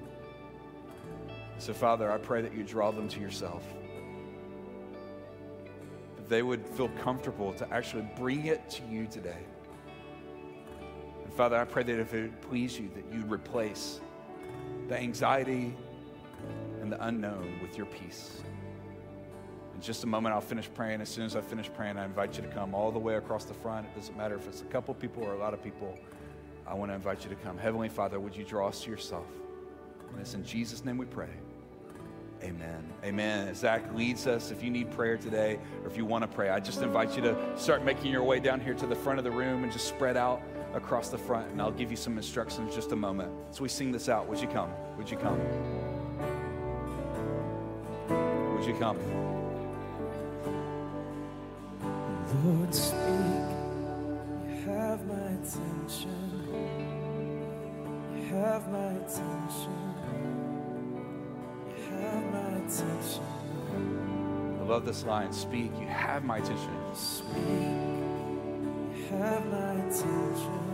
So, 1.60 1.76
Father, 1.76 2.12
I 2.12 2.18
pray 2.18 2.42
that 2.42 2.56
you 2.56 2.64
draw 2.64 2.90
them 2.90 3.08
to 3.10 3.20
yourself. 3.20 3.64
That 6.16 6.28
they 6.28 6.42
would 6.42 6.66
feel 6.70 6.90
comfortable 7.04 7.54
to 7.54 7.72
actually 7.72 8.10
bring 8.18 8.48
it 8.48 8.68
to 8.72 8.84
you 8.90 9.06
today. 9.06 9.44
Father, 11.36 11.58
I 11.58 11.66
pray 11.66 11.84
that 11.84 12.00
if 12.00 12.14
it 12.14 12.22
would 12.22 12.42
please 12.44 12.80
you, 12.80 12.90
that 12.96 13.04
you'd 13.14 13.30
replace 13.30 14.00
the 14.88 14.98
anxiety 14.98 15.76
and 16.82 16.90
the 16.90 17.06
unknown 17.06 17.60
with 17.62 17.76
your 17.76 17.88
peace. 17.88 18.42
In 19.74 19.82
just 19.82 20.06
a 20.06 20.08
moment, 20.08 20.34
I'll 20.34 20.40
finish 20.40 20.70
praying. 20.74 21.02
As 21.02 21.10
soon 21.10 21.26
as 21.26 21.36
I 21.36 21.42
finish 21.42 21.70
praying, 21.74 21.98
I 21.98 22.06
invite 22.06 22.38
you 22.38 22.44
to 22.44 22.48
come 22.48 22.74
all 22.74 22.90
the 22.90 23.00
way 23.00 23.16
across 23.16 23.44
the 23.44 23.54
front. 23.54 23.86
It 23.86 24.00
doesn't 24.00 24.16
matter 24.16 24.36
if 24.36 24.48
it's 24.48 24.62
a 24.62 24.66
couple 24.66 24.94
people 24.94 25.24
or 25.24 25.34
a 25.34 25.38
lot 25.38 25.54
of 25.54 25.62
people. 25.62 26.00
I 26.66 26.74
want 26.74 26.92
to 26.92 26.96
invite 26.96 27.26
you 27.26 27.30
to 27.30 27.36
come. 27.36 27.58
Heavenly 27.58 27.90
Father, 27.90 28.18
would 28.18 28.34
you 28.34 28.46
draw 28.46 28.70
us 28.70 28.86
to 28.86 28.90
yourself? 28.90 29.28
And 30.12 30.22
it's 30.22 30.36
in 30.36 30.46
Jesus' 30.46 30.86
name 30.86 30.98
we 30.98 31.06
pray. 31.06 31.30
Amen. 32.44 32.94
Amen. 33.04 33.54
Zach 33.56 33.94
leads 33.94 34.26
us, 34.26 34.52
if 34.52 34.64
you 34.64 34.70
need 34.70 34.90
prayer 34.92 35.18
today 35.18 35.60
or 35.84 35.90
if 35.90 35.98
you 35.98 36.06
want 36.06 36.22
to 36.22 36.28
pray, 36.30 36.50
I 36.50 36.62
just 36.62 36.82
invite 36.82 37.14
you 37.16 37.22
to 37.24 37.58
start 37.58 37.84
making 37.84 38.12
your 38.12 38.24
way 38.24 38.40
down 38.40 38.62
here 38.62 38.76
to 38.76 38.88
the 38.88 38.96
front 38.96 39.20
of 39.20 39.26
the 39.26 39.32
room 39.32 39.64
and 39.64 39.74
just 39.74 39.90
spread 39.90 40.16
out 40.16 40.42
across 40.76 41.10
the 41.10 41.18
front. 41.18 41.50
And 41.52 41.62
I'll 41.62 41.72
give 41.72 41.90
you 41.90 41.98
some 41.98 42.18
instructions 42.18 42.70
in 42.70 42.76
just 42.76 42.92
a 42.92 42.96
moment. 42.96 43.32
So 43.52 43.64
we 43.64 43.70
sing 43.70 43.92
this 43.92 44.10
out, 44.10 44.28
would 44.28 44.40
you 44.40 44.48
come? 44.48 44.70
Would 44.98 45.10
you 45.10 45.18
come? 45.18 45.40
Would 48.56 48.66
you 48.66 48.76
come? 48.76 48.98
Lord, 52.44 52.76
speak. 52.76 53.00
You 54.48 54.56
have 54.66 55.06
my 55.08 55.30
attention. 55.40 56.20
You 58.16 58.24
have 58.36 58.68
my 58.70 58.92
attention. 58.94 59.94
You 61.68 61.84
have 61.92 62.24
my 62.34 62.50
attention. 62.58 63.24
I 64.60 64.64
love 64.64 64.86
this 64.86 65.04
line. 65.06 65.32
Speak. 65.32 65.72
You 65.80 65.88
have 65.88 66.24
my 66.26 66.38
attention. 66.40 66.70
Speak. 66.94 67.36
You 68.96 69.06
have 69.18 69.46
my 69.48 69.74
attention. 69.74 70.65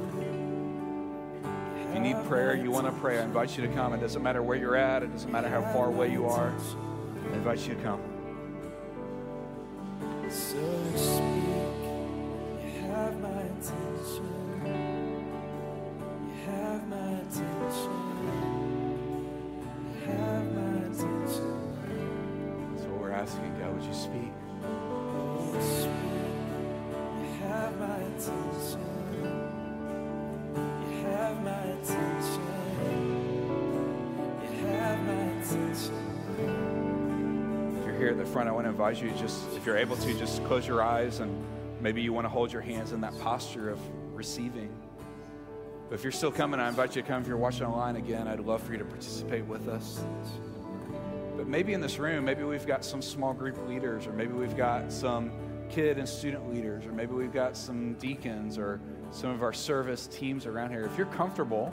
If 1.92 1.96
you 1.96 2.04
need 2.04 2.24
prayer, 2.24 2.56
you 2.56 2.72
want 2.72 2.86
to 2.86 2.94
pray, 2.94 3.20
I 3.20 3.24
invite 3.24 3.58
you 3.58 3.68
to 3.68 3.74
come. 3.74 3.94
It 3.94 4.00
doesn't 4.00 4.24
matter 4.24 4.42
where 4.42 4.56
you're 4.56 4.78
at, 4.78 5.04
it 5.04 5.12
doesn't 5.12 5.30
matter 5.30 5.50
how 5.50 5.62
far 5.74 5.88
away 5.88 6.10
you 6.10 6.26
are. 6.26 6.54
I 6.54 7.34
invite 7.34 7.68
you 7.68 7.76
to 7.76 7.82
come. 7.82 8.11
Invite 38.82 39.04
you 39.04 39.12
just, 39.12 39.40
if 39.56 39.64
you're 39.64 39.78
able 39.78 39.96
to, 39.96 40.12
just 40.18 40.44
close 40.46 40.66
your 40.66 40.82
eyes 40.82 41.20
and 41.20 41.32
maybe 41.82 42.02
you 42.02 42.12
want 42.12 42.26
to 42.26 42.30
hold 42.30 42.52
your 42.52 42.64
hands 42.64 42.94
in 42.94 43.02
that 43.02 43.16
posture 43.20 43.70
of 43.70 43.80
receiving. 44.12 44.76
But 45.88 45.94
if 46.00 46.04
you're 46.04 46.12
still 46.12 46.32
coming, 46.32 46.60
I 46.60 46.68
invite 46.68 46.96
you 46.96 47.04
to 47.04 47.08
come. 47.08 47.22
If 47.22 47.28
you're 47.28 47.38
watching 47.38 47.68
online 47.68 47.98
again, 47.98 48.28
I'd 48.28 48.40
love 48.40 48.64
for 48.64 48.72
you 48.72 48.80
to 48.80 48.86
participate 48.86 49.46
with 49.46 49.68
us. 49.68 50.04
But 51.38 51.46
maybe 51.46 51.74
in 51.74 51.82
this 51.82 52.00
room, 52.00 52.26
maybe 52.26 52.42
we've 52.42 52.66
got 52.66 52.84
some 52.84 53.04
small 53.04 53.36
group 53.36 53.56
leaders, 53.68 54.08
or 54.08 54.14
maybe 54.14 54.34
we've 54.34 54.58
got 54.58 54.92
some 54.92 55.32
kid 55.70 56.00
and 56.00 56.10
student 56.10 56.52
leaders, 56.52 56.88
or 56.88 56.92
maybe 56.92 57.14
we've 57.14 57.32
got 57.32 57.56
some 57.56 57.94
deacons 57.94 58.58
or 58.58 58.80
some 59.12 59.30
of 59.30 59.44
our 59.44 59.54
service 59.54 60.08
teams 60.08 60.48
around 60.48 60.72
here. 60.72 60.86
If 60.86 60.98
you're 60.98 61.06
comfortable, 61.06 61.72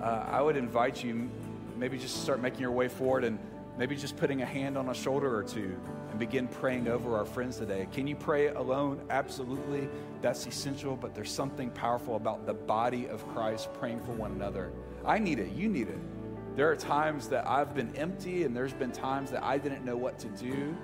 uh, 0.00 0.26
I 0.28 0.42
would 0.42 0.56
invite 0.56 1.04
you 1.04 1.30
maybe 1.76 1.98
just 1.98 2.24
start 2.24 2.42
making 2.42 2.62
your 2.62 2.72
way 2.72 2.88
forward 2.88 3.22
and 3.22 3.38
maybe 3.78 3.94
just 3.94 4.16
putting 4.16 4.42
a 4.42 4.46
hand 4.46 4.76
on 4.76 4.88
a 4.88 4.94
shoulder 4.94 5.36
or 5.36 5.44
two 5.44 5.76
and 6.12 6.18
begin 6.18 6.46
praying 6.46 6.88
over 6.88 7.16
our 7.16 7.24
friends 7.24 7.56
today. 7.56 7.88
Can 7.90 8.06
you 8.06 8.14
pray 8.14 8.48
alone? 8.48 9.00
Absolutely. 9.08 9.88
That's 10.20 10.46
essential, 10.46 10.94
but 10.94 11.14
there's 11.14 11.32
something 11.32 11.70
powerful 11.70 12.16
about 12.16 12.44
the 12.44 12.52
body 12.52 13.06
of 13.08 13.26
Christ 13.28 13.72
praying 13.72 14.00
for 14.00 14.12
one 14.12 14.32
another. 14.32 14.70
I 15.06 15.18
need 15.18 15.38
it. 15.38 15.52
You 15.52 15.70
need 15.70 15.88
it. 15.88 15.98
There 16.54 16.70
are 16.70 16.76
times 16.76 17.28
that 17.28 17.48
I've 17.48 17.74
been 17.74 17.96
empty, 17.96 18.44
and 18.44 18.54
there's 18.54 18.74
been 18.74 18.92
times 18.92 19.30
that 19.30 19.42
I 19.42 19.56
didn't 19.56 19.86
know 19.86 19.96
what 19.96 20.18
to 20.18 20.28
do. 20.28 20.76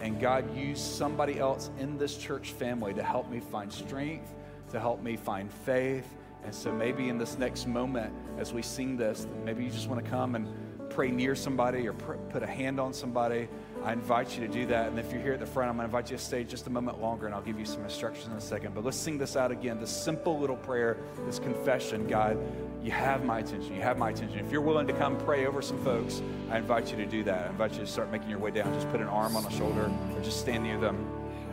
And 0.00 0.18
God 0.18 0.56
used 0.56 0.80
somebody 0.80 1.38
else 1.38 1.68
in 1.78 1.98
this 1.98 2.16
church 2.16 2.52
family 2.52 2.94
to 2.94 3.02
help 3.02 3.30
me 3.30 3.38
find 3.38 3.70
strength, 3.70 4.32
to 4.70 4.80
help 4.80 5.02
me 5.02 5.14
find 5.14 5.52
faith. 5.52 6.06
And 6.42 6.54
so 6.54 6.72
maybe 6.72 7.10
in 7.10 7.18
this 7.18 7.36
next 7.36 7.66
moment, 7.66 8.14
as 8.38 8.54
we 8.54 8.62
sing 8.62 8.96
this, 8.96 9.26
maybe 9.44 9.62
you 9.62 9.68
just 9.70 9.88
want 9.88 10.02
to 10.02 10.10
come 10.10 10.36
and 10.36 10.48
pray 10.88 11.10
near 11.10 11.34
somebody 11.34 11.86
or 11.86 11.92
put 11.92 12.42
a 12.42 12.46
hand 12.46 12.80
on 12.80 12.94
somebody. 12.94 13.46
I 13.84 13.94
invite 13.94 14.36
you 14.36 14.46
to 14.46 14.52
do 14.52 14.66
that. 14.66 14.88
And 14.88 14.98
if 14.98 15.10
you're 15.10 15.22
here 15.22 15.32
at 15.32 15.40
the 15.40 15.46
front, 15.46 15.70
I'm 15.70 15.76
going 15.76 15.88
to 15.88 15.96
invite 15.96 16.10
you 16.10 16.18
to 16.18 16.22
stay 16.22 16.44
just 16.44 16.66
a 16.66 16.70
moment 16.70 17.00
longer 17.00 17.26
and 17.26 17.34
I'll 17.34 17.40
give 17.40 17.58
you 17.58 17.64
some 17.64 17.82
instructions 17.82 18.26
in 18.26 18.34
a 18.34 18.40
second. 18.40 18.74
But 18.74 18.84
let's 18.84 18.96
sing 18.96 19.16
this 19.16 19.36
out 19.36 19.50
again 19.50 19.80
this 19.80 19.90
simple 19.90 20.38
little 20.38 20.56
prayer, 20.56 20.98
this 21.24 21.38
confession 21.38 22.06
God, 22.06 22.36
you 22.82 22.90
have 22.90 23.24
my 23.24 23.40
attention. 23.40 23.74
You 23.74 23.82
have 23.82 23.98
my 23.98 24.10
attention. 24.10 24.38
If 24.38 24.52
you're 24.52 24.60
willing 24.60 24.86
to 24.86 24.92
come 24.92 25.16
pray 25.18 25.46
over 25.46 25.62
some 25.62 25.82
folks, 25.82 26.22
I 26.50 26.58
invite 26.58 26.90
you 26.90 26.96
to 26.98 27.06
do 27.06 27.22
that. 27.24 27.46
I 27.46 27.50
invite 27.50 27.72
you 27.72 27.80
to 27.80 27.86
start 27.86 28.10
making 28.10 28.30
your 28.30 28.38
way 28.38 28.50
down. 28.50 28.72
Just 28.74 28.90
put 28.90 29.00
an 29.00 29.08
arm 29.08 29.36
on 29.36 29.44
a 29.44 29.50
shoulder 29.50 29.90
or 30.14 30.20
just 30.22 30.40
stand 30.40 30.64
near 30.64 30.78
them. 30.78 30.96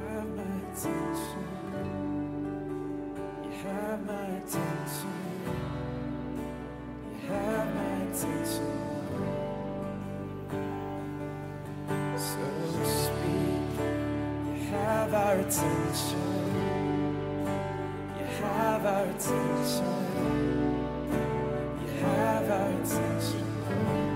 You 0.03 0.09
have 3.63 4.05
my 4.05 4.25
attention. 4.25 5.13
You 7.13 7.29
have 7.29 7.75
my 7.75 7.95
attention. 8.13 8.76
Have 15.09 15.13
our 15.13 15.39
attention. 15.39 16.19
You 18.19 18.25
have 18.25 18.85
our 18.85 19.05
attention. 19.05 19.85
You 21.81 21.87
have 22.01 22.49
our 22.49 22.69
attention. 22.81 24.06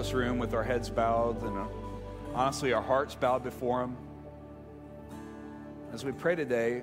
This 0.00 0.14
room 0.14 0.38
with 0.38 0.54
our 0.54 0.62
heads 0.62 0.88
bowed 0.88 1.42
and 1.42 1.58
uh, 1.58 1.66
honestly 2.34 2.72
our 2.72 2.80
hearts 2.80 3.14
bowed 3.14 3.44
before 3.44 3.82
Him. 3.82 3.94
As 5.92 6.06
we 6.06 6.12
pray 6.12 6.34
today, 6.34 6.82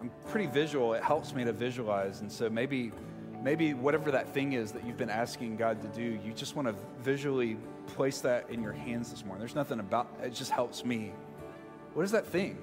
I'm 0.00 0.10
pretty 0.30 0.46
visual. 0.46 0.94
It 0.94 1.04
helps 1.04 1.32
me 1.34 1.44
to 1.44 1.52
visualize. 1.52 2.22
And 2.22 2.32
so 2.32 2.50
maybe 2.50 2.90
maybe 3.40 3.72
whatever 3.72 4.10
that 4.10 4.28
thing 4.34 4.54
is 4.54 4.72
that 4.72 4.84
you've 4.84 4.96
been 4.96 5.10
asking 5.10 5.56
God 5.56 5.80
to 5.82 5.86
do, 5.88 6.18
you 6.24 6.32
just 6.34 6.56
want 6.56 6.66
to 6.66 6.74
visually 7.04 7.56
place 7.86 8.20
that 8.22 8.50
in 8.50 8.60
your 8.60 8.72
hands 8.72 9.12
this 9.12 9.24
morning. 9.24 9.38
There's 9.38 9.54
nothing 9.54 9.78
about 9.78 10.08
it, 10.20 10.34
just 10.34 10.50
helps 10.50 10.84
me. 10.84 11.12
What 11.94 12.04
is 12.04 12.10
that 12.10 12.26
thing? 12.26 12.58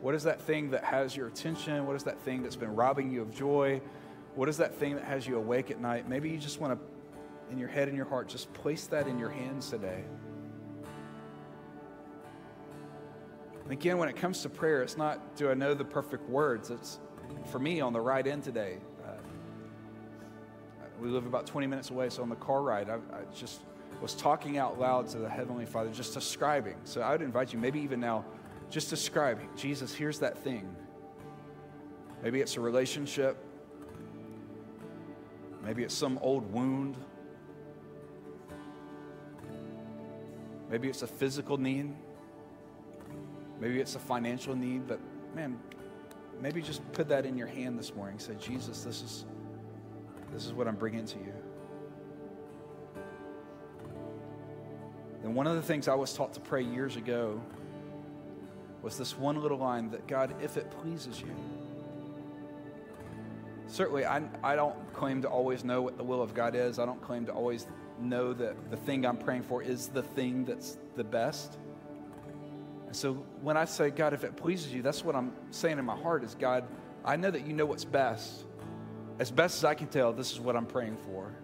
What 0.00 0.14
is 0.14 0.22
that 0.22 0.40
thing 0.40 0.70
that 0.70 0.84
has 0.84 1.14
your 1.14 1.26
attention? 1.26 1.86
What 1.86 1.96
is 1.96 2.04
that 2.04 2.18
thing 2.20 2.42
that's 2.42 2.56
been 2.56 2.74
robbing 2.74 3.12
you 3.12 3.20
of 3.20 3.34
joy? 3.34 3.82
What 4.36 4.48
is 4.48 4.56
that 4.56 4.74
thing 4.76 4.94
that 4.94 5.04
has 5.04 5.26
you 5.26 5.36
awake 5.36 5.70
at 5.70 5.82
night? 5.82 6.08
Maybe 6.08 6.30
you 6.30 6.38
just 6.38 6.60
want 6.60 6.72
to, 6.72 6.97
in 7.50 7.58
your 7.58 7.68
head 7.68 7.88
and 7.88 7.96
your 7.96 8.06
heart, 8.06 8.28
just 8.28 8.52
place 8.52 8.86
that 8.86 9.06
in 9.06 9.18
your 9.18 9.30
hands 9.30 9.70
today. 9.70 10.04
And 13.64 13.72
again, 13.72 13.98
when 13.98 14.08
it 14.08 14.16
comes 14.16 14.42
to 14.42 14.48
prayer, 14.48 14.82
it's 14.82 14.96
not 14.96 15.36
do 15.36 15.50
I 15.50 15.54
know 15.54 15.74
the 15.74 15.84
perfect 15.84 16.28
words? 16.28 16.70
It's 16.70 17.00
for 17.50 17.58
me 17.58 17.80
on 17.80 17.92
the 17.92 18.00
ride 18.00 18.26
in 18.26 18.40
today. 18.40 18.78
Uh, 19.06 19.12
we 21.00 21.08
live 21.08 21.26
about 21.26 21.46
20 21.46 21.66
minutes 21.66 21.90
away, 21.90 22.08
so 22.08 22.22
on 22.22 22.28
the 22.28 22.36
car 22.36 22.62
ride, 22.62 22.88
I, 22.88 22.94
I 22.94 23.24
just 23.34 23.60
was 24.00 24.14
talking 24.14 24.58
out 24.58 24.78
loud 24.78 25.08
to 25.08 25.18
the 25.18 25.28
Heavenly 25.28 25.66
Father, 25.66 25.90
just 25.90 26.14
describing. 26.14 26.76
So 26.84 27.00
I 27.00 27.12
would 27.12 27.22
invite 27.22 27.52
you, 27.52 27.58
maybe 27.58 27.80
even 27.80 28.00
now, 28.00 28.24
just 28.70 28.90
describe 28.90 29.40
Jesus, 29.56 29.94
here's 29.94 30.18
that 30.20 30.38
thing. 30.38 30.74
Maybe 32.22 32.40
it's 32.40 32.56
a 32.56 32.60
relationship, 32.60 33.36
maybe 35.62 35.82
it's 35.82 35.94
some 35.94 36.18
old 36.22 36.50
wound, 36.52 36.96
maybe 40.70 40.88
it's 40.88 41.02
a 41.02 41.06
physical 41.06 41.56
need, 41.56 41.94
maybe 43.60 43.80
it's 43.80 43.94
a 43.94 43.98
financial 43.98 44.54
need, 44.54 44.86
but 44.86 45.00
man, 45.34 45.58
maybe 46.40 46.62
just 46.62 46.90
put 46.92 47.08
that 47.08 47.26
in 47.26 47.36
your 47.36 47.46
hand 47.46 47.78
this 47.78 47.94
morning. 47.94 48.18
Say, 48.18 48.34
Jesus, 48.38 48.82
this 48.82 49.02
is, 49.02 49.24
this 50.32 50.46
is 50.46 50.52
what 50.52 50.68
I'm 50.68 50.76
bringing 50.76 51.06
to 51.06 51.18
you. 51.18 51.32
And 55.24 55.34
one 55.34 55.46
of 55.46 55.56
the 55.56 55.62
things 55.62 55.88
I 55.88 55.94
was 55.94 56.12
taught 56.14 56.32
to 56.34 56.40
pray 56.40 56.62
years 56.62 56.96
ago 56.96 57.40
was 58.82 58.96
this 58.96 59.18
one 59.18 59.40
little 59.42 59.58
line 59.58 59.90
that 59.90 60.06
God, 60.06 60.34
if 60.40 60.56
it 60.56 60.70
pleases 60.70 61.20
you. 61.20 61.34
Certainly, 63.66 64.06
I, 64.06 64.22
I 64.42 64.56
don't 64.56 64.92
claim 64.94 65.20
to 65.22 65.28
always 65.28 65.64
know 65.64 65.82
what 65.82 65.98
the 65.98 66.04
will 66.04 66.22
of 66.22 66.32
God 66.32 66.54
is. 66.54 66.78
I 66.78 66.86
don't 66.86 67.02
claim 67.02 67.26
to 67.26 67.32
always 67.32 67.66
know 68.00 68.32
that 68.32 68.70
the 68.70 68.76
thing 68.76 69.04
I'm 69.04 69.16
praying 69.16 69.42
for 69.42 69.62
is 69.62 69.88
the 69.88 70.02
thing 70.02 70.44
that's 70.44 70.78
the 70.96 71.04
best. 71.04 71.58
And 72.86 72.96
so 72.96 73.14
when 73.42 73.56
I 73.56 73.64
say, 73.66 73.90
God, 73.90 74.14
if 74.14 74.24
it 74.24 74.36
pleases 74.36 74.72
you, 74.72 74.82
that's 74.82 75.04
what 75.04 75.14
I'm 75.14 75.32
saying 75.50 75.78
in 75.78 75.84
my 75.84 75.96
heart 75.96 76.24
is, 76.24 76.34
God, 76.34 76.64
I 77.04 77.16
know 77.16 77.30
that 77.30 77.46
you 77.46 77.52
know 77.52 77.66
what's 77.66 77.84
best. 77.84 78.44
As 79.18 79.30
best 79.30 79.58
as 79.58 79.64
I 79.64 79.74
can 79.74 79.88
tell, 79.88 80.12
this 80.12 80.32
is 80.32 80.40
what 80.40 80.56
I'm 80.56 80.66
praying 80.66 80.96
for. 81.04 81.34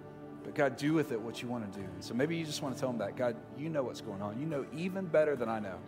But 0.44 0.54
God, 0.54 0.76
do 0.76 0.92
with 0.94 1.12
it 1.12 1.20
what 1.20 1.42
you 1.42 1.48
want 1.48 1.70
to 1.72 1.78
do. 1.78 1.84
And 1.84 2.04
So 2.04 2.14
maybe 2.14 2.36
you 2.36 2.44
just 2.44 2.62
want 2.62 2.74
to 2.74 2.80
tell 2.80 2.90
him 2.90 2.98
that. 2.98 3.16
God, 3.16 3.36
you 3.58 3.68
know 3.68 3.82
what's 3.82 4.00
going 4.00 4.22
on. 4.22 4.38
You 4.38 4.46
know 4.46 4.66
even 4.74 5.06
better 5.06 5.36
than 5.36 5.48
I 5.48 5.58
know. 5.58 5.78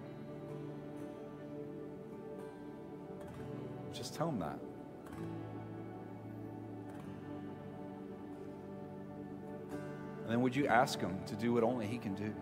Just 3.92 4.14
tell 4.14 4.28
him 4.28 4.40
that. 4.40 4.58
And 10.26 10.32
then 10.32 10.40
would 10.40 10.56
you 10.56 10.66
ask 10.66 10.98
him 10.98 11.16
to 11.26 11.36
do 11.36 11.52
what 11.52 11.62
only 11.62 11.86
he 11.86 11.98
can 11.98 12.12
do? 12.16 12.34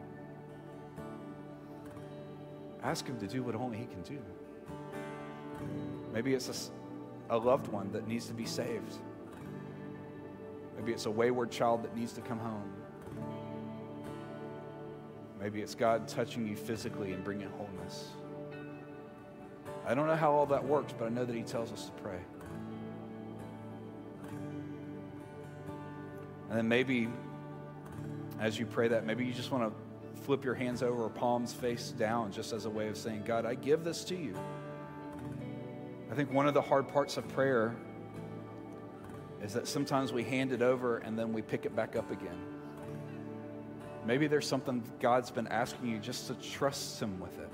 Ask 2.82 3.06
him 3.06 3.18
to 3.18 3.26
do 3.26 3.42
what 3.42 3.54
only 3.54 3.76
he 3.76 3.84
can 3.84 4.00
do. 4.00 4.18
Maybe 6.10 6.32
it's 6.32 6.70
a, 7.28 7.34
a 7.34 7.36
loved 7.36 7.68
one 7.68 7.92
that 7.92 8.08
needs 8.08 8.24
to 8.28 8.32
be 8.32 8.46
saved. 8.46 8.94
Maybe 10.78 10.92
it's 10.92 11.04
a 11.04 11.10
wayward 11.10 11.50
child 11.50 11.84
that 11.84 11.94
needs 11.94 12.14
to 12.14 12.22
come 12.22 12.38
home. 12.38 12.72
Maybe 15.38 15.60
it's 15.60 15.74
God 15.74 16.08
touching 16.08 16.48
you 16.48 16.56
physically 16.56 17.12
and 17.12 17.22
bringing 17.22 17.50
wholeness. 17.50 18.12
I 19.86 19.94
don't 19.94 20.06
know 20.06 20.16
how 20.16 20.32
all 20.32 20.46
that 20.46 20.64
works, 20.64 20.94
but 20.98 21.04
I 21.04 21.10
know 21.10 21.26
that 21.26 21.36
He 21.36 21.42
tells 21.42 21.70
us 21.70 21.84
to 21.84 21.92
pray. 22.02 22.18
And 26.48 26.56
then 26.56 26.66
maybe 26.66 27.08
as 28.44 28.58
you 28.58 28.66
pray 28.66 28.88
that, 28.88 29.06
maybe 29.06 29.24
you 29.24 29.32
just 29.32 29.50
want 29.50 29.72
to 29.72 30.20
flip 30.20 30.44
your 30.44 30.52
hands 30.54 30.82
over 30.82 31.04
or 31.04 31.08
palms 31.08 31.54
face 31.54 31.92
down 31.92 32.30
just 32.30 32.52
as 32.52 32.66
a 32.66 32.70
way 32.70 32.88
of 32.88 32.96
saying, 32.98 33.22
God, 33.24 33.46
I 33.46 33.54
give 33.54 33.84
this 33.84 34.04
to 34.04 34.14
you. 34.14 34.34
I 36.12 36.14
think 36.14 36.30
one 36.30 36.46
of 36.46 36.52
the 36.52 36.60
hard 36.60 36.86
parts 36.86 37.16
of 37.16 37.26
prayer 37.28 37.74
is 39.42 39.54
that 39.54 39.66
sometimes 39.66 40.12
we 40.12 40.24
hand 40.24 40.52
it 40.52 40.60
over 40.60 40.98
and 40.98 41.18
then 41.18 41.32
we 41.32 41.40
pick 41.40 41.64
it 41.64 41.74
back 41.74 41.96
up 41.96 42.10
again. 42.10 42.38
Maybe 44.04 44.26
there's 44.26 44.46
something 44.46 44.82
God's 45.00 45.30
been 45.30 45.48
asking 45.48 45.88
you 45.88 45.98
just 45.98 46.26
to 46.26 46.34
trust 46.34 47.00
Him 47.00 47.18
with 47.20 47.38
it. 47.38 47.50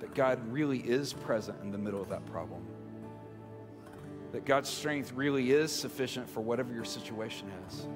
That 0.00 0.14
God 0.14 0.40
really 0.50 0.78
is 0.78 1.12
present 1.12 1.58
in 1.62 1.70
the 1.70 1.78
middle 1.78 2.00
of 2.00 2.08
that 2.08 2.24
problem. 2.24 2.66
That 4.32 4.46
God's 4.46 4.70
strength 4.70 5.12
really 5.12 5.50
is 5.50 5.70
sufficient 5.70 6.30
for 6.30 6.40
whatever 6.40 6.72
your 6.72 6.86
situation 6.86 7.52
is. 7.68 7.86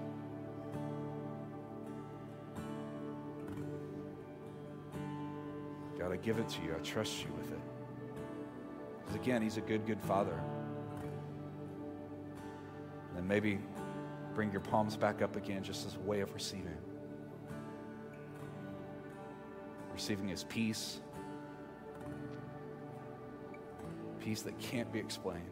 Give 6.24 6.38
it 6.38 6.48
to 6.48 6.62
you. 6.62 6.74
I 6.74 6.78
trust 6.82 7.22
you 7.22 7.32
with 7.36 7.52
it. 7.52 7.60
Because 9.00 9.14
again, 9.16 9.42
He's 9.42 9.58
a 9.58 9.60
good, 9.60 9.86
good 9.86 10.00
Father. 10.00 10.40
And 13.16 13.28
maybe 13.28 13.58
bring 14.34 14.50
your 14.50 14.60
palms 14.60 14.96
back 14.96 15.22
up 15.22 15.36
again 15.36 15.62
just 15.62 15.86
as 15.86 15.96
a 15.96 16.00
way 16.00 16.20
of 16.20 16.32
receiving. 16.34 16.76
Receiving 19.92 20.28
His 20.28 20.44
peace, 20.44 21.00
peace 24.18 24.42
that 24.42 24.58
can't 24.58 24.90
be 24.92 24.98
explained. 24.98 25.42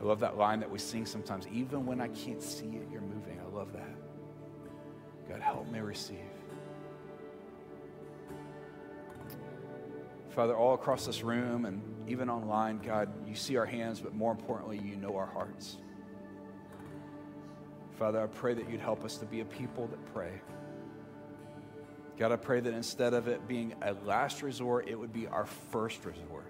I 0.00 0.04
love 0.04 0.20
that 0.20 0.38
line 0.38 0.60
that 0.60 0.70
we 0.70 0.78
sing 0.78 1.04
sometimes. 1.04 1.46
Even 1.48 1.84
when 1.84 2.00
I 2.00 2.08
can't 2.08 2.42
see 2.42 2.68
it, 2.68 2.88
you're 2.90 3.02
moving. 3.02 3.38
I 3.38 3.54
love 3.54 3.72
that. 3.74 3.94
God, 5.28 5.40
help 5.40 5.70
me 5.70 5.80
receive. 5.80 6.16
Father, 10.30 10.56
all 10.56 10.74
across 10.74 11.06
this 11.06 11.22
room 11.22 11.64
and 11.64 11.82
even 12.08 12.30
online, 12.30 12.78
God, 12.78 13.08
you 13.28 13.34
see 13.34 13.56
our 13.56 13.66
hands, 13.66 14.00
but 14.00 14.14
more 14.14 14.30
importantly, 14.30 14.78
you 14.78 14.96
know 14.96 15.16
our 15.16 15.26
hearts. 15.26 15.76
Father, 17.98 18.22
I 18.22 18.26
pray 18.26 18.54
that 18.54 18.70
you'd 18.70 18.80
help 18.80 19.04
us 19.04 19.16
to 19.18 19.26
be 19.26 19.40
a 19.40 19.44
people 19.44 19.88
that 19.88 20.14
pray. 20.14 20.40
God, 22.16 22.32
I 22.32 22.36
pray 22.36 22.60
that 22.60 22.72
instead 22.72 23.12
of 23.12 23.28
it 23.28 23.48
being 23.48 23.74
a 23.82 23.92
last 24.04 24.42
resort, 24.42 24.88
it 24.88 24.98
would 24.98 25.12
be 25.12 25.26
our 25.26 25.46
first 25.46 26.04
resort. 26.04 26.46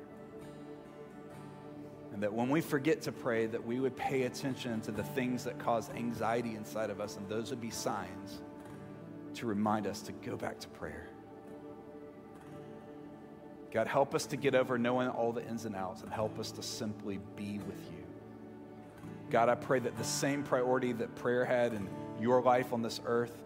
And 2.12 2.22
that 2.22 2.32
when 2.32 2.50
we 2.50 2.60
forget 2.60 3.02
to 3.02 3.12
pray, 3.12 3.46
that 3.46 3.64
we 3.64 3.80
would 3.80 3.96
pay 3.96 4.24
attention 4.24 4.80
to 4.82 4.92
the 4.92 5.04
things 5.04 5.44
that 5.44 5.58
cause 5.58 5.88
anxiety 5.90 6.54
inside 6.54 6.90
of 6.90 7.00
us, 7.00 7.16
and 7.16 7.28
those 7.28 7.50
would 7.50 7.60
be 7.60 7.70
signs 7.70 8.42
to 9.34 9.46
remind 9.46 9.86
us 9.86 10.02
to 10.02 10.12
go 10.12 10.36
back 10.36 10.58
to 10.60 10.68
prayer. 10.68 11.08
God, 13.70 13.86
help 13.86 14.14
us 14.14 14.26
to 14.26 14.36
get 14.36 14.54
over 14.54 14.78
knowing 14.78 15.08
all 15.08 15.32
the 15.32 15.46
ins 15.46 15.64
and 15.64 15.76
outs 15.76 16.02
and 16.02 16.12
help 16.12 16.38
us 16.38 16.50
to 16.52 16.62
simply 16.62 17.20
be 17.36 17.58
with 17.58 17.80
you. 17.92 18.04
God, 19.30 19.48
I 19.48 19.54
pray 19.54 19.78
that 19.78 19.96
the 19.96 20.04
same 20.04 20.42
priority 20.42 20.92
that 20.92 21.14
prayer 21.14 21.44
had 21.44 21.72
in 21.72 21.88
your 22.20 22.42
life 22.42 22.72
on 22.72 22.82
this 22.82 23.00
earth 23.06 23.44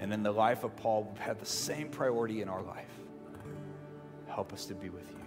and 0.00 0.12
in 0.12 0.22
the 0.22 0.30
life 0.30 0.62
of 0.62 0.76
Paul 0.76 1.04
would 1.04 1.18
have 1.18 1.40
the 1.40 1.46
same 1.46 1.88
priority 1.88 2.40
in 2.40 2.48
our 2.48 2.62
life. 2.62 2.90
Help 4.28 4.52
us 4.52 4.66
to 4.66 4.74
be 4.74 4.90
with 4.90 5.08
you. 5.10 5.24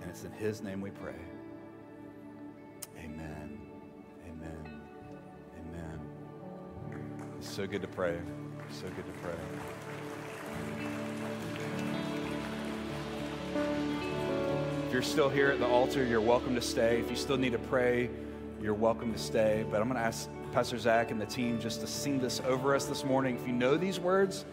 And 0.00 0.10
it's 0.10 0.24
in 0.24 0.32
his 0.32 0.62
name 0.62 0.80
we 0.80 0.90
pray. 0.90 1.14
Amen. 2.98 3.60
Amen. 4.26 4.80
Amen. 5.58 6.00
It's 7.38 7.50
so 7.50 7.66
good 7.66 7.82
to 7.82 7.88
pray. 7.88 8.18
So 8.70 8.86
good 8.88 9.06
to 9.06 9.12
pray. 9.22 9.87
If 13.54 14.92
you're 14.92 15.02
still 15.02 15.28
here 15.28 15.50
at 15.50 15.58
the 15.58 15.66
altar, 15.66 16.04
you're 16.04 16.20
welcome 16.20 16.54
to 16.54 16.60
stay. 16.60 16.98
If 17.00 17.10
you 17.10 17.16
still 17.16 17.36
need 17.36 17.52
to 17.52 17.58
pray, 17.58 18.10
you're 18.60 18.74
welcome 18.74 19.12
to 19.12 19.18
stay. 19.18 19.64
But 19.70 19.80
I'm 19.80 19.88
going 19.88 20.00
to 20.00 20.06
ask 20.06 20.28
Pastor 20.52 20.78
Zach 20.78 21.10
and 21.10 21.20
the 21.20 21.26
team 21.26 21.60
just 21.60 21.80
to 21.80 21.86
sing 21.86 22.18
this 22.18 22.40
over 22.46 22.74
us 22.74 22.86
this 22.86 23.04
morning. 23.04 23.36
If 23.36 23.46
you 23.46 23.52
know 23.52 23.76
these 23.76 24.00
words, 24.00 24.44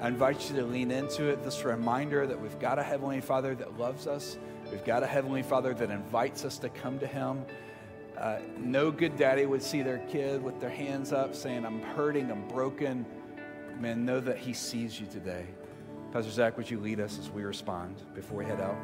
I 0.00 0.08
invite 0.08 0.48
you 0.48 0.56
to 0.56 0.64
lean 0.64 0.90
into 0.90 1.24
it. 1.26 1.42
This 1.42 1.64
reminder 1.64 2.26
that 2.26 2.40
we've 2.40 2.58
got 2.58 2.78
a 2.78 2.82
Heavenly 2.82 3.20
Father 3.20 3.54
that 3.56 3.78
loves 3.78 4.06
us, 4.06 4.38
we've 4.70 4.84
got 4.84 5.02
a 5.02 5.06
Heavenly 5.06 5.42
Father 5.42 5.74
that 5.74 5.90
invites 5.90 6.44
us 6.44 6.58
to 6.58 6.68
come 6.68 6.98
to 7.00 7.06
Him. 7.06 7.44
Uh, 8.16 8.38
no 8.58 8.90
good 8.90 9.16
daddy 9.16 9.46
would 9.46 9.62
see 9.62 9.82
their 9.82 9.98
kid 10.08 10.42
with 10.42 10.60
their 10.60 10.70
hands 10.70 11.12
up 11.12 11.34
saying, 11.34 11.64
I'm 11.64 11.82
hurting, 11.82 12.30
I'm 12.30 12.46
broken. 12.48 13.04
Man, 13.78 14.04
know 14.04 14.20
that 14.20 14.38
He 14.38 14.52
sees 14.52 15.00
you 15.00 15.06
today. 15.06 15.46
Pastor 16.12 16.32
Zach, 16.32 16.56
would 16.56 16.68
you 16.68 16.80
lead 16.80 16.98
us 16.98 17.20
as 17.20 17.30
we 17.30 17.44
respond 17.44 17.94
before 18.14 18.38
we 18.38 18.44
head 18.44 18.60
out? 18.60 18.74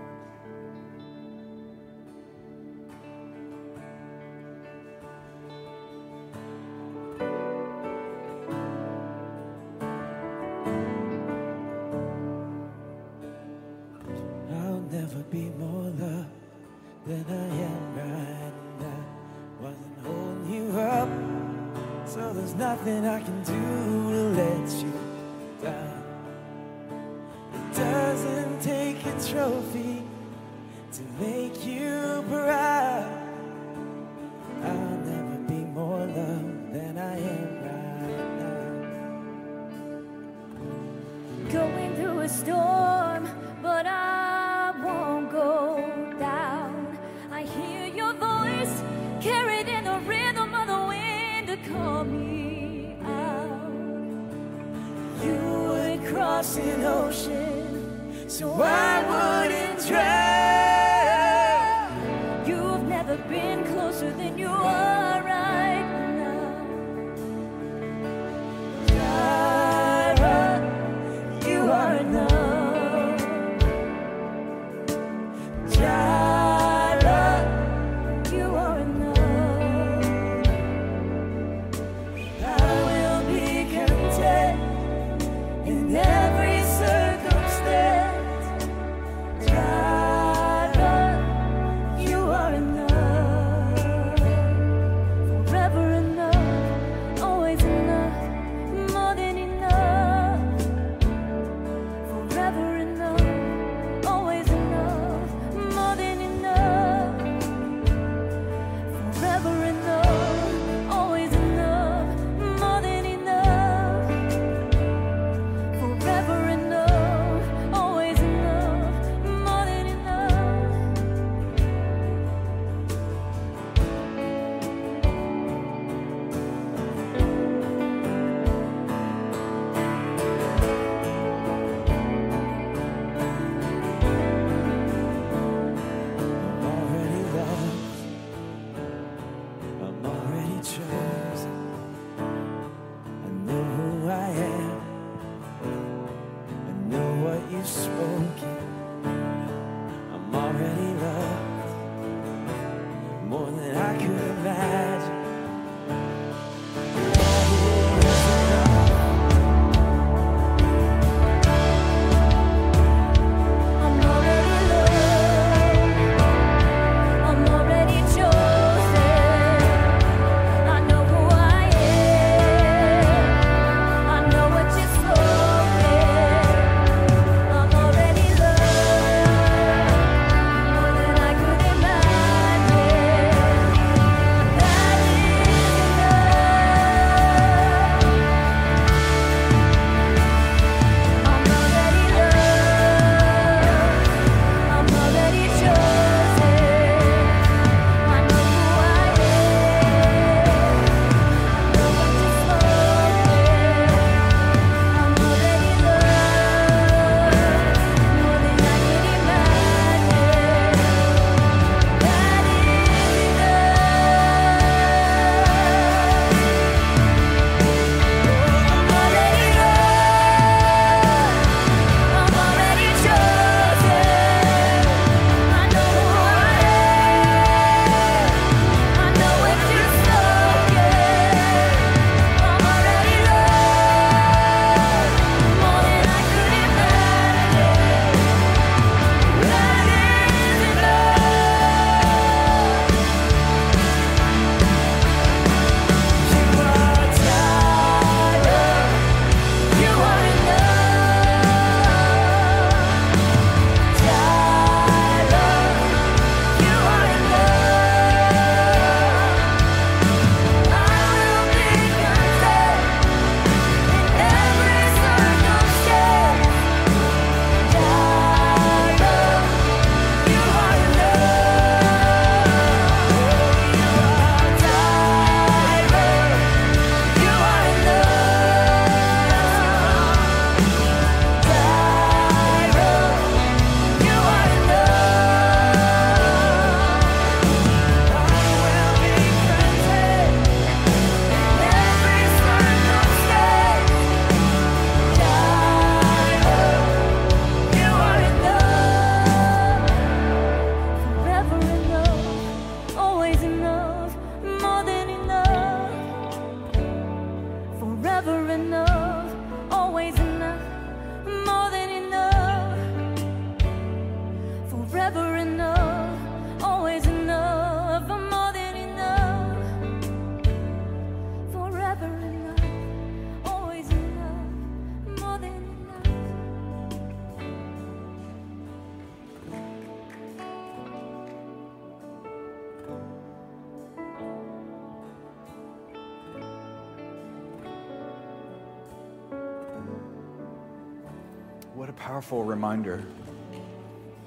Powerful 342.26 342.44
reminder. 342.44 343.04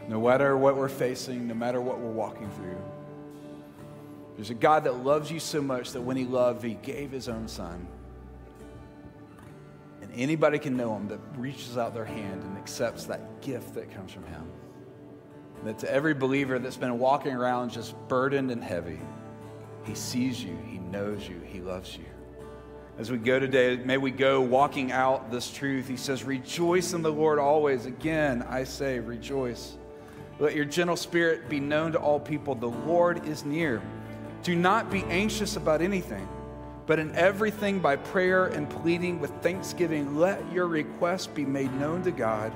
No 0.08 0.22
matter 0.22 0.56
what 0.56 0.78
we're 0.78 0.88
facing, 0.88 1.50
no 1.50 1.54
matter 1.54 1.82
what 1.82 2.00
we're 2.00 2.10
walking 2.10 2.50
through, 2.52 2.82
there's 4.38 4.52
a 4.52 4.54
God 4.54 4.86
that 4.86 5.04
loves 5.04 5.30
you 5.30 5.42
so 5.42 5.62
much 5.62 5.92
that 5.92 6.02
when 6.02 6.16
He 6.16 6.24
loved, 6.24 6.64
He 6.64 6.76
gave 6.76 7.12
His 7.12 7.28
own 7.28 7.50
Son. 7.50 7.86
And 10.02 10.10
anybody 10.14 10.60
can 10.60 10.78
know 10.78 10.96
Him 10.96 11.10
that 11.10 11.20
reaches 11.36 11.78
out 11.78 11.94
their 11.94 12.06
hand 12.06 12.42
and 12.42 12.58
accepts 12.58 13.04
that 13.06 13.42
gift 13.42 13.74
that 13.74 13.94
comes 13.94 14.14
from 14.14 14.24
Him. 14.28 14.46
That 15.66 15.80
to 15.80 15.92
every 15.92 16.14
believer 16.14 16.58
that's 16.58 16.78
been 16.78 17.00
walking 17.00 17.34
around 17.34 17.72
just 17.72 17.96
burdened 18.08 18.50
and 18.50 18.64
heavy, 18.64 19.02
He 19.84 19.94
sees 19.94 20.42
you, 20.42 20.58
He 20.68 20.78
knows 20.78 21.28
you, 21.28 21.42
He 21.46 21.60
loves 21.60 21.98
you. 21.98 22.06
As 22.98 23.10
we 23.12 23.18
go 23.18 23.40
today, 23.40 23.78
may 23.78 23.98
we 23.98 24.12
go 24.12 24.42
walking 24.42 24.92
out 24.92 25.32
this 25.32 25.50
truth. 25.52 25.88
He 25.88 25.96
says, 25.96 26.24
Rejoice 26.24 26.94
in 26.94 27.02
the 27.02 27.12
Lord 27.12 27.40
always. 27.40 27.86
Again, 27.86 28.44
I 28.50 28.66
say, 28.66 29.00
rejoice. 29.00 29.78
Let 30.40 30.56
your 30.56 30.66
gentle 30.66 30.96
spirit 30.96 31.50
be 31.50 31.60
known 31.60 31.92
to 31.94 32.00
all 32.00 32.20
people. 32.20 32.56
The 32.56 32.68
Lord 32.68 33.26
is 33.26 33.46
near. 33.46 33.82
Do 34.44 34.56
not 34.56 34.90
be 34.90 35.04
anxious 35.06 35.58
about 35.58 35.82
anything, 35.82 36.28
but 36.86 36.98
in 36.98 37.14
everything 37.16 37.80
by 37.80 37.98
prayer 37.98 38.48
and 38.48 38.70
pleading 38.70 39.20
with 39.20 39.32
thanksgiving, 39.42 40.18
let 40.18 40.42
your 40.52 40.68
requests 40.68 41.28
be 41.28 41.46
made 41.46 41.74
known 41.74 42.04
to 42.04 42.12
God. 42.12 42.54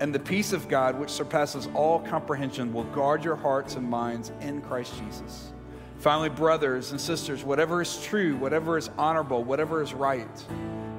And 0.00 0.14
the 0.14 0.20
peace 0.20 0.52
of 0.52 0.68
God, 0.68 0.98
which 0.98 1.10
surpasses 1.10 1.68
all 1.74 2.00
comprehension, 2.00 2.72
will 2.72 2.84
guard 2.84 3.24
your 3.24 3.36
hearts 3.36 3.76
and 3.76 3.88
minds 3.88 4.32
in 4.40 4.60
Christ 4.62 4.94
Jesus. 4.98 5.52
Finally, 5.98 6.28
brothers 6.28 6.90
and 6.90 7.00
sisters, 7.00 7.44
whatever 7.44 7.80
is 7.80 8.02
true, 8.04 8.36
whatever 8.36 8.76
is 8.76 8.90
honorable, 8.98 9.42
whatever 9.42 9.80
is 9.82 9.94
right, 9.94 10.40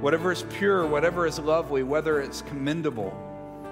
whatever 0.02 0.32
is 0.32 0.44
pure, 0.58 0.86
whatever 0.88 1.28
is 1.28 1.38
lovely, 1.38 1.84
whether 1.84 2.22
it's 2.22 2.42
commendable, 2.44 3.14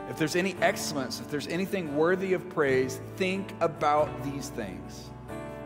if 0.09 0.17
there's 0.17 0.35
any 0.35 0.55
excellence, 0.61 1.19
if 1.19 1.31
there's 1.31 1.47
anything 1.47 1.95
worthy 1.95 2.33
of 2.33 2.47
praise, 2.49 2.99
think 3.15 3.53
about 3.61 4.09
these 4.23 4.49
things. 4.49 5.09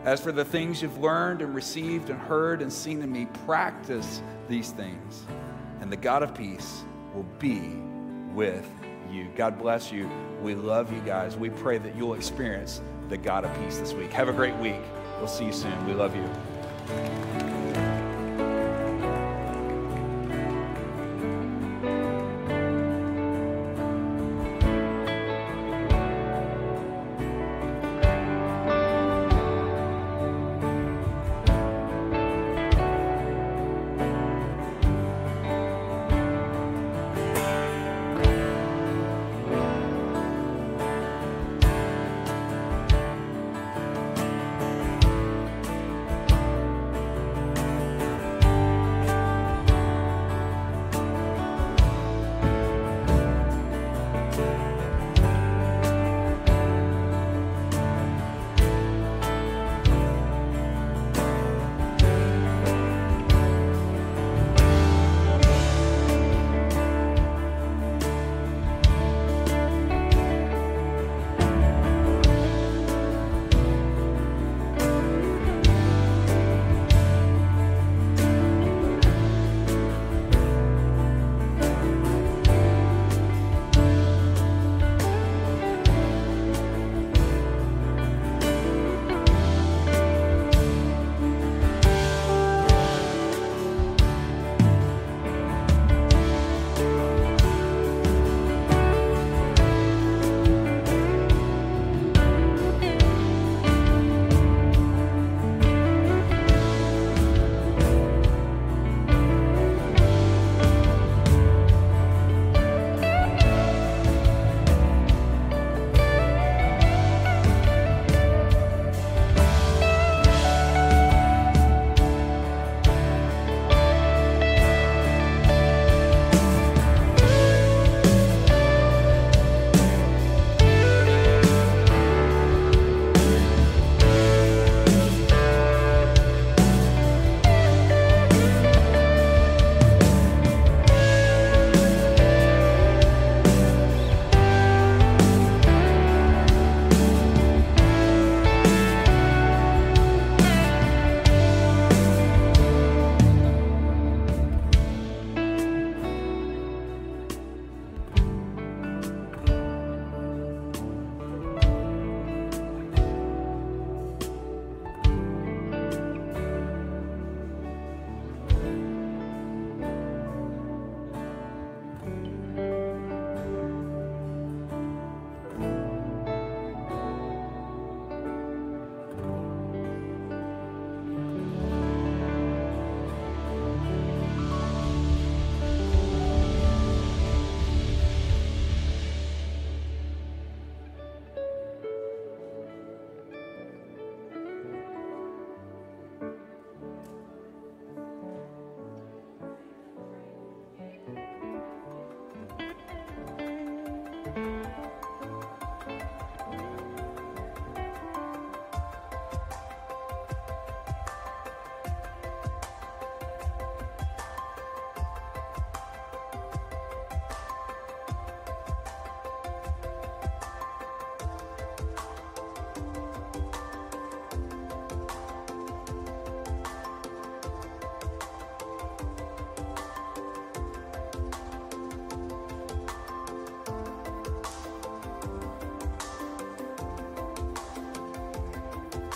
As 0.04 0.20
for 0.20 0.32
the 0.32 0.44
things 0.44 0.80
you've 0.80 0.98
learned 0.98 1.42
and 1.42 1.54
received 1.54 2.08
and 2.08 2.18
heard 2.18 2.62
and 2.62 2.72
seen 2.72 3.02
in 3.02 3.10
me, 3.12 3.26
practice 3.44 4.22
these 4.48 4.70
things, 4.70 5.24
and 5.80 5.92
the 5.92 5.96
God 5.96 6.22
of 6.22 6.34
peace 6.34 6.84
will 7.14 7.26
be 7.38 7.60
with 8.32 8.66
you. 9.10 9.26
God 9.36 9.58
bless 9.58 9.90
you. 9.90 10.08
We 10.40 10.54
love 10.54 10.92
you 10.92 11.00
guys. 11.00 11.36
We 11.36 11.50
pray 11.50 11.78
that 11.78 11.96
you'll 11.96 12.14
experience 12.14 12.80
the 13.08 13.18
God 13.18 13.44
of 13.44 13.54
peace 13.58 13.78
this 13.78 13.92
week. 13.92 14.12
Have 14.12 14.28
a 14.28 14.32
great 14.32 14.56
week. 14.56 14.80
We'll 15.18 15.26
see 15.26 15.46
you 15.46 15.52
soon. 15.52 15.86
We 15.86 15.94
love 15.94 16.14
you. 16.14 17.47